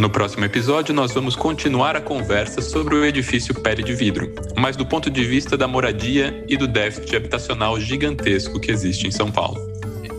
No 0.00 0.08
próximo 0.08 0.46
episódio, 0.46 0.94
nós 0.94 1.12
vamos 1.12 1.36
continuar 1.36 1.94
a 1.94 2.00
conversa 2.00 2.62
sobre 2.62 2.94
o 2.94 3.04
edifício 3.04 3.54
Pele 3.54 3.82
de 3.82 3.92
Vidro, 3.92 4.34
mas 4.56 4.74
do 4.74 4.86
ponto 4.86 5.10
de 5.10 5.22
vista 5.22 5.58
da 5.58 5.68
moradia 5.68 6.42
e 6.48 6.56
do 6.56 6.66
déficit 6.66 7.16
habitacional 7.16 7.78
gigantesco 7.78 8.58
que 8.58 8.70
existe 8.70 9.06
em 9.06 9.10
São 9.10 9.30
Paulo. 9.30 9.60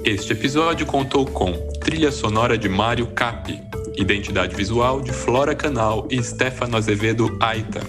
Este 0.06 0.34
episódio 0.34 0.86
contou 0.86 1.26
com 1.26 1.54
trilha 1.80 2.12
sonora 2.12 2.60
de 2.60 2.70
Mário 2.70 3.08
Capi, 3.08 3.60
Identidade 3.98 4.56
visual 4.56 5.02
de 5.02 5.12
Flora 5.12 5.54
Canal 5.54 6.08
e 6.10 6.22
Stefano 6.24 6.78
Azevedo 6.78 7.38
Aita. 7.40 7.82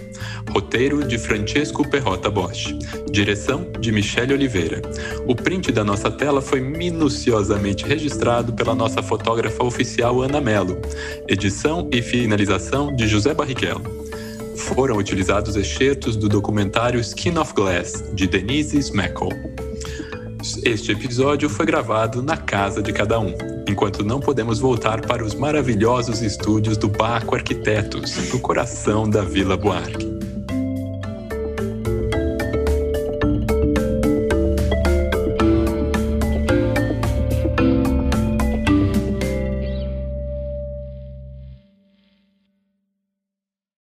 Roteiro 0.50 1.04
de 1.04 1.16
Francesco 1.16 1.88
Perrota 1.88 2.28
Bosch. 2.30 2.74
Direção 3.10 3.70
de 3.78 3.92
Michele 3.92 4.34
Oliveira. 4.34 4.82
O 5.26 5.34
print 5.34 5.70
da 5.70 5.84
nossa 5.84 6.10
tela 6.10 6.42
foi 6.42 6.60
minuciosamente 6.60 7.84
registrado 7.86 8.52
pela 8.52 8.74
nossa 8.74 9.02
fotógrafa 9.02 9.64
oficial 9.64 10.20
Ana 10.20 10.40
Mello. 10.40 10.80
Edição 11.28 11.88
e 11.92 12.02
finalização 12.02 12.94
de 12.94 13.06
José 13.06 13.32
Barrichello. 13.32 13.82
Foram 14.56 14.96
utilizados 14.96 15.56
excertos 15.56 16.16
do 16.16 16.28
documentário 16.28 17.00
Skin 17.00 17.38
of 17.38 17.54
Glass, 17.54 18.04
de 18.12 18.26
Denise 18.26 18.78
Smeckel. 18.78 19.28
Este 20.64 20.90
episódio 20.90 21.48
foi 21.48 21.64
gravado 21.64 22.20
na 22.20 22.36
casa 22.36 22.82
de 22.82 22.92
cada 22.92 23.20
um, 23.20 23.32
enquanto 23.68 24.02
não 24.02 24.18
podemos 24.18 24.58
voltar 24.58 25.00
para 25.00 25.24
os 25.24 25.36
maravilhosos 25.36 26.20
estúdios 26.20 26.76
do 26.76 26.88
Baco 26.88 27.36
Arquitetos, 27.36 28.32
no 28.32 28.40
coração 28.40 29.08
da 29.08 29.22
Vila 29.22 29.56
Buarque. 29.56 30.21